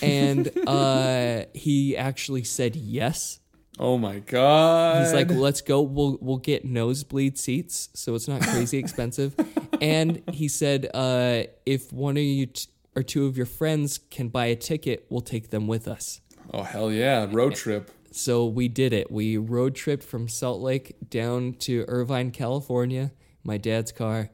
And 0.01 0.51
uh, 0.66 1.45
he 1.55 1.97
actually 1.97 2.45
said 2.45 2.76
yes. 2.76 3.40
Oh 3.78 3.97
my 3.99 4.18
god. 4.18 5.03
He's 5.03 5.14
like, 5.14 5.30
let's 5.30 5.62
go. 5.62 5.80
We'll 5.80 6.18
we'll 6.20 6.36
get 6.36 6.64
nosebleed 6.64 7.38
seats, 7.38 7.88
so 7.95 8.14
it's 8.14 8.28
not 8.28 8.43
crazy 8.43 8.76
expensive. 8.84 9.34
And 9.80 10.22
he 10.30 10.49
said, 10.49 10.90
uh, 10.93 11.45
if 11.64 11.90
one 11.93 12.16
of 12.18 12.22
you 12.22 12.47
t- 12.47 12.68
or 12.95 13.03
two 13.03 13.24
of 13.26 13.36
your 13.38 13.47
friends 13.47 13.99
can 14.11 14.28
buy 14.28 14.47
a 14.47 14.57
ticket, 14.57 15.07
we'll 15.09 15.22
take 15.22 15.49
them 15.49 15.66
with 15.66 15.88
us. 15.88 16.20
oh 16.53 16.62
hell 16.64 16.93
yeah, 16.93 17.26
road 17.30 17.55
trip. 17.55 17.90
So 18.11 18.45
we 18.47 18.68
did 18.68 18.93
it. 18.93 19.11
We 19.11 19.38
road 19.38 19.74
tripped 19.74 20.05
from 20.05 20.28
Salt 20.28 20.61
Lake 20.61 20.95
down 21.09 21.55
to 21.61 21.86
Irvine, 21.88 22.30
California, 22.30 23.11
my 23.43 23.57
dad's 23.57 23.90
car, 23.90 24.28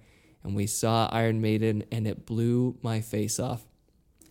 and 0.49 0.57
we 0.57 0.67
saw 0.67 1.09
Iron 1.13 1.41
Maiden, 1.41 1.85
and 1.93 2.07
it 2.07 2.27
blew 2.27 2.77
my 2.83 3.01
face 3.01 3.39
off. 3.39 3.63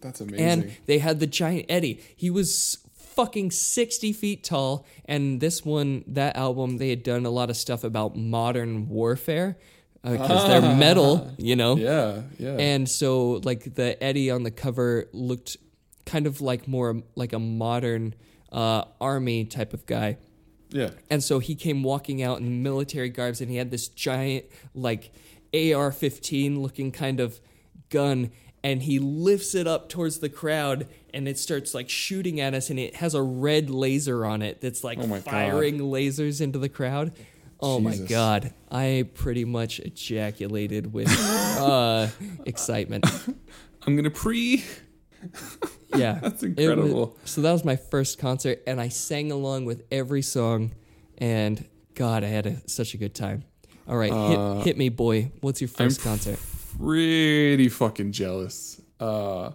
That's 0.02 0.20
amazing. 0.20 0.46
And 0.46 0.78
they 0.86 0.98
had 1.00 1.20
the 1.20 1.28
giant 1.28 1.68
Eddie. 1.70 2.02
He 2.16 2.30
was 2.30 2.80
fucking 2.94 3.52
60 3.52 4.14
feet 4.14 4.44
tall. 4.44 4.86
And 5.06 5.40
this 5.40 5.64
one, 5.66 6.04
that 6.08 6.36
album, 6.36 6.78
they 6.78 6.90
had 6.90 7.04
done 7.04 7.26
a 7.26 7.30
lot 7.30 7.50
of 7.50 7.58
stuff 7.58 7.84
about 7.84 8.16
modern 8.16 8.90
warfare 8.90 9.58
because 10.04 10.48
they're 10.48 10.62
metal, 10.76 11.34
you 11.38 11.56
know? 11.56 11.76
yeah, 11.76 12.22
yeah. 12.38 12.58
And 12.58 12.88
so, 12.88 13.42
like, 13.44 13.76
the 13.76 14.02
Eddie 14.04 14.30
on 14.30 14.44
the 14.44 14.52
cover 14.52 15.08
looked 15.14 15.58
kind 16.06 16.28
of 16.28 16.42
like 16.42 16.68
more 16.68 17.02
like 17.16 17.34
a 17.34 17.40
modern 17.40 18.14
uh, 18.52 18.86
army 19.02 19.46
type 19.46 19.74
of 19.74 19.86
guy. 19.86 20.18
yeah. 20.70 20.92
And 21.10 21.24
so 21.24 21.40
he 21.40 21.56
came 21.56 21.84
walking 21.84 22.22
out 22.24 22.40
in 22.40 22.64
military 22.64 23.10
garbs 23.10 23.42
and 23.42 23.50
he 23.50 23.58
had 23.58 23.72
this 23.72 23.88
giant, 23.88 24.46
like, 24.74 25.12
AR 25.54 25.92
15 25.92 26.62
looking 26.62 26.92
kind 26.92 27.20
of 27.20 27.40
gun. 27.90 28.32
And 28.64 28.84
he 28.84 29.00
lifts 29.00 29.56
it 29.56 29.66
up 29.68 29.88
towards 29.88 30.20
the 30.20 30.30
crowd 30.30 30.88
and 31.14 31.28
it 31.28 31.38
starts 31.40 31.74
like 31.74 31.90
shooting 31.90 32.40
at 32.42 32.54
us. 32.54 32.70
And 32.70 32.78
it 32.80 32.96
has 32.98 33.14
a 33.14 33.22
red 33.22 33.70
laser 33.70 34.26
on 34.26 34.42
it 34.42 34.60
that's 34.62 34.84
like 34.84 34.98
Oh 35.00 35.08
my 35.08 35.20
God. 35.20 35.26
firing 35.32 35.78
lasers 35.80 36.42
into 36.42 36.60
the 36.60 36.68
crowd. 36.70 37.14
Oh 37.60 37.80
my 37.80 37.98
god, 37.98 38.54
I 38.70 39.08
pretty 39.16 39.44
much 39.44 39.80
ejaculated 39.80 40.94
with 40.94 41.08
uh, 41.60 42.08
excitement. 42.46 43.04
I'm 43.82 43.96
gonna 43.96 44.12
pre. 44.12 44.64
Yeah, 45.96 46.20
That's 46.22 46.44
It 46.44 46.56
was- 46.56 46.60
incredible. 46.60 47.18
so 47.26 47.42
that 47.42 47.52
was 47.52 47.66
my 47.66 47.76
first 47.76 48.20
concert, 48.20 48.62
and 48.68 48.80
I 48.80 48.90
sang 48.90 49.32
along 49.32 49.66
with 49.66 49.86
every 49.92 50.22
song, 50.22 50.74
and 51.18 51.66
God, 51.96 52.24
I 52.24 52.28
had 52.28 52.46
a, 52.46 52.70
such 52.70 52.94
a 52.94 52.98
good 52.98 53.16
time. 53.16 53.44
All 53.88 53.98
right, 53.98 54.12
Uh, 54.12 54.56
hit, 54.58 54.66
hit 54.66 54.78
me, 54.78 54.90
boy. 54.90 55.32
What's 55.42 55.62
your 55.62 55.70
I'm 55.80 55.86
first 55.88 56.02
concert? 56.02 56.40
pretty 56.78 57.70
fucking 57.70 58.12
jealous. 58.12 58.82
Uh, 59.00 59.52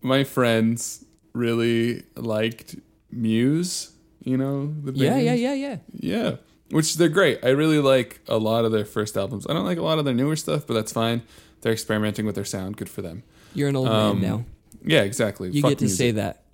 my 0.00 0.24
friends 0.24 1.04
really 1.32 2.02
liked 2.16 2.76
Muse. 3.10 3.92
You 4.24 4.36
know 4.36 4.74
the 4.84 4.92
Yeah, 4.92 5.16
yeah, 5.18 5.34
yeah, 5.34 5.54
yeah. 5.54 5.76
yeah. 5.92 6.36
Which 6.70 6.96
they're 6.96 7.08
great. 7.08 7.38
I 7.42 7.50
really 7.50 7.78
like 7.78 8.20
a 8.28 8.36
lot 8.36 8.64
of 8.66 8.72
their 8.72 8.84
first 8.84 9.16
albums. 9.16 9.46
I 9.48 9.54
don't 9.54 9.64
like 9.64 9.78
a 9.78 9.82
lot 9.82 9.98
of 9.98 10.04
their 10.04 10.12
newer 10.14 10.36
stuff, 10.36 10.66
but 10.66 10.74
that's 10.74 10.92
fine. 10.92 11.22
They're 11.62 11.72
experimenting 11.72 12.26
with 12.26 12.34
their 12.34 12.44
sound. 12.44 12.76
Good 12.76 12.90
for 12.90 13.00
them. 13.02 13.22
You're 13.54 13.68
an 13.68 13.76
old 13.76 13.88
Um, 13.88 14.20
man 14.20 14.30
now. 14.30 14.44
Yeah, 14.84 15.02
exactly. 15.02 15.50
You 15.50 15.62
Fuck 15.62 15.70
get 15.70 15.78
to 15.78 15.84
music. 15.84 15.98
say 15.98 16.10
that. 16.12 16.44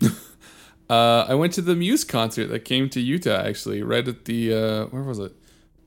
Uh, 0.90 1.24
I 1.26 1.34
went 1.34 1.54
to 1.54 1.62
the 1.62 1.74
Muse 1.74 2.04
concert 2.04 2.48
that 2.48 2.66
came 2.66 2.90
to 2.90 3.00
Utah 3.00 3.40
actually, 3.42 3.82
right 3.82 4.06
at 4.06 4.26
the 4.26 4.52
uh, 4.52 4.84
where 4.88 5.02
was 5.02 5.18
it? 5.18 5.32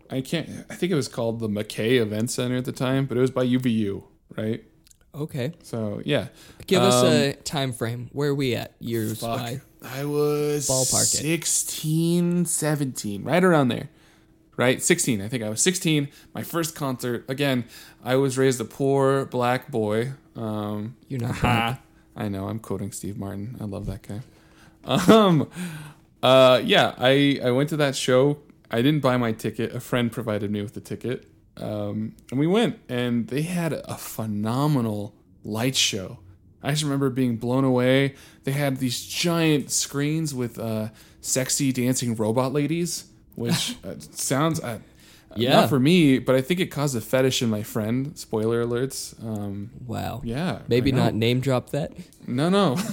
I 0.10 0.22
can't. 0.22 0.50
I 0.70 0.76
think 0.76 0.92
it 0.92 0.96
was 0.96 1.08
called 1.08 1.40
the 1.40 1.50
McKay 1.50 2.00
Event 2.02 2.32
Center 2.32 2.56
at 2.58 2.66
the 2.66 2.72
time, 2.72 3.06
but 3.06 3.18
it 3.18 3.22
was 3.22 3.32
by 3.32 3.46
UVU, 3.46 4.04
right? 4.36 4.64
Okay, 5.16 5.54
So 5.64 6.02
yeah, 6.06 6.28
give 6.68 6.84
us 6.84 7.04
Um, 7.04 7.12
a 7.12 7.34
time 7.34 7.74
frame. 7.74 8.10
Where 8.14 8.30
are 8.30 8.36
we 8.36 8.54
at 8.56 8.76
years 8.80 9.20
Fuck. 9.22 9.38
by? 9.40 9.62
I 9.84 10.06
was 10.06 10.68
Ballpark 10.68 11.14
it. 11.16 11.18
16, 11.18 12.46
17, 12.46 13.24
right 13.24 13.44
around 13.44 13.70
there. 13.70 13.90
Right? 14.58 14.82
16. 14.82 15.22
I 15.22 15.28
think 15.28 15.44
I 15.44 15.50
was 15.50 15.62
16. 15.62 16.10
My 16.34 16.44
first 16.44 16.76
concert. 16.76 17.26
Again, 17.30 17.66
I 18.04 18.16
was 18.16 18.38
raised 18.38 18.60
a 18.62 18.66
poor 18.66 19.26
black 19.26 19.70
boy. 19.72 20.14
Um, 20.36 20.96
You're 21.08 21.22
not 21.22 21.40
black. 21.42 21.82
I 22.16 22.28
know. 22.28 22.48
I'm 22.48 22.60
quoting 22.60 22.92
Steve 22.92 23.18
Martin. 23.18 23.56
I 23.62 23.66
love 23.66 23.86
that 23.88 24.02
guy. 24.08 24.22
Um, 24.86 25.50
uh, 26.24 26.62
yeah, 26.64 26.94
I, 26.98 27.40
I 27.44 27.52
went 27.52 27.70
to 27.70 27.78
that 27.78 27.96
show. 27.96 28.38
I 28.70 28.82
didn't 28.82 29.00
buy 29.02 29.18
my 29.18 29.32
ticket. 29.32 29.74
A 29.74 29.80
friend 29.80 30.12
provided 30.12 30.52
me 30.52 30.62
with 30.62 30.74
the 30.74 30.82
ticket. 30.82 31.30
Um, 31.58 32.16
and 32.30 32.40
we 32.40 32.48
went, 32.48 32.80
and 32.90 33.28
they 33.28 33.42
had 33.44 33.74
a 33.74 33.98
phenomenal 33.98 35.16
light 35.44 35.76
show. 35.76 36.20
I 36.62 36.72
just 36.72 36.84
remember 36.84 37.10
being 37.10 37.38
blown 37.38 37.64
away. 37.64 38.16
They 38.44 38.52
had 38.52 38.78
these 38.78 39.04
giant 39.06 39.72
screens 39.72 40.36
with 40.36 40.60
uh, 40.60 40.90
sexy 41.22 41.72
dancing 41.72 42.16
robot 42.16 42.52
ladies, 42.54 43.06
which 43.36 43.76
uh, 43.84 43.96
sounds 44.00 44.60
uh, 44.60 44.80
Yeah. 45.36 45.62
not 45.62 45.70
for 45.70 45.80
me, 45.80 46.20
but 46.20 46.36
I 46.36 46.42
think 46.42 46.60
it 46.60 46.68
caused 46.68 46.96
a 46.96 47.02
fetish 47.02 47.42
in 47.42 47.50
my 47.50 47.64
friend. 47.64 48.18
Spoiler 48.18 48.64
alerts. 48.66 49.16
Um, 49.26 49.70
Wow. 49.86 50.22
yeah, 50.26 50.60
Maybe 50.68 50.92
not 50.92 51.14
name 51.16 51.40
drop 51.40 51.70
that. 51.72 51.94
No, 52.28 52.50
no. 52.50 52.78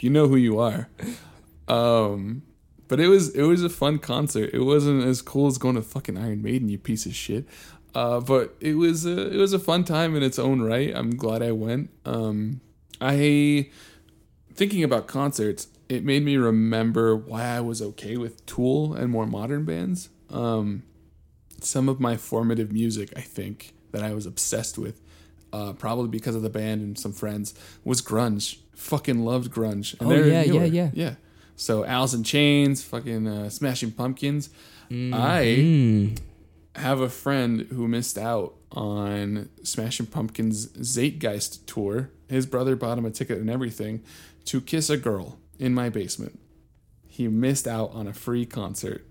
you 0.00 0.10
know 0.10 0.28
who 0.28 0.36
you 0.36 0.58
are. 0.58 0.88
Um, 1.68 2.42
but 2.88 2.98
it 3.00 3.08
was 3.08 3.30
it 3.34 3.42
was 3.42 3.62
a 3.62 3.68
fun 3.68 3.98
concert. 3.98 4.50
It 4.52 4.60
wasn't 4.60 5.04
as 5.04 5.22
cool 5.22 5.46
as 5.46 5.58
going 5.58 5.76
to 5.76 5.82
fucking 5.82 6.16
Iron 6.18 6.42
Maiden, 6.42 6.68
you 6.68 6.78
piece 6.78 7.06
of 7.06 7.14
shit. 7.14 7.46
Uh, 7.94 8.20
but 8.20 8.54
it 8.60 8.74
was 8.74 9.06
a, 9.06 9.32
it 9.32 9.36
was 9.36 9.52
a 9.52 9.58
fun 9.58 9.82
time 9.84 10.14
in 10.14 10.22
its 10.22 10.38
own 10.38 10.60
right. 10.60 10.92
I'm 10.94 11.16
glad 11.16 11.42
I 11.42 11.52
went. 11.52 11.90
Um, 12.04 12.60
I 13.00 13.70
thinking 14.54 14.82
about 14.82 15.06
concerts, 15.06 15.68
it 15.88 16.04
made 16.04 16.24
me 16.24 16.36
remember 16.36 17.16
why 17.16 17.44
I 17.44 17.60
was 17.60 17.80
okay 17.80 18.16
with 18.16 18.44
Tool 18.44 18.94
and 18.94 19.10
more 19.10 19.26
modern 19.26 19.64
bands. 19.64 20.10
Um, 20.30 20.82
some 21.60 21.88
of 21.88 21.98
my 22.00 22.16
formative 22.16 22.72
music, 22.72 23.12
I 23.16 23.20
think, 23.20 23.72
that 23.92 24.02
I 24.02 24.12
was 24.12 24.26
obsessed 24.26 24.78
with, 24.78 25.00
uh, 25.52 25.72
probably 25.72 26.08
because 26.08 26.34
of 26.34 26.42
the 26.42 26.50
band 26.50 26.82
and 26.82 26.98
some 26.98 27.12
friends, 27.12 27.54
was 27.84 28.02
grunge. 28.02 28.58
Fucking 28.74 29.24
loved 29.24 29.50
grunge. 29.50 29.98
And 30.00 30.12
Oh, 30.12 30.14
yeah, 30.14 30.42
yeah, 30.42 30.64
yeah. 30.64 30.90
yeah. 30.92 31.14
So 31.58 31.84
Alice 31.84 32.14
in 32.14 32.22
Chains, 32.22 32.82
fucking 32.84 33.26
uh, 33.26 33.50
Smashing 33.50 33.90
Pumpkins. 33.92 34.48
I 34.90 34.94
Mm. 35.58 36.18
have 36.76 37.00
a 37.00 37.08
friend 37.10 37.62
who 37.70 37.88
missed 37.88 38.16
out 38.16 38.54
on 38.72 39.48
Smashing 39.64 40.06
Pumpkins' 40.06 40.68
Zeitgeist 40.80 41.66
tour. 41.66 42.10
His 42.28 42.46
brother 42.46 42.76
bought 42.76 42.96
him 42.96 43.04
a 43.04 43.10
ticket 43.10 43.38
and 43.38 43.50
everything 43.50 44.02
to 44.46 44.60
kiss 44.60 44.88
a 44.88 44.96
girl 44.96 45.38
in 45.58 45.74
my 45.74 45.88
basement. 45.90 46.38
He 47.08 47.26
missed 47.28 47.66
out 47.66 47.90
on 47.92 48.06
a 48.06 48.12
free 48.12 48.46
concert. 48.46 49.04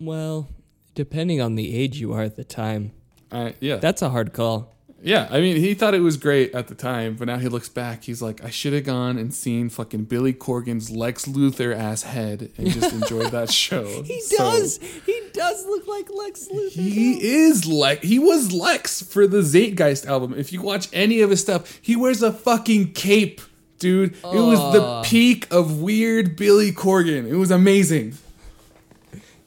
Well, 0.00 0.48
depending 0.94 1.40
on 1.40 1.56
the 1.56 1.74
age 1.74 1.98
you 2.00 2.12
are 2.12 2.22
at 2.22 2.36
the 2.36 2.44
time, 2.44 2.92
I, 3.32 3.54
yeah, 3.60 3.76
that's 3.76 4.02
a 4.02 4.10
hard 4.10 4.32
call. 4.32 4.71
Yeah. 5.02 5.28
I 5.30 5.40
mean, 5.40 5.56
he 5.56 5.74
thought 5.74 5.94
it 5.94 6.00
was 6.00 6.16
great 6.16 6.54
at 6.54 6.68
the 6.68 6.74
time, 6.74 7.14
but 7.16 7.26
now 7.26 7.38
he 7.38 7.48
looks 7.48 7.68
back. 7.68 8.04
He's 8.04 8.22
like, 8.22 8.42
I 8.44 8.50
should 8.50 8.72
have 8.72 8.84
gone 8.84 9.18
and 9.18 9.34
seen 9.34 9.68
fucking 9.68 10.04
Billy 10.04 10.32
Corgan's 10.32 10.90
Lex 10.90 11.26
Luthor 11.26 11.74
ass 11.76 12.02
head 12.04 12.50
and 12.56 12.70
just 12.70 12.92
enjoyed 13.02 13.30
that 13.32 13.50
show. 13.50 14.02
He 14.02 14.20
So- 14.20 14.36
does. 14.38 14.78
He 15.06 15.20
does 15.32 15.64
look 15.66 15.86
like 15.86 16.08
Lex 16.10 16.48
Luthor. 16.48 16.70
He 16.70 17.22
is 17.44 17.66
Lex. 17.66 18.06
He 18.06 18.18
was 18.18 18.52
Lex 18.52 19.02
for 19.02 19.26
the 19.26 19.42
Zeitgeist 19.42 20.06
album. 20.06 20.34
If 20.36 20.52
you 20.52 20.62
watch 20.62 20.88
any 20.92 21.20
of 21.20 21.30
his 21.30 21.40
stuff, 21.40 21.78
he 21.82 21.96
wears 21.96 22.22
a 22.22 22.32
fucking 22.32 22.92
cape, 22.92 23.40
dude. 23.78 24.12
It 24.14 24.22
was 24.24 24.72
the 24.74 25.02
peak 25.04 25.46
of 25.52 25.80
weird 25.80 26.36
Billy 26.36 26.70
Corgan. 26.72 27.26
It 27.26 27.36
was 27.36 27.50
amazing. 27.50 28.14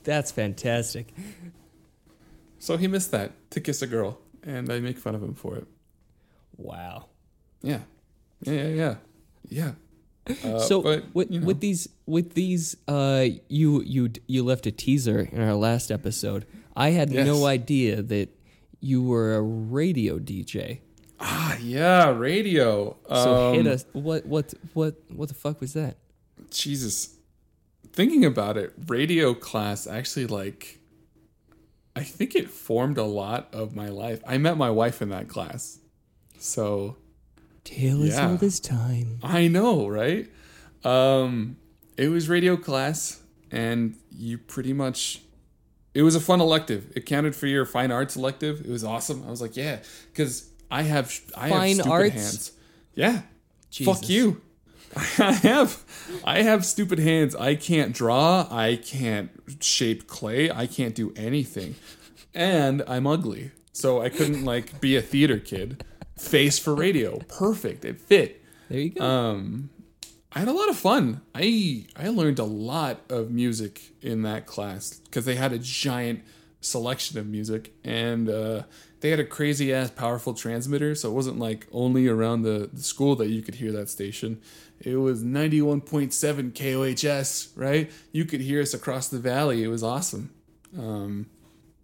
That's 0.04 0.32
fantastic. 0.32 1.14
So 2.60 2.78
he 2.78 2.88
missed 2.88 3.12
that 3.12 3.32
to 3.52 3.62
kiss 3.62 3.82
a 3.82 3.88
girl, 3.88 4.18
and 4.46 4.72
I 4.72 4.80
make 4.80 4.98
fun 4.98 5.16
of 5.16 5.24
him 5.24 5.34
for 5.34 5.56
it. 5.58 5.68
Wow. 6.58 7.08
Yeah, 7.62 7.80
yeah, 8.42 8.54
yeah, 8.54 8.68
yeah. 8.70 8.96
yeah. 9.50 9.72
Uh, 10.44 10.58
so 10.60 10.82
but, 10.82 11.04
with, 11.14 11.30
you 11.30 11.40
know. 11.40 11.46
with 11.46 11.60
these 11.60 11.88
with 12.08 12.34
these 12.34 12.76
uh 12.88 13.26
you 13.48 13.84
you 13.84 14.10
you 14.26 14.44
left 14.44 14.66
a 14.66 14.72
teaser 14.72 15.30
in 15.32 15.40
our 15.40 15.54
last 15.54 15.92
episode. 15.92 16.46
I 16.76 16.90
had 16.92 17.12
Yes. 17.12 17.28
no 17.28 17.46
idea 17.46 18.02
that 18.02 18.30
you 18.80 19.04
were 19.04 19.36
a 19.36 19.42
radio 19.44 20.18
DJ. 20.18 20.80
ah, 21.20 21.56
yeah, 21.62 22.10
radio. 22.10 22.98
So 23.08 23.54
hit 23.54 23.68
Um, 23.68 23.74
us. 23.74 23.86
What 23.94 24.26
what 24.26 24.54
what 24.74 24.96
what 25.16 25.28
the 25.30 25.36
fuck 25.36 25.62
was 25.62 25.74
that? 25.74 25.98
Jesus. 26.50 27.16
Thinking 27.94 28.26
about 28.26 28.58
it, 28.58 28.74
radio 28.88 29.36
class 29.36 29.86
actually 29.88 30.26
like 30.26 30.80
I 31.96 32.04
think 32.04 32.36
it 32.36 32.50
formed 32.50 32.98
a 32.98 33.04
lot 33.04 33.48
of 33.54 33.76
my 33.76 33.90
life. 33.90 34.22
I 34.28 34.38
met 34.38 34.58
my 34.58 34.70
wife 34.70 35.02
in 35.02 35.10
that 35.10 35.28
class. 35.30 35.80
So 36.38 36.98
Tale 37.64 38.04
as 38.04 38.10
Yeah. 38.16 38.32
old 38.32 38.44
as 38.44 38.60
time. 38.60 39.20
I 39.24 39.48
know, 39.48 39.88
right? 39.88 40.30
Um 40.84 41.58
it 41.98 42.10
was 42.10 42.28
radio 42.30 42.58
class 42.58 43.22
and 43.52 43.96
you 44.12 44.38
pretty 44.38 44.74
much 44.74 45.22
it 45.94 46.02
was 46.04 46.14
a 46.16 46.20
fun 46.20 46.42
elective. 46.42 46.92
It 46.96 47.06
counted 47.06 47.36
for 47.36 47.48
your 47.48 47.66
fine 47.66 47.92
arts 47.92 48.16
elective. 48.18 48.60
It 48.62 48.68
was 48.70 48.84
awesome. 48.84 49.24
I 49.26 49.30
was 49.30 49.42
like, 49.42 49.56
yeah, 49.56 49.80
cuz 50.14 50.50
I 50.70 50.82
have 50.84 51.08
I 51.38 51.50
Fine 51.50 51.68
have 51.70 51.76
stupid 51.86 51.92
arts? 51.92 52.14
hands. 52.14 52.52
Yeah. 52.96 53.22
Jesus. 53.70 53.94
Fuck 54.00 54.10
you. 54.10 54.42
I 55.20 55.32
have 55.32 55.84
I 56.24 56.42
have 56.42 56.66
stupid 56.66 57.00
hands. 57.00 57.36
I 57.36 57.56
can't 57.56 57.94
draw. 57.94 58.48
I 58.50 58.78
can't 58.78 59.32
shape 59.60 60.08
clay. 60.08 60.50
I 60.50 60.68
can't 60.68 60.96
do 60.96 61.14
anything. 61.16 61.76
And 62.34 62.84
I'm 62.88 63.08
ugly. 63.08 63.52
So 63.74 64.02
I 64.02 64.10
couldn't 64.10 64.46
like 64.46 64.80
be 64.80 64.96
a 64.96 65.02
theater 65.02 65.38
kid. 65.38 65.84
Face 66.18 66.60
for 66.60 66.74
radio. 66.76 67.20
Perfect. 67.28 67.84
It 67.86 68.00
fit. 68.00 68.42
There 68.70 68.80
you 68.80 68.90
go. 68.90 69.04
Um 69.04 69.70
I 70.32 70.40
had 70.40 70.48
a 70.50 70.54
lot 70.54 70.70
of 70.70 70.78
fun. 70.78 71.22
I 71.34 71.86
I 71.96 72.10
learned 72.10 72.40
a 72.40 72.44
lot 72.44 73.00
of 73.10 73.32
music 73.32 73.94
in 74.02 74.24
that 74.24 74.46
class 74.46 75.00
because 75.06 75.26
they 75.26 75.36
had 75.36 75.54
a 75.54 75.60
giant 75.60 76.24
selection 76.66 77.18
of 77.20 77.28
music 77.28 77.74
and 77.84 78.28
uh, 78.28 78.64
they 79.00 79.12
had 79.12 79.20
a 79.20 79.26
crazy 79.26 79.74
ass 79.74 79.92
powerful 79.92 80.34
transmitter. 80.34 80.96
So 80.96 81.10
it 81.10 81.14
wasn't 81.14 81.40
like 81.40 81.68
only 81.72 82.08
around 82.08 82.42
the, 82.42 82.70
the 82.74 82.82
school 82.84 83.16
that 83.18 83.28
you 83.30 83.42
could 83.42 83.56
hear 83.56 83.72
that 83.72 83.90
station. 83.90 84.42
It 84.82 84.98
was 84.98 85.24
91.7 85.24 86.54
KOHS, 86.54 87.50
right? 87.56 87.92
You 88.12 88.26
could 88.26 88.42
hear 88.42 88.62
us 88.62 88.74
across 88.74 89.08
the 89.08 89.20
valley. 89.20 89.64
It 89.64 89.68
was 89.68 89.84
awesome. 89.84 90.34
Um, 90.78 91.28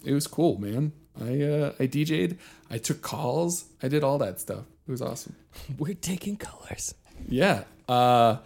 it 0.03 0.13
was 0.13 0.27
cool, 0.27 0.59
man. 0.59 0.93
I 1.19 1.41
uh, 1.41 1.73
I 1.79 1.87
DJ'd. 1.87 2.37
I 2.69 2.77
took 2.77 3.01
calls. 3.01 3.65
I 3.81 3.87
did 3.87 4.03
all 4.03 4.17
that 4.19 4.39
stuff. 4.39 4.65
It 4.87 4.91
was 4.91 5.01
awesome. 5.01 5.35
We're 5.77 5.93
taking 5.93 6.37
colors. 6.37 6.93
Yeah. 7.27 7.63
Uh, 7.87 8.37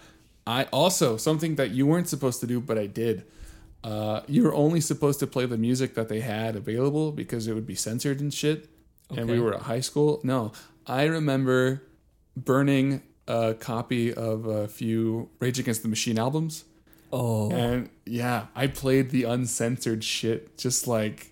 I 0.47 0.65
also 0.65 1.17
something 1.17 1.55
that 1.55 1.71
you 1.71 1.85
weren't 1.85 2.09
supposed 2.09 2.39
to 2.41 2.47
do, 2.47 2.59
but 2.59 2.77
I 2.77 2.87
did. 2.87 3.25
Uh, 3.83 4.21
you 4.27 4.43
were 4.43 4.53
only 4.53 4.81
supposed 4.81 5.19
to 5.19 5.27
play 5.27 5.45
the 5.45 5.57
music 5.57 5.93
that 5.93 6.09
they 6.09 6.19
had 6.19 6.55
available 6.55 7.11
because 7.11 7.47
it 7.47 7.53
would 7.53 7.67
be 7.67 7.75
censored 7.75 8.19
and 8.19 8.33
shit. 8.33 8.67
And 9.15 9.29
we 9.29 9.39
were 9.39 9.53
at 9.53 9.61
high 9.61 9.81
school. 9.81 10.19
No, 10.23 10.53
I 10.87 11.03
remember 11.05 11.83
burning 12.35 13.03
a 13.27 13.53
copy 13.53 14.13
of 14.13 14.45
a 14.45 14.67
few 14.67 15.29
Rage 15.39 15.59
Against 15.59 15.81
the 15.83 15.87
Machine 15.89 16.17
albums. 16.19 16.65
Oh, 17.11 17.51
And 17.51 17.89
yeah, 18.05 18.47
I 18.55 18.67
played 18.67 19.09
the 19.11 19.23
uncensored 19.23 20.03
shit 20.03 20.57
just 20.57 20.87
like 20.87 21.31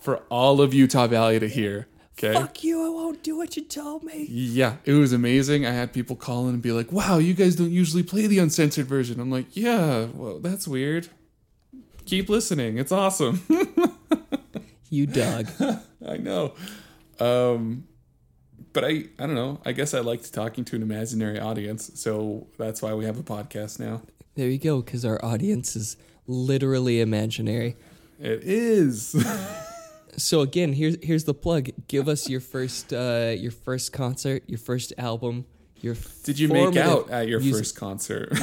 for 0.00 0.18
all 0.30 0.60
of 0.60 0.72
Utah 0.74 1.06
Valley 1.06 1.38
to 1.40 1.48
hear. 1.48 1.88
Okay. 2.16 2.32
fuck 2.32 2.62
you! 2.62 2.86
I 2.86 2.88
won't 2.90 3.24
do 3.24 3.36
what 3.36 3.56
you 3.56 3.64
told 3.64 4.04
me. 4.04 4.26
Yeah, 4.30 4.76
it 4.84 4.92
was 4.92 5.12
amazing. 5.12 5.66
I 5.66 5.72
had 5.72 5.92
people 5.92 6.14
call 6.14 6.46
in 6.46 6.54
and 6.54 6.62
be 6.62 6.70
like, 6.70 6.92
wow, 6.92 7.18
you 7.18 7.34
guys 7.34 7.56
don't 7.56 7.72
usually 7.72 8.04
play 8.04 8.28
the 8.28 8.38
uncensored 8.38 8.86
version. 8.86 9.18
I'm 9.18 9.32
like, 9.32 9.56
yeah, 9.56 10.06
well, 10.14 10.38
that's 10.38 10.68
weird. 10.68 11.08
Keep 12.06 12.28
listening. 12.28 12.78
It's 12.78 12.92
awesome. 12.92 13.42
You 14.90 15.06
dog. 15.06 15.48
I 16.06 16.18
know. 16.18 16.54
Um, 17.18 17.88
but 18.74 18.84
I, 18.84 19.04
I 19.18 19.24
don't 19.26 19.34
know. 19.34 19.60
I 19.64 19.72
guess 19.72 19.94
I 19.94 20.00
liked 20.00 20.32
talking 20.34 20.64
to 20.66 20.76
an 20.76 20.82
imaginary 20.82 21.38
audience. 21.40 21.90
So 21.94 22.46
that's 22.58 22.82
why 22.82 22.92
we 22.92 23.06
have 23.06 23.18
a 23.18 23.22
podcast 23.22 23.80
now. 23.80 24.02
there 24.34 24.48
you 24.50 24.58
go. 24.58 24.82
Because 24.82 25.04
our 25.06 25.24
audience 25.24 25.74
is 25.76 25.96
literally 26.26 27.00
imaginary. 27.00 27.76
It 28.20 28.42
is. 28.44 29.14
So 30.16 30.42
again, 30.42 30.74
here's 30.74 30.96
here's 31.02 31.24
the 31.24 31.34
plug. 31.34 31.70
Give 31.88 32.08
us 32.08 32.28
your 32.28 32.38
first 32.40 32.92
uh, 32.92 33.34
your 33.36 33.50
first 33.50 33.92
concert, 33.92 34.44
your 34.46 34.58
first 34.60 34.92
album, 34.96 35.44
your 35.80 35.96
Did 36.22 36.38
you 36.38 36.46
make 36.46 36.76
out 36.76 37.10
at 37.10 37.26
your 37.26 37.40
music- 37.40 37.58
first 37.60 37.76
concert? 37.76 38.32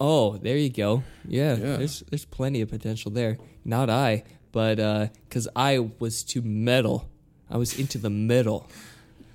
Oh, 0.00 0.36
there 0.36 0.58
you 0.58 0.68
go. 0.70 1.02
Yeah, 1.26 1.54
Yeah. 1.56 1.76
there's 1.78 2.00
there's 2.10 2.26
plenty 2.26 2.60
of 2.60 2.68
potential 2.68 3.10
there. 3.10 3.38
Not 3.64 3.88
I, 3.88 4.24
but 4.52 4.74
because 5.28 5.48
I 5.56 5.78
was 5.98 6.22
too 6.24 6.42
metal, 6.42 7.08
I 7.48 7.56
was 7.56 7.78
into 7.78 7.96
the 7.96 8.10
middle. 8.10 8.68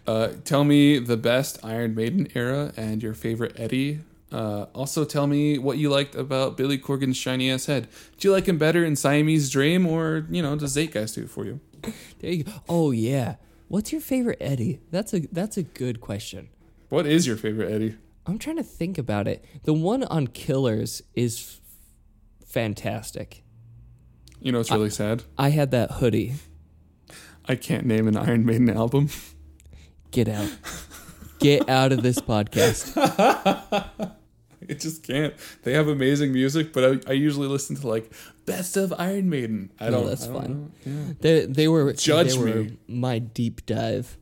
Uh, 0.10 0.34
tell 0.44 0.64
me 0.64 0.98
the 0.98 1.16
best 1.16 1.60
Iron 1.64 1.94
Maiden 1.94 2.28
era 2.34 2.74
and 2.76 3.04
your 3.04 3.14
favorite 3.14 3.54
Eddie. 3.60 4.00
Uh, 4.32 4.66
also, 4.74 5.06
tell 5.06 5.28
me 5.28 5.60
what 5.60 5.78
you 5.78 5.92
liked 5.92 6.16
about 6.16 6.58
Billy 6.58 6.80
Corgan's 6.80 7.16
shiny 7.16 7.52
ass 7.52 7.68
head. 7.68 7.88
Do 8.18 8.28
you 8.28 8.32
like 8.32 8.48
him 8.48 8.58
better 8.58 8.84
in 8.84 8.96
Siamese 8.96 9.52
Dream, 9.52 9.86
or 9.86 10.26
you 10.32 10.42
know, 10.42 10.56
does 10.56 10.74
Zeitgeist 10.76 11.14
do 11.14 11.22
it 11.26 11.30
for 11.30 11.46
you? 11.46 11.60
There 12.18 12.32
you 12.32 12.44
go. 12.44 12.54
Oh 12.68 12.90
yeah. 12.90 13.36
What's 13.68 13.92
your 13.92 14.02
favorite 14.02 14.40
Eddie? 14.42 14.80
That's 14.90 15.14
a 15.14 15.20
that's 15.32 15.58
a 15.58 15.64
good 15.64 16.02
question. 16.02 16.50
What 16.90 17.06
is 17.06 17.28
your 17.28 17.38
favorite 17.38 17.72
Eddie? 17.72 17.96
I'm 18.26 18.40
trying 18.40 18.58
to 18.58 18.64
think 18.64 18.98
about 18.98 19.28
it. 19.28 19.46
The 19.62 19.74
one 19.74 20.04
on 20.06 20.26
Killers 20.26 21.04
is 21.14 21.60
f- 22.42 22.48
fantastic. 22.48 23.44
You 24.42 24.54
know, 24.54 24.60
it's 24.60 24.72
really 24.72 24.90
sad. 24.90 25.22
I 25.38 25.50
had 25.50 25.70
that 25.70 25.92
hoodie. 25.92 26.34
I 27.46 27.54
can't 27.54 27.86
name 27.86 28.08
an 28.08 28.18
Iron 28.18 28.44
Maiden 28.44 28.72
album. 28.72 29.10
Get 30.12 30.28
out. 30.28 30.50
Get 31.40 31.70
out 31.70 31.92
of 31.92 32.02
this 32.04 32.20
podcast. 32.20 32.94
I 34.70 34.74
just 34.74 35.04
can't. 35.04 35.34
They 35.64 35.74
have 35.74 35.88
amazing 35.88 36.34
music, 36.34 36.74
but 36.74 36.84
I, 37.08 37.12
I 37.12 37.14
usually 37.14 37.48
listen 37.48 37.76
to 37.78 37.88
like 37.88 38.12
best 38.46 38.76
of 38.78 38.94
Iron 38.98 39.30
Maiden. 39.30 39.72
I 39.80 39.86
No, 39.86 39.92
don't. 40.00 40.08
that's 40.08 40.28
I 40.28 40.32
don't 40.34 40.42
fine. 40.42 40.52
know. 40.54 40.72
Yeah. 40.86 41.14
They 41.20 41.46
they 41.46 41.68
were 41.68 41.94
Judge 41.94 42.34
they 42.34 42.40
were 42.40 42.46
me. 42.64 42.78
my 42.88 43.20
deep 43.20 43.66
dive. 43.66 44.18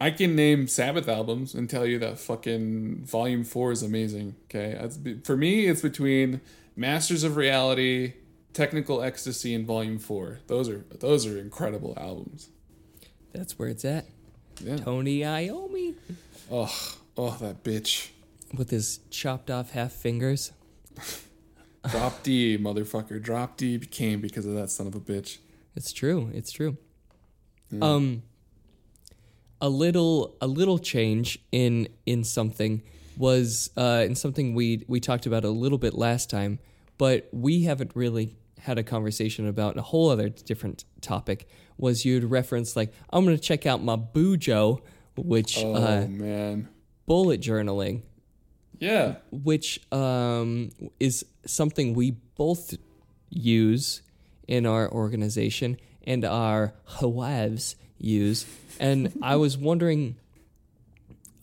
I 0.00 0.10
can 0.10 0.34
name 0.34 0.66
Sabbath 0.66 1.08
albums 1.08 1.54
and 1.54 1.68
tell 1.68 1.84
you 1.84 1.98
that 1.98 2.18
fucking 2.18 3.04
Volume 3.04 3.44
Four 3.44 3.70
is 3.72 3.82
amazing. 3.82 4.34
Okay, 4.44 4.76
That's, 4.80 4.98
for 5.24 5.36
me, 5.36 5.66
it's 5.66 5.82
between 5.82 6.40
Masters 6.74 7.22
of 7.22 7.36
Reality, 7.36 8.14
Technical 8.54 9.02
Ecstasy, 9.02 9.54
and 9.54 9.66
Volume 9.66 9.98
Four. 9.98 10.40
Those 10.46 10.70
are 10.70 10.86
those 11.00 11.26
are 11.26 11.38
incredible 11.38 11.92
albums. 11.98 12.48
That's 13.34 13.58
where 13.58 13.68
it's 13.68 13.84
at. 13.84 14.06
Yeah. 14.62 14.76
Tony 14.76 15.20
Iommi 15.20 15.94
Oh, 16.50 16.96
oh, 17.16 17.36
that 17.40 17.62
bitch. 17.62 18.08
with 18.56 18.70
his 18.70 19.00
chopped 19.10 19.50
off 19.50 19.70
half 19.70 19.92
fingers. 19.92 20.52
Drop 21.90 22.22
D, 22.22 22.58
motherfucker. 22.58 23.22
Drop 23.22 23.56
D 23.56 23.78
became 23.78 24.20
because 24.20 24.44
of 24.44 24.54
that 24.54 24.68
son 24.70 24.86
of 24.86 24.94
a 24.94 25.00
bitch. 25.00 25.38
It's 25.74 25.92
true. 25.92 26.30
It's 26.34 26.52
true. 26.52 26.76
Um 27.80 28.22
a 29.60 29.68
little 29.68 30.36
a 30.40 30.46
little 30.46 30.78
change 30.78 31.38
in 31.52 31.88
in 32.06 32.24
something 32.24 32.82
was 33.16 33.70
uh 33.76 34.02
in 34.06 34.14
something 34.14 34.54
we 34.54 34.84
we 34.88 34.98
talked 35.00 35.26
about 35.26 35.44
a 35.44 35.50
little 35.50 35.78
bit 35.78 35.94
last 35.94 36.28
time, 36.30 36.58
but 36.98 37.28
we 37.32 37.62
haven't 37.62 37.92
really 37.94 38.36
had 38.58 38.76
a 38.78 38.82
conversation 38.82 39.46
about 39.46 39.78
a 39.78 39.82
whole 39.82 40.10
other 40.10 40.28
different 40.28 40.84
topic 41.00 41.48
was 41.80 42.04
you'd 42.04 42.24
reference 42.24 42.76
like 42.76 42.92
I'm 43.10 43.24
going 43.24 43.36
to 43.36 43.42
check 43.42 43.66
out 43.66 43.82
my 43.82 43.96
Bujo 43.96 44.80
which 45.16 45.58
Oh 45.58 45.74
uh 45.74 46.06
man. 46.08 46.68
bullet 47.06 47.40
journaling 47.40 48.02
Yeah. 48.78 49.16
which 49.32 49.80
um, 49.92 50.70
is 51.00 51.24
something 51.46 51.94
we 51.94 52.12
both 52.36 52.74
use 53.30 54.02
in 54.46 54.66
our 54.66 54.90
organization 54.90 55.78
and 56.04 56.24
our 56.24 56.74
wives 57.02 57.76
use. 57.98 58.46
And 58.78 59.12
I 59.22 59.36
was 59.36 59.58
wondering, 59.58 60.16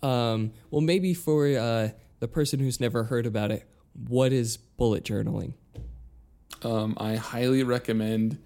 um, 0.02 0.52
well, 0.72 0.82
maybe 0.82 1.14
for 1.14 1.48
uh, 1.48 1.90
the 2.20 2.28
person 2.28 2.60
who's 2.60 2.80
never 2.80 3.04
heard 3.06 3.26
about 3.26 3.52
it, 3.52 3.64
what 4.08 4.34
is 4.34 4.58
bullet 4.58 5.04
journaling? 5.04 5.54
Um, 6.64 6.96
I 7.00 7.16
highly 7.16 7.64
recommend 7.64 8.40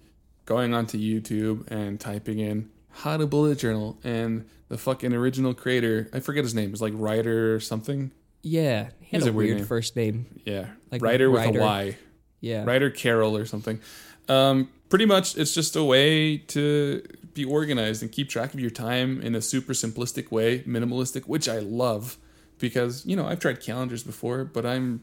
going 0.44 0.74
onto 0.74 0.98
YouTube 0.98 1.70
and 1.70 1.98
typing 2.00 2.38
in 2.38 2.70
how 2.90 3.16
to 3.16 3.26
bullet 3.26 3.58
journal 3.58 3.98
and 4.04 4.46
the 4.68 4.78
fucking 4.78 5.12
original 5.12 5.54
creator. 5.54 6.08
I 6.12 6.20
forget 6.20 6.44
his 6.44 6.54
name. 6.54 6.72
It's 6.72 6.80
like 6.80 6.92
Ryder 6.94 7.54
or 7.54 7.60
something. 7.60 8.10
Yeah, 8.42 8.90
he 9.00 9.16
had 9.16 9.22
He's 9.22 9.26
a, 9.26 9.30
a 9.30 9.32
weird 9.32 9.46
weird 9.46 9.56
name. 9.58 9.66
first 9.66 9.96
name. 9.96 10.40
Yeah, 10.44 10.66
Like 10.90 11.02
Ryder 11.02 11.30
with 11.30 11.54
a 11.54 11.58
Y. 11.58 11.96
Yeah, 12.40 12.64
Ryder 12.64 12.90
Carroll 12.90 13.36
or 13.36 13.46
something. 13.46 13.80
Um, 14.28 14.68
pretty 14.88 15.06
much, 15.06 15.36
it's 15.36 15.54
just 15.54 15.76
a 15.76 15.84
way 15.84 16.38
to 16.38 17.02
be 17.34 17.44
organized 17.44 18.02
and 18.02 18.10
keep 18.10 18.28
track 18.28 18.52
of 18.52 18.60
your 18.60 18.70
time 18.70 19.20
in 19.22 19.34
a 19.34 19.40
super 19.40 19.72
simplistic 19.72 20.30
way, 20.30 20.60
minimalistic, 20.60 21.24
which 21.24 21.48
I 21.48 21.60
love 21.60 22.18
because 22.58 23.04
you 23.06 23.16
know 23.16 23.26
I've 23.26 23.40
tried 23.40 23.60
calendars 23.60 24.02
before, 24.02 24.44
but 24.44 24.66
I'm 24.66 25.02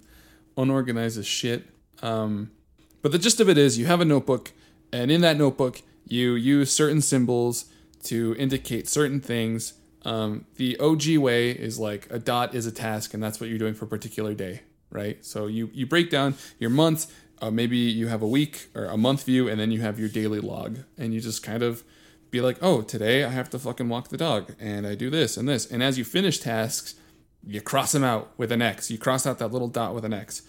unorganized 0.57 1.17
as 1.17 1.25
shit. 1.27 1.63
Um, 2.01 2.51
but 3.01 3.11
the 3.11 3.19
gist 3.19 3.39
of 3.39 3.49
it 3.49 3.57
is, 3.57 3.77
you 3.77 3.85
have 3.85 4.01
a 4.01 4.05
notebook, 4.05 4.51
and 4.91 5.11
in 5.11 5.21
that 5.21 5.37
notebook, 5.37 5.81
you 6.05 6.33
use 6.33 6.71
certain 6.71 7.01
symbols 7.01 7.65
to 8.03 8.35
indicate 8.37 8.87
certain 8.87 9.19
things. 9.19 9.73
Um, 10.03 10.45
the 10.55 10.77
OG 10.79 11.17
way 11.17 11.51
is 11.51 11.77
like 11.77 12.07
a 12.09 12.19
dot 12.19 12.55
is 12.55 12.65
a 12.65 12.71
task, 12.71 13.13
and 13.13 13.21
that's 13.21 13.39
what 13.39 13.49
you're 13.49 13.59
doing 13.59 13.73
for 13.73 13.85
a 13.85 13.87
particular 13.87 14.33
day, 14.33 14.61
right? 14.89 15.23
So 15.25 15.47
you 15.47 15.69
you 15.73 15.85
break 15.85 16.09
down 16.09 16.35
your 16.57 16.69
month. 16.69 17.13
Uh, 17.41 17.51
maybe 17.51 17.77
you 17.77 18.07
have 18.07 18.21
a 18.21 18.27
week 18.27 18.69
or 18.75 18.85
a 18.85 18.97
month 18.97 19.23
view, 19.23 19.47
and 19.47 19.59
then 19.59 19.71
you 19.71 19.81
have 19.81 19.99
your 19.99 20.09
daily 20.09 20.39
log, 20.39 20.79
and 20.97 21.13
you 21.13 21.21
just 21.21 21.43
kind 21.43 21.63
of 21.63 21.83
be 22.31 22.41
like, 22.41 22.57
oh, 22.61 22.81
today 22.81 23.23
I 23.23 23.29
have 23.29 23.49
to 23.51 23.59
fucking 23.59 23.89
walk 23.89 24.09
the 24.09 24.17
dog, 24.17 24.55
and 24.59 24.85
I 24.85 24.95
do 24.95 25.09
this 25.09 25.37
and 25.37 25.47
this, 25.47 25.69
and 25.69 25.81
as 25.81 25.97
you 25.97 26.03
finish 26.03 26.39
tasks, 26.39 26.95
you 27.45 27.61
cross 27.61 27.91
them 27.91 28.03
out 28.03 28.31
with 28.37 28.51
an 28.51 28.61
X. 28.61 28.91
You 28.91 28.97
cross 28.97 29.25
out 29.25 29.39
that 29.39 29.51
little 29.51 29.67
dot 29.67 29.95
with 29.95 30.05
an 30.05 30.13
X. 30.13 30.41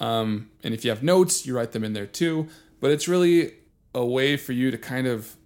Um, 0.00 0.50
and 0.62 0.72
if 0.74 0.84
you 0.84 0.90
have 0.90 1.02
notes, 1.02 1.46
you 1.46 1.54
write 1.54 1.72
them 1.72 1.84
in 1.84 1.92
there 1.92 2.06
too. 2.06 2.48
But 2.80 2.90
it's 2.90 3.08
really 3.08 3.54
a 3.94 4.04
way 4.04 4.36
for 4.36 4.52
you 4.52 4.70
to 4.70 4.78
kind 4.78 5.06
of, 5.06 5.36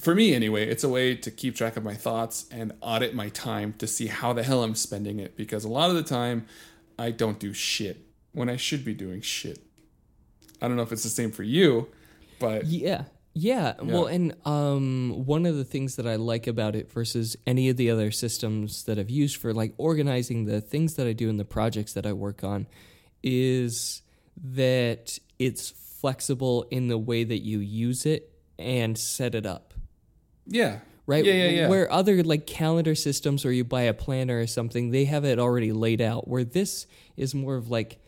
for 0.00 0.14
me 0.14 0.34
anyway, 0.34 0.68
it's 0.68 0.84
a 0.84 0.88
way 0.88 1.14
to 1.14 1.30
keep 1.30 1.54
track 1.54 1.76
of 1.76 1.84
my 1.84 1.94
thoughts 1.94 2.46
and 2.50 2.72
audit 2.80 3.14
my 3.14 3.28
time 3.30 3.74
to 3.78 3.86
see 3.86 4.06
how 4.06 4.32
the 4.32 4.42
hell 4.42 4.62
I'm 4.62 4.74
spending 4.74 5.20
it. 5.20 5.36
Because 5.36 5.64
a 5.64 5.68
lot 5.68 5.90
of 5.90 5.96
the 5.96 6.02
time, 6.02 6.46
I 6.98 7.10
don't 7.10 7.38
do 7.38 7.52
shit 7.52 8.06
when 8.32 8.48
I 8.48 8.56
should 8.56 8.84
be 8.84 8.94
doing 8.94 9.20
shit. 9.20 9.58
I 10.60 10.68
don't 10.68 10.76
know 10.76 10.82
if 10.82 10.92
it's 10.92 11.02
the 11.02 11.08
same 11.08 11.32
for 11.32 11.42
you, 11.42 11.88
but 12.38 12.66
Yeah. 12.66 13.04
Yeah. 13.34 13.74
Well, 13.80 14.06
and 14.06 14.34
um, 14.44 15.24
one 15.24 15.46
of 15.46 15.56
the 15.56 15.64
things 15.64 15.96
that 15.96 16.06
I 16.06 16.16
like 16.16 16.46
about 16.46 16.76
it 16.76 16.92
versus 16.92 17.34
any 17.46 17.70
of 17.70 17.78
the 17.78 17.90
other 17.90 18.10
systems 18.10 18.84
that 18.84 18.98
I've 18.98 19.08
used 19.08 19.36
for 19.36 19.54
like 19.54 19.72
organizing 19.78 20.44
the 20.44 20.60
things 20.60 20.94
that 20.94 21.06
I 21.06 21.14
do 21.14 21.30
in 21.30 21.38
the 21.38 21.44
projects 21.44 21.94
that 21.94 22.04
I 22.04 22.12
work 22.12 22.44
on 22.44 22.66
is 23.22 24.02
that 24.36 25.18
it's 25.38 25.70
flexible 26.02 26.66
in 26.70 26.88
the 26.88 26.98
way 26.98 27.24
that 27.24 27.42
you 27.42 27.60
use 27.60 28.04
it 28.04 28.30
and 28.58 28.98
set 28.98 29.34
it 29.34 29.46
up. 29.46 29.72
yeah. 30.46 30.80
Right? 31.04 31.24
Yeah, 31.24 31.32
yeah, 31.34 31.48
yeah. 31.50 31.68
Where 31.68 31.90
other 31.90 32.22
like 32.22 32.46
calendar 32.46 32.94
systems 32.94 33.44
or 33.44 33.50
you 33.52 33.64
buy 33.64 33.82
a 33.82 33.92
planner 33.94 34.38
or 34.38 34.46
something, 34.46 34.92
they 34.92 35.04
have 35.06 35.24
it 35.24 35.38
already 35.40 35.72
laid 35.72 36.00
out. 36.00 36.28
Where 36.28 36.44
this 36.44 36.86
is 37.16 37.34
more 37.34 37.56
of 37.56 37.70
like 37.70 37.98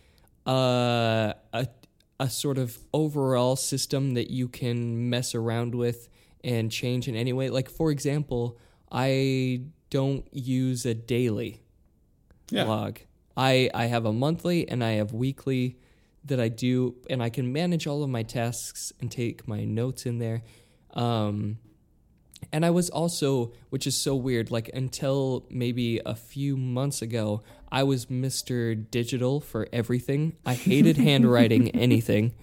uh, 0.47 1.33
a 1.53 1.67
a 2.21 2.31
sort 2.31 2.57
of 2.59 2.79
overall 2.93 3.57
system 3.57 4.15
that 4.15 4.31
you 4.31 4.47
can 4.47 5.11
mess 5.11 5.35
around 5.35 5.75
with 5.75 6.09
and 6.45 6.71
change 6.71 7.09
in 7.09 7.17
any 7.17 7.33
way. 7.33 7.51
Like 7.51 7.69
for 7.69 7.91
example, 7.91 8.59
I 8.93 9.63
don't 9.91 10.25
use 10.33 10.87
a 10.87 10.95
daily 10.95 11.63
Yeah. 12.51 12.65
log. 12.65 13.01
I 13.37 13.71
I 13.75 13.87
have 13.87 14.05
a 14.07 14.13
monthly 14.13 14.69
and 14.69 14.85
I 14.85 14.93
have 14.93 15.13
weekly 15.13 15.79
that 16.25 16.41
I 16.41 16.49
do, 16.49 16.95
and 17.11 17.23
I 17.23 17.29
can 17.31 17.53
manage 17.53 17.87
all 17.87 18.03
of 18.03 18.09
my 18.11 18.23
tasks 18.23 18.93
and 19.01 19.11
take 19.11 19.47
my 19.47 19.65
notes 19.65 20.07
in 20.07 20.19
there. 20.19 20.43
Um, 20.95 21.59
And 22.53 22.65
I 22.65 22.71
was 22.71 22.91
also, 22.91 23.53
which 23.71 23.87
is 23.87 23.97
so 23.97 24.15
weird, 24.15 24.51
like 24.51 24.69
until 24.75 25.47
maybe 25.51 26.01
a 26.05 26.15
few 26.15 26.59
months 26.59 27.01
ago, 27.01 27.43
I 27.73 27.83
was 27.85 28.07
Mr. 28.07 28.75
Digital 28.91 29.41
for 29.41 29.67
everything. 29.73 30.37
I 30.45 30.53
hated 30.55 30.97
handwriting 31.11 31.71
anything. 31.71 32.35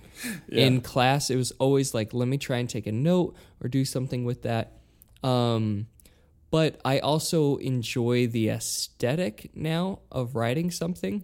Yeah. 0.50 0.66
In 0.66 0.82
class, 0.82 1.30
it 1.30 1.36
was 1.36 1.52
always 1.60 1.94
like, 1.94 2.14
let 2.16 2.28
me 2.28 2.38
try 2.40 2.58
and 2.58 2.68
take 2.68 2.88
a 2.88 2.92
note 2.92 3.36
or 3.62 3.70
do 3.70 3.86
something 3.86 4.26
with 4.26 4.42
that. 4.42 4.80
Um, 5.24 5.86
but 6.50 6.82
I 6.84 6.98
also 7.00 7.58
enjoy 7.58 8.26
the 8.28 8.50
aesthetic 8.50 9.52
now 9.56 10.00
of 10.12 10.36
writing 10.36 10.72
something. 10.72 11.24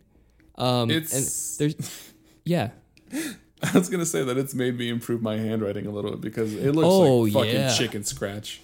Um, 0.55 0.91
It's- 0.91 1.14
and 1.14 1.26
there's, 1.60 2.14
yeah. 2.47 2.69
I 3.63 3.71
was 3.77 3.89
gonna 3.89 4.05
say 4.05 4.23
that 4.23 4.37
it's 4.37 4.53
made 4.53 4.77
me 4.77 4.89
improve 4.89 5.21
my 5.21 5.37
handwriting 5.37 5.87
a 5.87 5.91
little 5.91 6.11
bit 6.11 6.21
because 6.21 6.53
it 6.53 6.73
looks 6.75 6.87
Oh, 6.87 7.19
like 7.21 7.33
fucking 7.33 7.53
yeah. 7.53 7.73
chicken 7.73 8.03
scratch. 8.03 8.61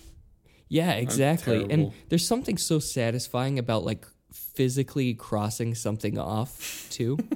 Yeah, 0.69 0.91
exactly. 0.93 1.65
And 1.69 1.91
there's 2.09 2.27
something 2.27 2.57
so 2.57 2.79
satisfying 2.79 3.57
about 3.59 3.83
like 3.83 4.05
physically 4.31 5.13
crossing 5.13 5.75
something 5.75 6.17
off 6.17 6.87
too. 6.89 7.17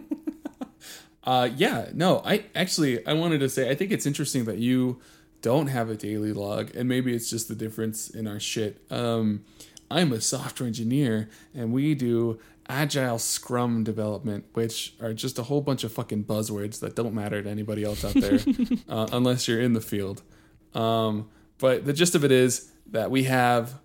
Uh, 1.24 1.50
yeah, 1.58 1.90
no, 1.94 2.22
I 2.24 2.46
actually 2.56 3.06
I 3.06 3.12
wanted 3.12 3.40
to 3.42 3.50
say 3.50 3.70
I 3.70 3.76
think 3.76 3.92
it's 3.92 4.06
interesting 4.06 4.46
that 4.46 4.60
you 4.60 5.02
don't 5.42 5.68
have 5.68 5.90
a 5.90 5.96
daily 5.96 6.32
log, 6.32 6.74
and 6.74 6.88
maybe 6.88 7.14
it's 7.14 7.30
just 7.30 7.50
the 7.50 7.56
difference 7.56 8.10
in 8.10 8.28
our 8.28 8.40
shit. 8.40 8.82
Um, 8.90 9.44
I'm 9.92 10.14
a 10.14 10.22
software 10.22 10.68
engineer, 10.68 11.30
and 11.54 11.74
we 11.74 11.96
do 11.96 12.40
agile 12.70 13.20
Scrum 13.20 13.84
development, 13.84 14.46
which 14.54 14.96
are 15.02 15.14
just 15.14 15.40
a 15.40 15.44
whole 15.44 15.62
bunch 15.62 15.84
of 15.84 15.92
fucking 15.92 16.26
buzzwords 16.26 16.80
that 16.80 16.96
don't 16.96 17.14
matter 17.14 17.42
to 17.42 17.50
anybody 17.50 17.84
else 17.84 18.04
out 18.04 18.14
there, 18.14 18.40
uh, 18.90 19.08
unless 19.12 19.48
you're 19.48 19.62
in 19.62 19.74
the 19.74 19.82
field. 19.82 20.22
Um, 20.74 21.30
but 21.58 21.86
the 21.86 21.94
gist 21.94 22.16
of 22.16 22.24
it 22.24 22.32
is 22.32 22.72
that 22.92 23.12
we 23.12 23.24
have 23.24 23.76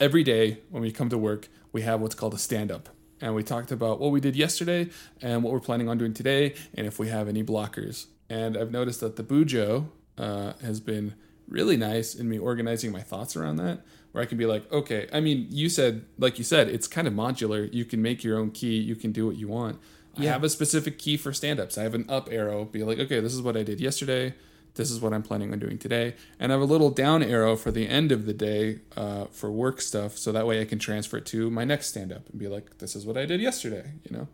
every 0.00 0.22
day 0.22 0.58
when 0.70 0.82
we 0.82 0.92
come 0.92 1.08
to 1.08 1.18
work, 1.18 1.48
we 1.72 1.82
have 1.82 2.00
what's 2.00 2.14
called 2.14 2.34
a 2.34 2.38
stand 2.38 2.70
up. 2.70 2.88
And 3.20 3.34
we 3.34 3.42
talked 3.42 3.70
about 3.70 4.00
what 4.00 4.10
we 4.10 4.20
did 4.20 4.34
yesterday 4.34 4.90
and 5.20 5.42
what 5.42 5.52
we're 5.52 5.60
planning 5.60 5.88
on 5.88 5.96
doing 5.96 6.12
today, 6.12 6.54
and 6.74 6.86
if 6.86 6.98
we 6.98 7.08
have 7.08 7.28
any 7.28 7.44
blockers. 7.44 8.06
And 8.28 8.56
I've 8.56 8.72
noticed 8.72 9.00
that 9.00 9.16
the 9.16 9.22
Bujo 9.22 9.86
uh, 10.18 10.54
has 10.62 10.80
been 10.80 11.14
really 11.48 11.76
nice 11.76 12.14
in 12.14 12.28
me 12.28 12.38
organizing 12.38 12.90
my 12.90 13.00
thoughts 13.00 13.36
around 13.36 13.56
that, 13.56 13.82
where 14.12 14.22
I 14.22 14.26
can 14.26 14.38
be 14.38 14.46
like, 14.46 14.70
okay, 14.72 15.08
I 15.12 15.20
mean, 15.20 15.46
you 15.50 15.68
said, 15.68 16.04
like 16.18 16.38
you 16.38 16.44
said, 16.44 16.68
it's 16.68 16.86
kind 16.86 17.08
of 17.08 17.14
modular. 17.14 17.72
You 17.72 17.84
can 17.84 18.00
make 18.00 18.22
your 18.22 18.38
own 18.38 18.50
key, 18.50 18.78
you 18.78 18.94
can 18.94 19.12
do 19.12 19.26
what 19.26 19.36
you 19.36 19.48
want. 19.48 19.80
I 20.18 20.24
have 20.24 20.44
a 20.44 20.50
specific 20.50 20.98
key 20.98 21.16
for 21.16 21.32
stand 21.32 21.58
ups. 21.58 21.78
I 21.78 21.84
have 21.84 21.94
an 21.94 22.04
up 22.06 22.28
arrow, 22.30 22.66
be 22.66 22.84
like, 22.84 22.98
okay, 22.98 23.20
this 23.20 23.32
is 23.32 23.40
what 23.40 23.56
I 23.56 23.62
did 23.62 23.80
yesterday 23.80 24.34
this 24.74 24.90
is 24.90 25.00
what 25.00 25.12
I'm 25.12 25.22
planning 25.22 25.52
on 25.52 25.58
doing 25.58 25.78
today. 25.78 26.14
And 26.38 26.52
I 26.52 26.54
have 26.54 26.62
a 26.62 26.66
little 26.66 26.90
down 26.90 27.22
arrow 27.22 27.56
for 27.56 27.70
the 27.70 27.88
end 27.88 28.12
of 28.12 28.26
the 28.26 28.32
day 28.32 28.80
uh, 28.96 29.26
for 29.26 29.50
work 29.50 29.80
stuff, 29.80 30.16
so 30.16 30.32
that 30.32 30.46
way 30.46 30.60
I 30.60 30.64
can 30.64 30.78
transfer 30.78 31.18
it 31.18 31.26
to 31.26 31.50
my 31.50 31.64
next 31.64 31.88
stand 31.88 32.12
up 32.12 32.28
and 32.28 32.38
be 32.38 32.48
like, 32.48 32.78
this 32.78 32.96
is 32.96 33.04
what 33.06 33.16
I 33.16 33.26
did 33.26 33.40
yesterday, 33.40 33.92
you 34.04 34.16
know? 34.16 34.28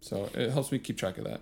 So 0.00 0.30
it 0.34 0.50
helps 0.50 0.72
me 0.72 0.78
keep 0.78 0.98
track 0.98 1.18
of 1.18 1.24
that. 1.24 1.40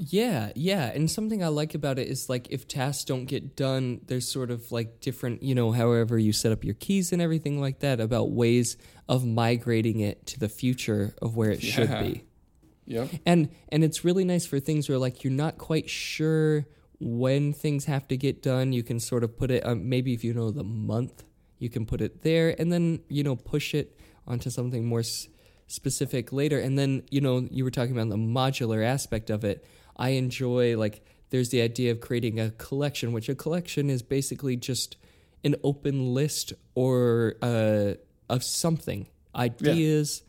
Yeah, 0.00 0.52
yeah. 0.54 0.92
And 0.94 1.10
something 1.10 1.42
I 1.42 1.48
like 1.48 1.74
about 1.74 1.98
it 1.98 2.06
is 2.06 2.28
like 2.28 2.46
if 2.50 2.68
tasks 2.68 3.04
don't 3.04 3.24
get 3.24 3.56
done, 3.56 4.00
there's 4.06 4.30
sort 4.30 4.52
of 4.52 4.70
like 4.70 5.00
different, 5.00 5.42
you 5.42 5.56
know, 5.56 5.72
however 5.72 6.16
you 6.16 6.32
set 6.32 6.52
up 6.52 6.62
your 6.62 6.74
keys 6.74 7.12
and 7.12 7.20
everything 7.20 7.60
like 7.60 7.80
that 7.80 8.00
about 8.00 8.30
ways 8.30 8.76
of 9.08 9.26
migrating 9.26 9.98
it 9.98 10.24
to 10.26 10.38
the 10.38 10.48
future 10.48 11.14
of 11.20 11.36
where 11.36 11.50
it 11.50 11.62
should 11.62 11.90
be. 11.90 12.22
Yep. 12.86 13.10
And 13.26 13.50
and 13.70 13.82
it's 13.84 14.04
really 14.04 14.24
nice 14.24 14.46
for 14.46 14.60
things 14.60 14.88
where 14.88 14.98
like 14.98 15.24
you're 15.24 15.32
not 15.32 15.58
quite 15.58 15.90
sure 15.90 16.64
when 17.00 17.52
things 17.52 17.84
have 17.86 18.06
to 18.08 18.16
get 18.16 18.40
done. 18.40 18.72
You 18.72 18.84
can 18.84 19.00
sort 19.00 19.24
of 19.24 19.36
put 19.36 19.50
it 19.50 19.66
um, 19.66 19.88
maybe 19.88 20.14
if 20.14 20.22
you 20.22 20.32
know 20.32 20.50
the 20.50 20.64
month, 20.64 21.24
you 21.58 21.68
can 21.68 21.86
put 21.86 22.00
it 22.00 22.22
there 22.22 22.54
and 22.58 22.72
then 22.72 23.00
you 23.08 23.24
know 23.24 23.34
push 23.34 23.74
it 23.74 23.98
onto 24.28 24.48
something 24.48 24.86
more 24.86 25.00
s- 25.00 25.26
specific 25.66 26.32
later. 26.32 26.58
And 26.60 26.78
then 26.78 27.02
you 27.10 27.20
know 27.20 27.46
you 27.50 27.64
were 27.64 27.70
talking 27.70 27.92
about 27.92 28.08
the 28.10 28.16
modular 28.16 28.84
aspect 28.84 29.28
of 29.28 29.44
it. 29.44 29.66
I 29.98 30.10
enjoy 30.10 30.76
like 30.76 31.04
there's 31.30 31.50
the 31.50 31.60
idea 31.60 31.92
of 31.92 32.00
creating 32.00 32.40
a 32.40 32.50
collection, 32.50 33.12
which 33.12 33.28
a 33.28 33.34
collection 33.34 33.90
is 33.90 34.02
basically 34.02 34.56
just 34.56 34.96
an 35.44 35.56
open 35.62 36.14
list 36.14 36.52
or 36.74 37.36
uh, 37.42 37.94
of 38.28 38.42
something 38.42 39.06
ideas 39.34 40.22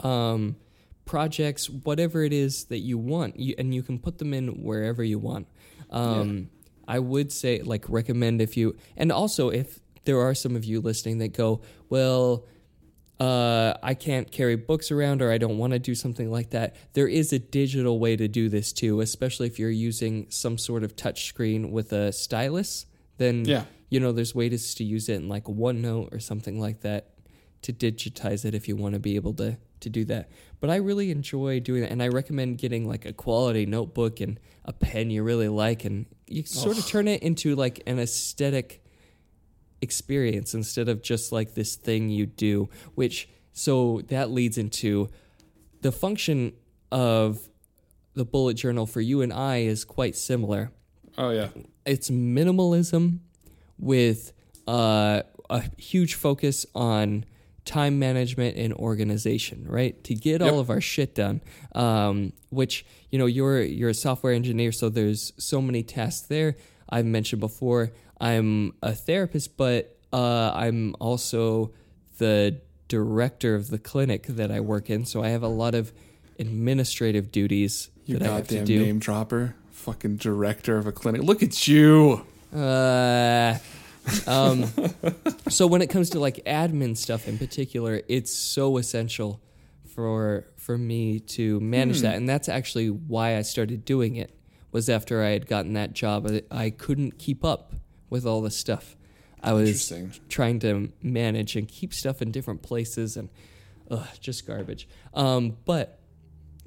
um, 0.00 0.56
projects, 1.04 1.68
whatever 1.68 2.22
it 2.22 2.32
is 2.32 2.64
that 2.66 2.78
you 2.78 2.98
want, 2.98 3.38
you, 3.38 3.54
and 3.58 3.74
you 3.74 3.82
can 3.82 3.98
put 3.98 4.18
them 4.18 4.34
in 4.34 4.62
wherever 4.62 5.02
you 5.02 5.18
want. 5.18 5.48
Um, 5.90 6.50
I 6.86 6.98
would 6.98 7.32
say, 7.32 7.62
like, 7.62 7.88
recommend 7.88 8.42
if 8.42 8.56
you, 8.56 8.76
and 8.96 9.10
also 9.10 9.48
if 9.48 9.80
there 10.04 10.20
are 10.20 10.34
some 10.34 10.56
of 10.56 10.64
you 10.64 10.80
listening 10.80 11.18
that 11.18 11.32
go, 11.32 11.62
well, 11.88 12.44
uh, 13.20 13.74
I 13.82 13.94
can't 13.94 14.30
carry 14.30 14.56
books 14.56 14.90
around 14.90 15.22
or 15.22 15.30
I 15.30 15.38
don't 15.38 15.56
want 15.58 15.72
to 15.72 15.78
do 15.78 15.94
something 15.94 16.30
like 16.30 16.50
that. 16.50 16.74
There 16.94 17.06
is 17.08 17.32
a 17.32 17.38
digital 17.38 17.98
way 17.98 18.16
to 18.16 18.26
do 18.28 18.48
this 18.48 18.72
too, 18.72 19.00
especially 19.00 19.46
if 19.46 19.58
you're 19.58 19.70
using 19.70 20.26
some 20.30 20.58
sort 20.58 20.82
of 20.82 20.96
touch 20.96 21.26
screen 21.26 21.70
with 21.70 21.92
a 21.92 22.12
stylus. 22.12 22.86
Then 23.18 23.44
Yeah. 23.44 23.64
you 23.88 24.00
know 24.00 24.10
there's 24.12 24.34
ways 24.34 24.74
to 24.74 24.84
use 24.84 25.08
it 25.08 25.14
in 25.16 25.28
like 25.28 25.44
OneNote 25.44 26.12
or 26.12 26.18
something 26.18 26.60
like 26.60 26.80
that 26.80 27.10
to 27.62 27.72
digitize 27.72 28.44
it 28.44 28.54
if 28.54 28.66
you 28.68 28.76
want 28.76 28.94
to 28.94 29.00
be 29.00 29.14
able 29.16 29.34
to 29.34 29.56
to 29.80 29.88
do 29.90 30.04
that. 30.06 30.30
But 30.60 30.70
I 30.70 30.76
really 30.76 31.10
enjoy 31.10 31.60
doing 31.60 31.82
that, 31.82 31.90
and 31.92 32.02
I 32.02 32.08
recommend 32.08 32.58
getting 32.58 32.88
like 32.88 33.04
a 33.04 33.12
quality 33.12 33.66
notebook 33.66 34.18
and 34.20 34.40
a 34.64 34.72
pen 34.72 35.10
you 35.10 35.22
really 35.22 35.48
like, 35.48 35.84
and 35.84 36.06
you 36.26 36.44
sort 36.44 36.78
of 36.78 36.86
turn 36.86 37.06
it 37.06 37.22
into 37.22 37.54
like 37.54 37.82
an 37.86 37.98
aesthetic 37.98 38.82
experience 39.84 40.54
instead 40.54 40.88
of 40.88 41.02
just 41.02 41.30
like 41.30 41.54
this 41.54 41.76
thing 41.76 42.08
you 42.08 42.26
do. 42.26 42.68
Which 42.96 43.28
so 43.52 44.00
that 44.08 44.30
leads 44.30 44.58
into 44.58 45.08
the 45.82 45.92
function 45.92 46.54
of 46.90 47.48
the 48.14 48.24
bullet 48.24 48.54
journal 48.54 48.86
for 48.86 49.00
you 49.00 49.22
and 49.22 49.32
I 49.32 49.58
is 49.58 49.84
quite 49.84 50.16
similar 50.16 50.70
Oh, 51.18 51.30
yeah. 51.30 51.48
it's 51.84 52.10
minimalism 52.10 53.18
with 53.78 54.32
uh, 54.66 55.22
a 55.50 55.62
huge 55.76 56.14
focus 56.14 56.66
on 56.74 57.24
time 57.64 57.98
management 57.98 58.56
and 58.56 58.72
organization, 58.74 59.64
right? 59.68 60.02
To 60.04 60.14
get 60.14 60.42
all 60.42 60.58
of 60.60 60.70
our 60.70 60.80
shit 60.80 61.14
done. 61.14 61.40
Um, 61.74 62.32
which 62.50 62.84
you 63.10 63.18
know, 63.18 63.26
you're 63.26 63.62
you're 63.62 63.90
a 63.90 63.94
software 63.94 64.32
engineer, 64.32 64.72
so 64.72 64.88
there's 64.88 65.32
so 65.38 65.60
many 65.60 65.82
tasks 65.82 66.26
there. 66.26 66.56
I've 66.88 67.06
mentioned 67.06 67.40
before. 67.40 67.92
I'm 68.20 68.74
a 68.82 68.92
therapist, 68.94 69.56
but 69.56 69.96
uh, 70.12 70.52
I'm 70.54 70.94
also 71.00 71.72
the 72.18 72.60
director 72.88 73.54
of 73.54 73.70
the 73.70 73.78
clinic 73.78 74.26
that 74.28 74.50
I 74.50 74.60
work 74.60 74.90
in, 74.90 75.04
so 75.04 75.22
I 75.22 75.28
have 75.28 75.42
a 75.42 75.48
lot 75.48 75.74
of 75.74 75.92
administrative 76.38 77.32
duties 77.32 77.90
You 78.06 78.18
that 78.18 78.28
I 78.28 78.34
have 78.36 78.48
to 78.48 78.54
goddamn 78.54 78.64
do. 78.66 78.84
name 78.84 78.98
dropper. 78.98 79.56
Fucking 79.70 80.16
director 80.16 80.78
of 80.78 80.86
a 80.86 80.92
clinic. 80.92 81.22
Look 81.22 81.42
at 81.42 81.66
you. 81.68 82.24
Uh, 82.54 83.58
um, 84.26 84.66
so 85.48 85.66
when 85.66 85.82
it 85.82 85.90
comes 85.90 86.10
to 86.10 86.20
like 86.20 86.36
admin 86.44 86.96
stuff 86.96 87.26
in 87.26 87.38
particular, 87.38 88.02
it's 88.08 88.32
so 88.32 88.76
essential 88.76 89.40
for 89.94 90.46
for 90.56 90.76
me 90.78 91.20
to 91.20 91.60
manage 91.60 92.00
that, 92.00 92.16
and 92.16 92.28
that's 92.28 92.48
actually 92.48 92.88
why 92.90 93.36
I 93.36 93.42
started 93.42 93.84
doing 93.84 94.16
it. 94.16 94.36
Was 94.72 94.88
after 94.88 95.22
I 95.22 95.30
had 95.30 95.46
gotten 95.46 95.74
that 95.74 95.92
job, 95.92 96.26
I, 96.28 96.42
I 96.50 96.70
couldn't 96.70 97.18
keep 97.18 97.44
up 97.44 97.72
with 98.14 98.24
all 98.24 98.40
the 98.40 98.50
stuff. 98.50 98.94
I 99.42 99.54
was 99.54 99.92
trying 100.28 100.60
to 100.60 100.92
manage 101.02 101.56
and 101.56 101.66
keep 101.66 101.92
stuff 101.92 102.22
in 102.22 102.30
different 102.30 102.62
places, 102.62 103.16
and 103.16 103.28
ugh, 103.90 104.06
just 104.20 104.46
garbage. 104.46 104.86
Um, 105.14 105.56
but 105.64 105.98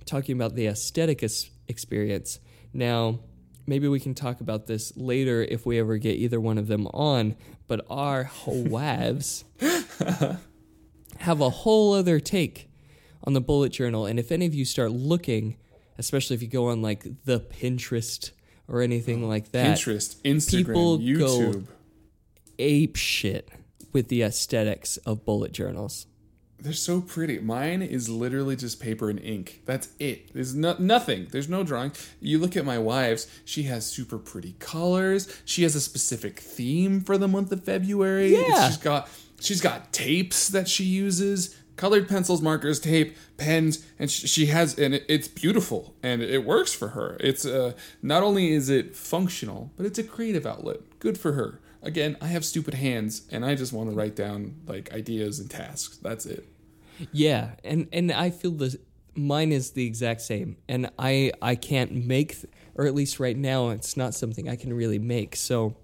talking 0.06 0.36
about 0.36 0.56
the 0.56 0.68
aesthetic 0.68 1.24
es- 1.24 1.50
experience. 1.70 2.42
Now, 2.74 3.20
maybe 3.66 3.88
we 3.88 4.02
can 4.02 4.14
talk 4.14 4.42
about 4.42 4.68
this 4.68 4.92
later 4.98 5.42
if 5.42 5.66
we 5.66 5.80
ever 5.80 5.96
get 5.98 6.18
either 6.18 6.42
one 6.42 6.58
of 6.58 6.68
them 6.68 6.86
on, 6.88 7.38
but 7.66 7.86
our 7.90 8.26
WAVs 8.26 9.46
have 11.20 11.40
a 11.40 11.50
whole 11.50 11.94
other 11.94 12.20
take 12.20 12.70
on 13.24 13.32
the 13.32 13.42
bullet 13.42 13.72
journal. 13.72 14.06
And 14.06 14.20
if 14.20 14.34
any 14.34 14.46
of 14.46 14.54
you 14.54 14.66
start 14.66 14.92
looking, 14.92 15.56
especially 15.98 16.36
if 16.36 16.42
you 16.42 16.50
go 16.50 16.68
on 16.68 16.82
like 16.82 17.06
the 17.24 17.40
Pinterest 17.40 18.32
or 18.68 18.82
anything 18.82 19.24
oh, 19.24 19.28
like 19.28 19.52
that, 19.52 19.78
Pinterest, 19.78 20.16
Instagram, 20.24 20.66
people 20.66 20.98
go- 20.98 21.04
YouTube. 21.04 21.68
ape 22.60 22.96
shit 22.96 23.50
with 23.94 24.08
the 24.10 24.22
aesthetics 24.24 24.98
of 24.98 25.26
bullet 25.26 25.52
journals. 25.52 26.08
They're 26.60 26.74
so 26.74 27.02
pretty. 27.02 27.40
Mine 27.40 27.84
is 27.84 28.10
literally 28.10 28.56
just 28.56 28.80
paper 28.80 29.12
and 29.12 29.20
ink. 29.20 29.62
That's 29.66 29.90
it. 30.00 30.34
There's 30.34 30.56
no, 30.56 30.76
nothing. 30.80 31.28
There's 31.30 31.48
no 31.48 31.64
drawing. 31.64 31.92
You 32.20 32.40
look 32.40 32.58
at 32.58 32.66
my 32.66 32.80
wife's, 32.80 33.28
she 33.46 33.64
has 33.64 33.86
super 33.86 34.18
pretty 34.18 34.56
colors. 34.58 35.32
She 35.46 35.62
has 35.64 35.76
a 35.76 35.82
specific 35.82 36.40
theme 36.40 37.02
for 37.02 37.18
the 37.18 37.28
month 37.28 37.52
of 37.52 37.64
February. 37.64 38.36
Yeah. 38.36 38.68
She's 38.68 38.78
got 38.78 39.08
she's 39.40 39.62
got 39.62 39.94
tapes 39.94 40.50
that 40.50 40.68
she 40.68 40.84
uses, 40.84 41.56
colored 41.78 42.10
pencils, 42.10 42.42
markers, 42.42 42.80
tape, 42.80 43.16
pens, 43.38 43.86
and 43.98 44.12
sh- 44.12 44.28
she 44.30 44.48
has 44.48 44.78
and 44.78 44.94
it, 44.96 45.06
it's 45.08 45.28
beautiful 45.30 45.96
and 46.04 46.22
it 46.22 46.44
works 46.44 46.74
for 46.74 46.90
her. 46.90 47.16
It's 47.22 47.46
uh 47.46 47.74
not 48.02 48.22
only 48.24 48.52
is 48.52 48.68
it 48.70 48.96
functional, 48.96 49.72
but 49.78 49.86
it's 49.86 49.98
a 49.98 50.04
creative 50.04 50.46
outlet. 50.46 50.78
Good 51.00 51.18
for 51.18 51.32
her. 51.34 51.62
again, 51.82 52.18
I 52.20 52.28
have 52.28 52.44
stupid 52.44 52.74
hands 52.74 53.22
and 53.32 53.46
I 53.46 53.56
just 53.56 53.72
want 53.72 53.90
to 53.90 53.96
write 53.96 54.16
down 54.16 54.56
like 54.68 54.92
ideas 54.94 55.40
and 55.40 55.50
tasks. 55.50 55.98
That's 55.98 56.26
it. 56.26 56.46
Yeah, 57.12 57.52
and 57.64 57.88
and 57.94 58.12
I 58.12 58.32
feel 58.32 58.52
the 58.52 58.78
mine 59.16 59.52
is 59.52 59.72
the 59.72 59.86
exact 59.86 60.22
same, 60.22 60.58
and 60.68 60.90
I 60.98 61.32
I 61.42 61.56
can't 61.56 61.92
make, 61.94 62.36
or 62.76 62.86
at 62.86 62.96
least 62.96 63.20
right 63.20 63.38
now, 63.38 63.70
it's 63.70 63.96
not 63.96 64.14
something 64.16 64.50
I 64.50 64.56
can 64.56 64.74
really 64.74 65.00
make. 65.00 65.36
So 65.36 65.76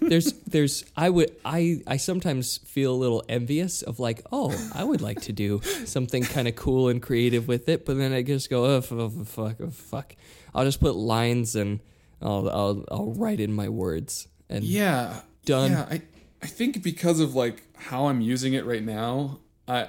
there's 0.00 0.32
there's 0.46 0.84
I 0.96 1.10
would 1.10 1.30
I 1.44 1.80
I 1.86 1.96
sometimes 1.96 2.58
feel 2.58 2.92
a 2.92 2.96
little 2.96 3.22
envious 3.28 3.82
of 3.82 4.00
like 4.00 4.22
oh 4.32 4.52
I 4.74 4.84
would 4.84 5.00
like 5.00 5.20
to 5.22 5.32
do 5.32 5.60
something 5.84 6.22
kind 6.24 6.48
of 6.48 6.56
cool 6.56 6.88
and 6.88 7.00
creative 7.00 7.46
with 7.46 7.68
it, 7.68 7.84
but 7.86 7.98
then 7.98 8.12
I 8.12 8.22
just 8.22 8.50
go 8.50 8.64
oh, 8.64 8.82
oh, 8.90 9.06
f- 9.06 9.28
fuck 9.28 9.56
oh, 9.60 9.70
fuck 9.70 10.16
I'll 10.54 10.64
just 10.64 10.80
put 10.80 10.96
lines 10.96 11.54
and 11.56 11.80
I'll 12.20 12.48
I'll 12.48 12.84
I'll 12.90 13.12
write 13.12 13.40
in 13.40 13.52
my 13.52 13.68
words 13.68 14.28
and 14.48 14.64
Yeah. 14.64 15.20
Done. 15.44 15.72
Yeah, 15.72 15.86
I 15.90 16.02
I 16.40 16.46
think 16.46 16.82
because 16.82 17.20
of 17.20 17.34
like 17.34 17.62
how 17.76 18.06
I'm 18.06 18.20
using 18.20 18.54
it 18.54 18.64
right 18.64 18.82
now, 18.82 19.40
I 19.68 19.88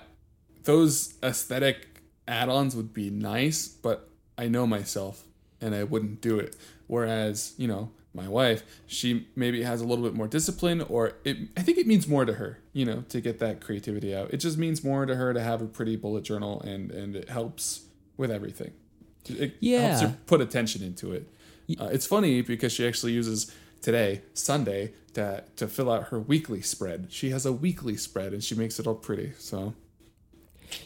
those 0.64 1.16
aesthetic 1.24 1.88
add-ons 2.28 2.76
would 2.76 2.94
be 2.94 3.10
nice, 3.10 3.68
but 3.68 4.10
I 4.38 4.48
know 4.48 4.66
myself 4.66 5.24
and 5.62 5.76
I 5.76 5.84
wouldn't 5.84 6.22
do 6.22 6.40
it. 6.40 6.56
Whereas, 6.88 7.54
you 7.58 7.68
know, 7.68 7.92
my 8.14 8.28
wife, 8.28 8.64
she 8.86 9.28
maybe 9.36 9.64
has 9.64 9.82
a 9.82 9.86
little 9.86 10.04
bit 10.04 10.14
more 10.14 10.28
discipline 10.28 10.82
or 10.82 11.14
it 11.24 11.38
I 11.58 11.62
think 11.62 11.78
it 11.78 11.88
means 11.88 12.08
more 12.08 12.26
to 12.26 12.34
her, 12.34 12.60
you 12.74 12.86
know, 12.86 13.04
to 13.10 13.20
get 13.22 13.40
that 13.40 13.60
creativity 13.62 14.16
out. 14.16 14.34
It 14.34 14.38
just 14.38 14.58
means 14.58 14.84
more 14.84 15.06
to 15.06 15.16
her 15.16 15.34
to 15.34 15.42
have 15.42 15.62
a 15.62 15.66
pretty 15.66 15.96
bullet 15.96 16.24
journal 16.24 16.62
and 16.62 16.92
and 16.92 17.16
it 17.16 17.30
helps 17.30 17.86
with 18.18 18.30
everything. 18.32 18.72
It 19.28 19.40
helps 19.40 19.58
Yeah. 19.62 20.00
her 20.08 20.18
put 20.28 20.42
attention 20.42 20.84
into 20.84 21.12
it. 21.14 21.28
Uh, 21.80 21.86
it's 21.92 22.06
funny 22.06 22.42
because 22.42 22.72
she 22.74 22.86
actually 22.86 23.14
uses 23.14 23.52
today, 23.82 24.22
Sunday, 24.34 24.94
to 25.14 25.44
to 25.56 25.68
fill 25.68 25.90
out 25.92 26.10
her 26.10 26.20
weekly 26.20 26.62
spread. 26.62 27.08
She 27.10 27.30
has 27.32 27.46
a 27.46 27.54
weekly 27.54 27.96
spread 27.98 28.34
and 28.34 28.44
she 28.44 28.54
makes 28.56 28.80
it 28.80 28.86
all 28.88 28.96
pretty. 28.96 29.32
So 29.40 29.74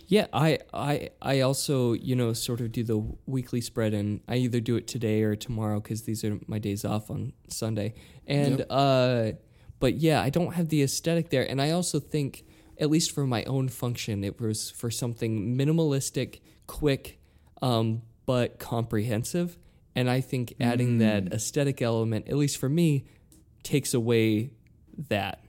Yeah, 0.07 0.27
I, 0.33 0.59
I, 0.73 1.09
I 1.21 1.41
also, 1.41 1.93
you 1.93 2.15
know, 2.15 2.33
sort 2.33 2.61
of 2.61 2.71
do 2.71 2.83
the 2.83 2.97
weekly 3.25 3.61
spread, 3.61 3.93
and 3.93 4.21
I 4.27 4.37
either 4.37 4.59
do 4.59 4.75
it 4.75 4.87
today 4.87 5.23
or 5.23 5.35
tomorrow 5.35 5.79
because 5.79 6.03
these 6.03 6.23
are 6.23 6.39
my 6.47 6.59
days 6.59 6.85
off 6.85 7.09
on 7.11 7.33
Sunday. 7.49 7.93
And, 8.25 8.59
Yep. 8.59 8.67
uh, 8.69 9.31
but 9.79 9.95
yeah, 9.95 10.21
I 10.21 10.29
don't 10.29 10.53
have 10.55 10.69
the 10.69 10.81
aesthetic 10.83 11.29
there, 11.29 11.49
and 11.49 11.61
I 11.61 11.71
also 11.71 11.99
think, 11.99 12.45
at 12.79 12.89
least 12.89 13.11
for 13.11 13.25
my 13.27 13.43
own 13.45 13.69
function, 13.69 14.23
it 14.23 14.39
was 14.39 14.71
for 14.71 14.89
something 14.91 15.57
minimalistic, 15.57 16.41
quick, 16.67 17.19
um, 17.61 18.01
but 18.25 18.59
comprehensive. 18.59 19.57
And 19.95 20.09
I 20.09 20.21
think 20.21 20.53
adding 20.59 20.99
that 20.99 21.33
aesthetic 21.33 21.81
element, 21.81 22.27
at 22.27 22.35
least 22.35 22.57
for 22.57 22.69
me, 22.69 23.05
takes 23.63 23.93
away 23.95 24.51
that. 25.09 25.41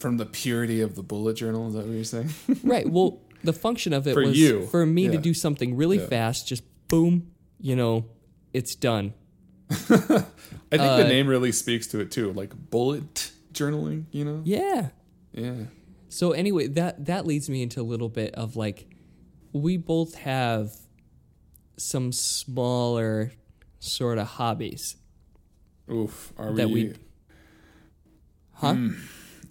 from 0.00 0.16
the 0.16 0.26
purity 0.26 0.80
of 0.80 0.94
the 0.96 1.02
bullet 1.02 1.34
journal, 1.36 1.68
is 1.68 1.74
that 1.74 1.86
what 1.86 1.94
you're 1.94 2.04
saying? 2.04 2.30
right. 2.64 2.88
Well, 2.90 3.20
the 3.42 3.52
function 3.52 3.92
of 3.92 4.06
it 4.06 4.14
For 4.14 4.22
was 4.24 4.38
you, 4.38 4.66
for 4.66 4.84
me 4.86 5.08
to 5.08 5.18
do 5.18 5.32
something 5.34 5.76
really 5.76 5.98
Yeah. 5.98 6.06
fast, 6.06 6.46
just 6.48 6.62
boom, 6.88 7.30
you 7.60 7.76
know, 7.76 8.06
it's 8.52 8.74
done. 8.74 9.14
I 9.70 9.76
think 9.76 10.28
Uh, 10.72 10.96
the 10.98 11.04
name 11.08 11.26
really 11.28 11.52
speaks 11.52 11.86
to 11.88 12.00
it 12.00 12.10
too, 12.10 12.32
like 12.32 12.52
bullet 12.70 13.32
journaling, 13.52 14.04
you 14.12 14.24
know? 14.24 14.42
Yeah. 14.44 14.90
Yeah. 15.32 15.54
So 16.08 16.32
anyway, 16.32 16.66
that 16.68 17.06
that 17.06 17.26
leads 17.26 17.48
me 17.48 17.62
into 17.62 17.80
a 17.80 17.84
little 17.84 18.08
bit 18.08 18.34
of 18.34 18.56
like 18.56 18.88
we 19.52 19.76
both 19.76 20.14
have 20.16 20.72
some 21.76 22.10
smaller 22.12 23.32
sort 23.78 24.18
of 24.18 24.26
hobbies. 24.26 24.96
Oof. 25.90 26.32
Are 26.36 26.52
That 26.52 26.68
we, 26.70 26.84
we- 26.88 26.94
Huh? 28.54 28.76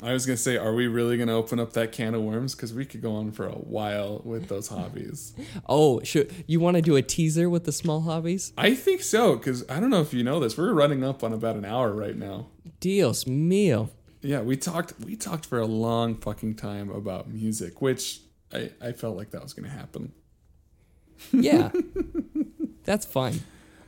I 0.01 0.13
was 0.13 0.25
gonna 0.25 0.37
say, 0.37 0.55
are 0.55 0.73
we 0.73 0.87
really 0.87 1.17
gonna 1.17 1.35
open 1.35 1.59
up 1.59 1.73
that 1.73 1.91
can 1.91 2.15
of 2.15 2.21
worms? 2.21 2.55
Because 2.55 2.73
we 2.73 2.85
could 2.85 3.01
go 3.01 3.15
on 3.15 3.31
for 3.31 3.45
a 3.47 3.51
while 3.53 4.21
with 4.23 4.47
those 4.47 4.67
hobbies. 4.75 5.33
Oh, 5.67 6.01
should 6.03 6.31
you 6.47 6.59
want 6.61 6.75
to 6.77 6.81
do 6.81 6.95
a 6.95 7.01
teaser 7.01 7.49
with 7.49 7.65
the 7.65 7.71
small 7.73 8.01
hobbies? 8.01 8.53
I 8.57 8.75
think 8.75 9.01
so, 9.01 9.35
because 9.35 9.65
I 9.69 9.79
don't 9.81 9.89
know 9.89 10.01
if 10.01 10.13
you 10.13 10.23
know 10.23 10.39
this. 10.39 10.57
We're 10.57 10.73
running 10.73 11.03
up 11.03 11.23
on 11.23 11.33
about 11.33 11.55
an 11.57 11.65
hour 11.65 11.91
right 11.91 12.15
now. 12.15 12.47
Dios 12.79 13.25
mío. 13.25 13.89
Yeah, 14.21 14.41
we 14.41 14.55
talked 14.57 14.93
we 15.05 15.15
talked 15.15 15.45
for 15.45 15.59
a 15.59 15.65
long 15.65 16.15
fucking 16.15 16.55
time 16.55 16.89
about 16.89 17.29
music, 17.29 17.81
which 17.81 18.21
I, 18.53 18.71
I 18.81 18.91
felt 18.93 19.17
like 19.17 19.31
that 19.31 19.41
was 19.43 19.53
gonna 19.53 19.69
happen. 19.69 20.13
Yeah. 21.33 21.71
That's 22.85 23.05
fine. 23.05 23.41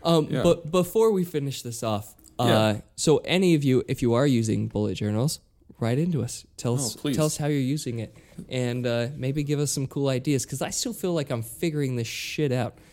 Um, 0.03 0.27
Yeah. 0.29 0.43
But 0.43 0.71
before 0.71 1.11
we 1.11 1.23
finish 1.23 1.61
this 1.61 1.81
off, 1.83 2.15
uh, 2.37 2.45
Yeah. 2.47 2.81
so 2.97 3.17
any 3.23 3.55
of 3.55 3.63
you, 3.63 3.83
if 3.87 4.01
you 4.01 4.13
are 4.13 4.27
using 4.27 4.67
bullet 4.67 4.95
journals, 4.95 5.39
write 5.81 5.97
into 5.99 6.21
us. 6.23 6.45
Tell 6.55 6.75
us, 6.75 6.95
Oh, 7.03 7.11
tell 7.11 7.25
us 7.25 7.35
how 7.35 7.47
you're 7.47 7.59
using 7.59 7.99
it, 7.99 8.15
and 8.47 8.87
uh, 8.87 9.07
maybe 9.17 9.43
give 9.43 9.59
us 9.59 9.71
some 9.71 9.87
cool 9.87 10.07
ideas. 10.07 10.45
Because 10.45 10.61
I 10.61 10.69
still 10.69 10.93
feel 10.93 11.13
like 11.13 11.29
I'm 11.31 11.41
figuring 11.41 11.97
this 11.97 12.07
shit 12.07 12.51
out. 12.53 12.77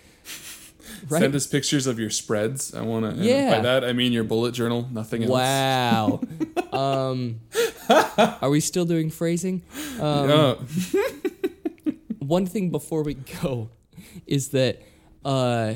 Right? 1.11 1.21
Send 1.21 1.35
us 1.35 1.47
pictures 1.47 1.87
of 1.87 1.99
your 1.99 2.09
spreads. 2.09 2.73
I 2.75 2.81
wanna 2.81 3.15
Yeah. 3.19 3.57
by 3.57 3.61
that 3.61 3.85
I 3.85 3.93
mean 3.93 4.11
your 4.11 4.25
bullet 4.25 4.55
journal, 4.55 4.89
nothing 4.91 5.23
else. 5.23 5.31
Wow. 5.31 6.23
um, 6.73 7.41
are 8.41 8.49
we 8.49 8.61
still 8.61 8.87
doing 8.87 9.11
phrasing? 9.11 9.63
Um, 10.01 10.29
Yeah. 10.31 10.55
one 12.21 12.47
thing 12.47 12.71
before 12.71 13.03
we 13.03 13.15
go 13.43 13.69
is 14.27 14.49
that 14.49 14.81
uh, 15.27 15.75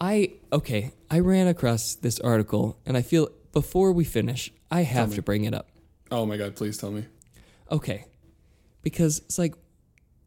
I 0.00 0.32
okay 0.52 0.90
I 1.08 1.20
ran 1.20 1.46
across 1.46 1.94
this 1.94 2.18
article 2.18 2.78
and 2.84 2.96
I 2.96 3.02
feel 3.02 3.28
before 3.52 3.92
we 3.92 4.02
finish 4.04 4.52
I 4.72 4.82
have 4.82 5.14
to 5.14 5.22
bring 5.22 5.44
it 5.44 5.54
up. 5.54 5.68
Oh 6.10 6.24
my 6.26 6.36
god, 6.36 6.56
please 6.56 6.78
tell 6.78 6.90
me. 6.90 7.04
Okay, 7.70 8.04
because 8.82 9.18
it's 9.20 9.38
like, 9.38 9.54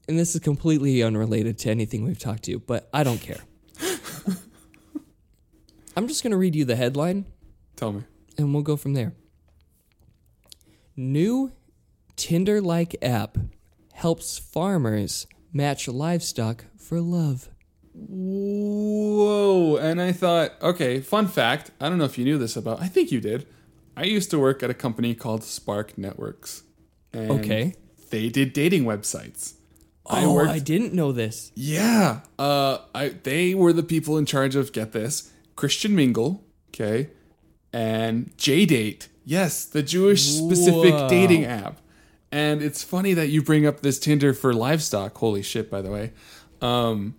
and 0.07 0.17
this 0.17 0.35
is 0.35 0.41
completely 0.41 1.01
unrelated 1.03 1.57
to 1.59 1.69
anything 1.69 2.03
we've 2.03 2.19
talked 2.19 2.43
to, 2.43 2.59
but 2.59 2.87
I 2.93 3.03
don't 3.03 3.19
care. 3.19 3.39
I'm 5.97 6.07
just 6.07 6.23
gonna 6.23 6.37
read 6.37 6.55
you 6.55 6.65
the 6.65 6.75
headline 6.75 7.25
Tell 7.75 7.91
me. 7.93 8.03
and 8.37 8.53
we'll 8.53 8.63
go 8.63 8.77
from 8.77 8.93
there. 8.93 9.13
New 10.95 11.51
Tinder 12.15 12.61
like 12.61 12.95
app 13.01 13.37
helps 13.93 14.37
farmers 14.37 15.25
match 15.51 15.87
livestock 15.87 16.65
for 16.77 17.01
love. 17.01 17.49
Whoa. 17.93 19.77
And 19.77 20.01
I 20.01 20.11
thought, 20.11 20.53
okay, 20.61 21.01
fun 21.01 21.27
fact. 21.27 21.71
I 21.79 21.89
don't 21.89 21.97
know 21.97 22.05
if 22.05 22.17
you 22.17 22.23
knew 22.25 22.37
this 22.37 22.55
about 22.55 22.81
I 22.81 22.87
think 22.87 23.11
you 23.11 23.19
did. 23.19 23.47
I 23.95 24.03
used 24.03 24.31
to 24.31 24.39
work 24.39 24.63
at 24.63 24.69
a 24.69 24.73
company 24.73 25.13
called 25.15 25.43
Spark 25.43 25.97
Networks. 25.97 26.63
And 27.13 27.31
Okay. 27.31 27.75
They 28.09 28.29
did 28.29 28.53
dating 28.53 28.83
websites. 28.83 29.53
I 30.05 30.25
oh, 30.25 30.33
worked 30.33 30.49
I 30.51 30.59
didn't 30.59 30.93
know 30.93 31.11
this. 31.11 31.51
Yeah. 31.55 32.21
Uh 32.37 32.79
I 32.93 33.09
they 33.09 33.53
were 33.55 33.73
the 33.73 33.83
people 33.83 34.17
in 34.17 34.25
charge 34.25 34.55
of 34.55 34.73
get 34.73 34.91
this, 34.91 35.31
Christian 35.55 35.95
Mingle, 35.95 36.43
okay? 36.69 37.09
And 37.71 38.35
J-Date. 38.37 39.07
Yes, 39.23 39.63
the 39.63 39.83
Jewish 39.83 40.23
specific 40.23 40.93
Whoa. 40.93 41.07
dating 41.07 41.45
app. 41.45 41.79
And 42.31 42.61
it's 42.61 42.83
funny 42.83 43.13
that 43.13 43.29
you 43.29 43.41
bring 43.41 43.65
up 43.65 43.81
this 43.81 43.99
Tinder 43.99 44.33
for 44.33 44.53
livestock. 44.53 45.17
Holy 45.17 45.41
shit, 45.43 45.69
by 45.69 45.81
the 45.81 45.91
way. 45.91 46.11
Um 46.61 47.15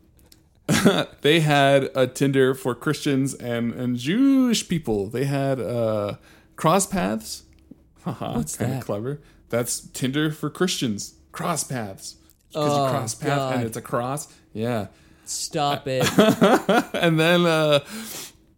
they 1.22 1.40
had 1.40 1.90
a 1.94 2.06
Tinder 2.06 2.54
for 2.54 2.74
Christians 2.74 3.32
and 3.34 3.72
and 3.72 3.96
Jewish 3.96 4.68
people. 4.68 5.08
They 5.08 5.24
had 5.24 5.58
uh 5.60 6.16
cross 6.62 6.86
paths. 6.86 7.42
Haha, 8.04 8.36
What's 8.36 8.56
kind 8.56 8.74
of 8.74 8.84
clever. 8.84 9.20
That's 9.48 9.80
Tinder 9.88 10.30
for 10.30 10.48
Christians. 10.48 11.14
Cross 11.32 11.64
paths. 11.64 12.14
Because 12.52 12.72
Oh, 12.72 12.84
you 12.84 12.90
cross 12.90 13.14
path 13.16 13.28
God. 13.36 13.54
and 13.56 13.64
it's 13.64 13.76
a 13.76 13.82
cross. 13.82 14.32
Yeah. 14.52 14.86
Stop 15.24 15.88
it. 15.88 16.06
and 16.94 17.18
then 17.18 17.46
uh 17.46 17.80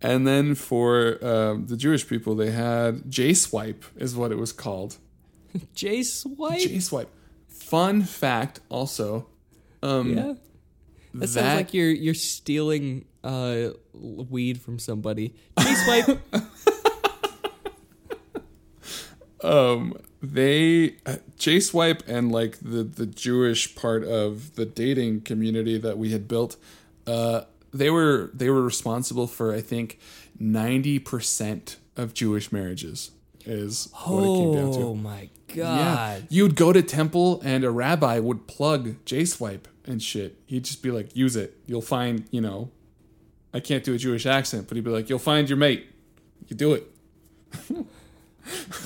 and 0.02 0.26
then 0.26 0.55
for 0.55 1.18
um, 1.24 1.66
the 1.66 1.78
Jewish 1.78 2.07
people 2.07 2.34
they 2.34 2.50
had 2.50 3.11
J 3.11 3.32
Swipe 3.32 3.84
is 3.96 4.14
what 4.14 4.32
it 4.32 4.36
was 4.36 4.52
called. 4.52 4.98
J 5.74 6.02
Swipe? 6.02 6.61
J 6.61 6.80
Swipe. 6.80 7.09
Fun 7.48 8.02
fact 8.02 8.61
also. 8.68 9.28
Um 9.82 10.14
yeah. 10.14 10.34
That, 11.14 11.28
sounds 11.28 11.57
like 11.57 11.72
you're 11.72 11.90
you're 11.90 12.12
stealing 12.12 13.07
uh, 13.22 13.70
weed 13.94 14.61
from 14.61 14.78
somebody. 14.78 15.34
J 15.59 15.74
Swipe. 15.74 16.20
Um 19.45 19.95
they 20.22 20.97
uh, 21.07 21.16
J 21.38 21.61
Swipe 21.61 22.03
and 22.09 22.32
like 22.32 22.59
the 22.61 22.82
the 22.82 23.07
Jewish 23.07 23.74
part 23.74 24.03
of 24.05 24.55
the 24.57 24.64
dating 24.64 25.20
community 25.20 25.76
that 25.78 25.99
we 25.99 26.11
had 26.12 26.26
built 26.26 26.57
uh 27.07 27.42
they 27.72 27.90
were 27.90 28.30
they 28.32 28.49
were 28.51 28.62
responsible 28.62 29.26
for 29.26 29.53
I 29.55 29.61
think 29.61 29.99
90% 30.40 31.76
of 31.97 32.14
Jewish 32.14 32.51
marriages 32.53 33.11
is 33.47 33.88
what 34.05 34.22
it 34.22 34.36
came 34.38 34.55
down 34.55 34.72
to. 34.72 34.78
oh 34.80 34.95
my 34.95 35.28
god! 35.49 35.57
Yeah. 35.57 36.20
You'd 36.28 36.57
go 36.57 36.72
to 36.72 36.82
temple 36.82 37.40
and 37.45 37.62
a 37.62 37.70
rabbi 37.70 38.18
would 38.18 38.47
plug 38.47 39.05
J 39.05 39.24
Swipe 39.24 39.68
and 39.84 40.03
shit. 40.03 40.38
He'd 40.47 40.64
just 40.64 40.82
be 40.82 40.90
like, 40.90 41.14
use 41.14 41.36
it. 41.36 41.59
You'll 41.66 41.82
find, 41.82 42.24
you 42.30 42.40
know, 42.40 42.70
I 43.53 43.61
can't 43.61 43.84
do 43.84 43.92
a 43.95 43.99
Jewish 43.99 44.24
accent, 44.26 44.66
but 44.66 44.76
he'd 44.76 44.84
be 44.84 44.90
like, 44.90 45.09
you'll 45.11 45.18
find 45.18 45.49
your 45.49 45.59
mate. 45.59 45.86
You 46.49 46.57
do 46.57 46.72
it. 46.72 46.90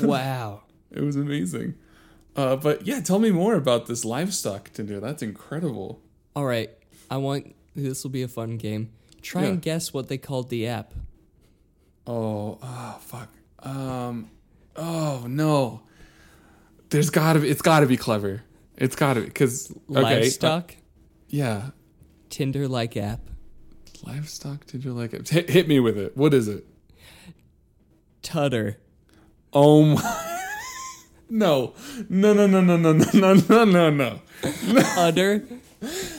Wow. 0.03 0.63
It 0.91 1.03
was 1.03 1.17
amazing. 1.17 1.75
Uh, 2.35 2.57
but 2.57 2.87
yeah, 2.87 3.01
tell 3.01 3.19
me 3.19 3.31
more 3.31 3.55
about 3.57 3.87
this 3.87 4.07
livestock 4.07 4.73
Tinder. 4.73 5.01
That's 5.01 5.23
incredible. 5.23 6.01
All 6.35 6.47
right. 6.47 6.71
I 7.11 7.19
want 7.19 7.55
this 7.77 8.03
will 8.03 8.11
be 8.11 8.23
a 8.23 8.29
fun 8.29 8.57
game. 8.57 8.91
Try 9.21 9.43
Yeah. 9.43 9.49
and 9.49 9.61
guess 9.63 9.93
what 9.93 10.09
they 10.09 10.17
called 10.17 10.49
the 10.49 10.67
app. 10.67 10.95
Oh, 12.07 12.59
oh 12.63 12.99
fuck. 13.03 13.29
Um, 13.63 14.31
oh 14.77 15.27
no. 15.29 15.83
There's 16.89 17.11
gotta 17.11 17.41
be. 17.41 17.51
It's 17.51 17.61
gotta 17.61 17.85
be 17.87 17.99
clever. 17.99 18.43
It's 18.79 18.97
gotta 18.97 19.21
be 19.21 19.27
because 19.27 19.71
okay, 19.91 19.99
uh, 19.99 20.03
Livestock 20.03 20.75
yeah, 21.29 21.71
Tinder 22.31 22.67
like 22.67 22.97
app. 22.97 23.21
livestock. 24.07 24.65
Did 24.65 24.87
you 24.87 24.95
like 24.95 25.13
it? 25.13 25.29
Hit, 25.29 25.51
hit 25.51 25.69
me 25.69 25.81
with 25.81 25.99
it. 25.99 26.17
What 26.17 26.33
is 26.33 26.49
it? 26.49 26.65
Tudder. 28.23 28.79
Oh 29.53 29.83
my. 29.85 30.35
No, 31.31 31.75
no, 32.09 32.33
no, 32.33 32.47
no, 32.47 32.61
no, 32.61 32.77
no, 32.77 32.93
no, 32.93 33.35
no, 33.35 33.65
no, 33.65 33.91
no. 33.91 34.21
No 34.67 34.83
Utter. 34.97 35.45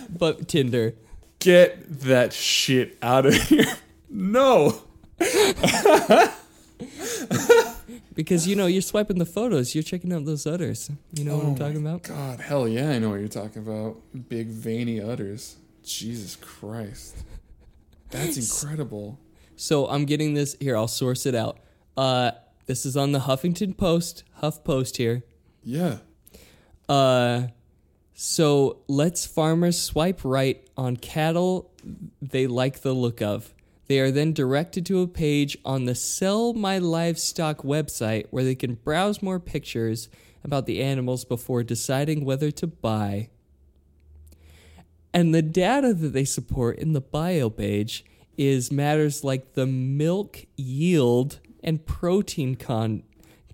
but 0.09 0.47
Tinder. 0.47 0.93
Get 1.39 2.01
that 2.01 2.33
shit 2.33 2.97
out 3.01 3.25
of 3.25 3.33
here. 3.33 3.65
No. 4.09 4.81
Because 8.13 8.47
you 8.47 8.55
know, 8.55 8.65
you're 8.67 8.81
swiping 8.81 9.17
the 9.17 9.25
photos, 9.25 9.73
you're 9.73 9.83
checking 9.83 10.11
out 10.11 10.25
those 10.25 10.45
udders. 10.45 10.91
You 11.13 11.23
know 11.23 11.37
what 11.37 11.45
Oh 11.45 11.49
I'm 11.49 11.55
talking 11.55 11.77
about? 11.77 12.03
God, 12.03 12.41
hell 12.41 12.67
yeah, 12.67 12.89
I 12.89 12.99
know 12.99 13.11
what 13.11 13.19
you're 13.19 13.29
talking 13.29 13.61
about. 13.61 13.97
Big 14.27 14.47
veiny 14.47 14.99
udders. 14.99 15.55
Jesus 15.83 16.35
Christ. 16.35 17.15
That's 18.09 18.37
incredible. 18.63 19.17
So 19.55 19.87
I'm 19.87 20.05
getting 20.05 20.33
this 20.33 20.55
here, 20.59 20.75
I'll 20.75 20.87
source 20.87 21.25
it 21.25 21.33
out. 21.35 21.59
Uh 21.95 22.31
this 22.69 22.85
is 22.85 22.95
on 22.95 23.13
the 23.13 23.21
Huffington 23.21 23.75
Post, 23.75 24.23
Huff 24.35 24.63
Post 24.63 24.97
here. 24.97 25.23
Yeah. 25.63 25.97
Uh, 26.87 27.47
so 28.13 28.83
let's 28.87 29.25
farmers 29.25 29.81
swipe 29.81 30.21
right 30.23 30.63
on 30.77 30.95
cattle 30.95 31.71
they 32.21 32.45
like 32.45 32.81
the 32.81 32.93
look 32.93 33.23
of. 33.23 33.55
They 33.87 33.99
are 33.99 34.11
then 34.11 34.33
directed 34.33 34.85
to 34.85 35.01
a 35.01 35.07
page 35.07 35.57
on 35.65 35.85
the 35.85 35.95
Sell 35.95 36.53
My 36.53 36.77
Livestock 36.77 37.63
website 37.63 38.27
where 38.29 38.43
they 38.43 38.53
can 38.53 38.75
browse 38.75 39.23
more 39.23 39.39
pictures 39.39 40.07
about 40.43 40.67
the 40.67 40.83
animals 40.83 41.25
before 41.25 41.63
deciding 41.63 42.23
whether 42.23 42.51
to 42.51 42.67
buy. 42.67 43.29
And 45.11 45.33
the 45.33 45.41
data 45.41 45.91
that 45.95 46.13
they 46.13 46.23
support 46.23 46.77
in 46.77 46.93
the 46.93 47.01
bio 47.01 47.49
page 47.49 48.05
is 48.37 48.71
matters 48.71 49.23
like 49.23 49.53
the 49.53 49.65
milk 49.65 50.45
yield 50.55 51.39
and 51.63 51.85
protein 51.85 52.55
con- 52.55 53.03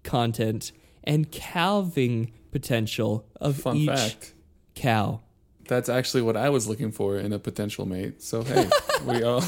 content 0.04 0.72
and 1.04 1.32
calving 1.32 2.32
potential 2.52 3.26
of 3.42 3.58
Fun 3.58 3.78
each 3.78 3.90
fact. 3.90 4.34
cow. 4.76 5.22
That's 5.68 5.90
actually 5.90 6.22
what 6.22 6.38
I 6.38 6.50
was 6.50 6.68
looking 6.68 6.92
for 6.92 7.18
in 7.18 7.34
a 7.34 7.40
potential 7.40 7.86
mate. 7.86 8.22
So 8.22 8.44
hey, 8.44 8.70
we 9.06 9.24
all 9.24 9.42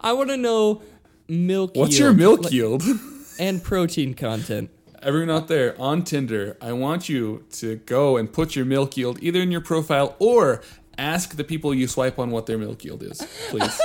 I 0.00 0.12
want 0.14 0.30
to 0.30 0.36
know 0.36 0.82
milk 1.28 1.76
What's 1.76 1.98
yield 1.98 2.00
your 2.00 2.12
milk 2.14 2.44
like- 2.44 2.52
yield? 2.52 2.82
and 3.38 3.62
protein 3.62 4.14
content. 4.14 4.70
Everyone 5.00 5.30
out 5.30 5.46
there 5.46 5.80
on 5.80 6.02
Tinder, 6.02 6.56
I 6.60 6.72
want 6.72 7.08
you 7.08 7.44
to 7.52 7.76
go 7.76 8.16
and 8.16 8.32
put 8.32 8.56
your 8.56 8.64
milk 8.64 8.96
yield 8.96 9.22
either 9.22 9.40
in 9.40 9.52
your 9.52 9.60
profile 9.60 10.16
or 10.18 10.60
ask 10.96 11.36
the 11.36 11.44
people 11.44 11.72
you 11.72 11.86
swipe 11.86 12.18
on 12.18 12.30
what 12.32 12.46
their 12.46 12.58
milk 12.58 12.84
yield 12.84 13.04
is. 13.04 13.20
Please. 13.50 13.80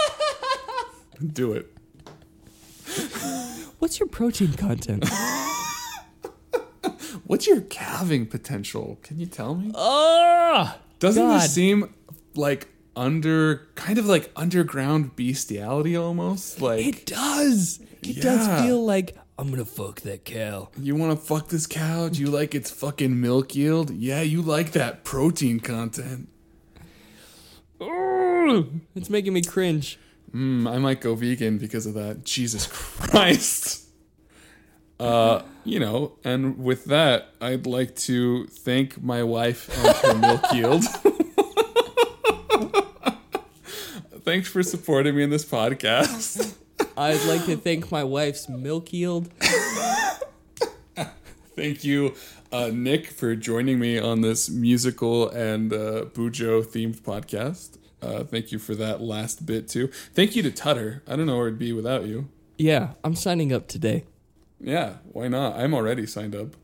Do 1.33 1.53
it. 1.53 1.71
What's 3.83 3.99
your 3.99 4.07
protein 4.07 4.53
content? 4.53 5.03
What's 7.27 7.45
your 7.45 7.59
calving 7.59 8.25
potential? 8.27 8.97
Can 9.03 9.19
you 9.19 9.25
tell 9.25 9.55
me? 9.55 9.73
oh, 9.75 10.73
Doesn't 10.99 11.21
God. 11.21 11.41
this 11.41 11.53
seem 11.53 11.93
like 12.33 12.69
under 12.95 13.67
kind 13.75 13.97
of 13.97 14.05
like 14.05 14.31
underground 14.37 15.17
bestiality 15.17 15.97
almost? 15.97 16.61
Like 16.61 16.85
it 16.85 17.05
does. 17.05 17.81
It 18.01 18.15
Yeah. 18.15 18.23
does 18.23 18.61
feel 18.65 18.85
like 18.85 19.17
I'm 19.37 19.49
gonna 19.49 19.65
fuck 19.65 19.99
that 20.01 20.23
cow. 20.23 20.69
you 20.79 20.95
want 20.95 21.19
to 21.19 21.25
fuck 21.25 21.49
this 21.49 21.67
cow? 21.67 22.07
Do 22.07 22.21
you 22.21 22.27
like 22.27 22.55
its 22.55 22.71
fucking 22.71 23.19
milk 23.19 23.53
yield? 23.53 23.89
Yeah, 23.91 24.21
you 24.21 24.41
like 24.41 24.71
that 24.71 25.03
protein 25.03 25.59
content. 25.59 26.29
It's 27.81 29.09
making 29.09 29.33
me 29.33 29.41
cringe. 29.41 29.99
Mm, 30.33 30.67
I 30.69 30.77
might 30.79 30.99
go 31.01 31.13
vegan 31.15 31.57
because 31.57 31.85
of 31.85 31.93
that. 31.93 32.23
Jesus 32.23 32.67
Christ. 32.67 33.81
Uh, 34.99 35.41
you 35.63 35.79
know, 35.79 36.13
and 36.23 36.57
with 36.57 36.85
that, 36.85 37.29
I'd 37.41 37.65
like 37.67 37.95
to 38.07 38.45
thank 38.47 39.01
my 39.03 39.23
wife 39.23 39.69
and 39.77 39.95
her 39.97 40.15
milk 40.15 40.53
yield. 40.53 40.83
Thanks 44.23 44.47
for 44.47 44.63
supporting 44.63 45.15
me 45.15 45.23
in 45.23 45.29
this 45.29 45.43
podcast. 45.43 46.55
I'd 46.95 47.23
like 47.25 47.45
to 47.45 47.57
thank 47.57 47.91
my 47.91 48.03
wife's 48.03 48.47
milk 48.47 48.93
yield. 48.93 49.29
Thank 51.55 51.83
you, 51.83 52.13
uh, 52.51 52.71
Nick, 52.73 53.07
for 53.07 53.35
joining 53.35 53.79
me 53.79 53.99
on 53.99 54.21
this 54.21 54.49
musical 54.49 55.29
and 55.29 55.71
uh, 55.73 56.05
Bujo 56.13 56.63
themed 56.63 57.01
podcast. 57.01 57.77
Uh, 58.03 58.23
thank 58.23 58.51
you 58.51 58.59
for 58.59 58.75
that 58.75 59.01
last 59.01 59.45
bit 59.45 59.67
too. 59.67 59.87
Thank 60.13 60.35
you 60.35 60.43
to 60.43 60.51
Tudder. 60.51 61.01
I 61.07 61.15
don't 61.15 61.25
know 61.25 61.37
where 61.37 61.47
it'd 61.47 61.59
be 61.59 61.73
without 61.73 62.05
you. 62.05 62.29
Yeah, 62.57 62.93
I'm 63.03 63.15
signing 63.15 63.51
up 63.53 63.67
today. 63.67 64.03
Yeah, 64.59 64.97
why 65.11 65.27
not? 65.27 65.55
I'm 65.55 65.73
already 65.73 66.05
signed 66.05 66.35
up. 66.35 66.55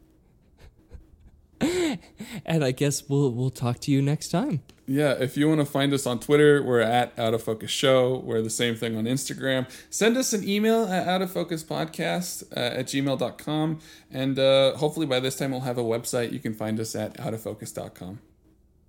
And 2.45 2.63
I 2.63 2.71
guess 2.71 3.09
we'll 3.09 3.31
we'll 3.31 3.49
talk 3.49 3.79
to 3.81 3.91
you 3.91 4.01
next 4.01 4.29
time. 4.29 4.61
Yeah, 4.85 5.11
if 5.19 5.37
you 5.37 5.47
want 5.47 5.59
to 5.61 5.65
find 5.65 5.93
us 5.93 6.07
on 6.07 6.19
Twitter, 6.19 6.63
we're 6.63 6.79
at 6.79 7.17
Out 7.19 7.35
of 7.35 7.43
Focus 7.43 7.69
Show. 7.69 8.17
We're 8.25 8.41
the 8.41 8.49
same 8.49 8.75
thing 8.75 8.97
on 8.97 9.05
Instagram. 9.05 9.69
Send 9.91 10.17
us 10.17 10.33
an 10.33 10.47
email 10.47 10.85
at 10.85 11.07
Out 11.07 11.21
of 11.21 11.31
Focus 11.31 11.63
Podcast 11.63 12.43
uh, 12.57 12.59
at 12.59 12.87
gmail.com. 12.87 13.79
And 14.09 14.39
uh, 14.39 14.75
hopefully 14.77 15.05
by 15.05 15.19
this 15.19 15.35
time 15.37 15.51
we'll 15.51 15.59
have 15.61 15.77
a 15.77 15.83
website. 15.83 16.31
You 16.31 16.39
can 16.39 16.55
find 16.55 16.79
us 16.79 16.95
at 16.95 17.17
outofocus.com. 17.17 18.19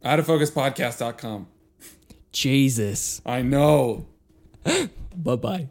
Outoffocuspodcast.com. 0.03 1.47
Jesus. 2.33 3.21
I 3.27 3.43
know. 3.43 4.07
Bye 5.17 5.37
bye. 5.37 5.69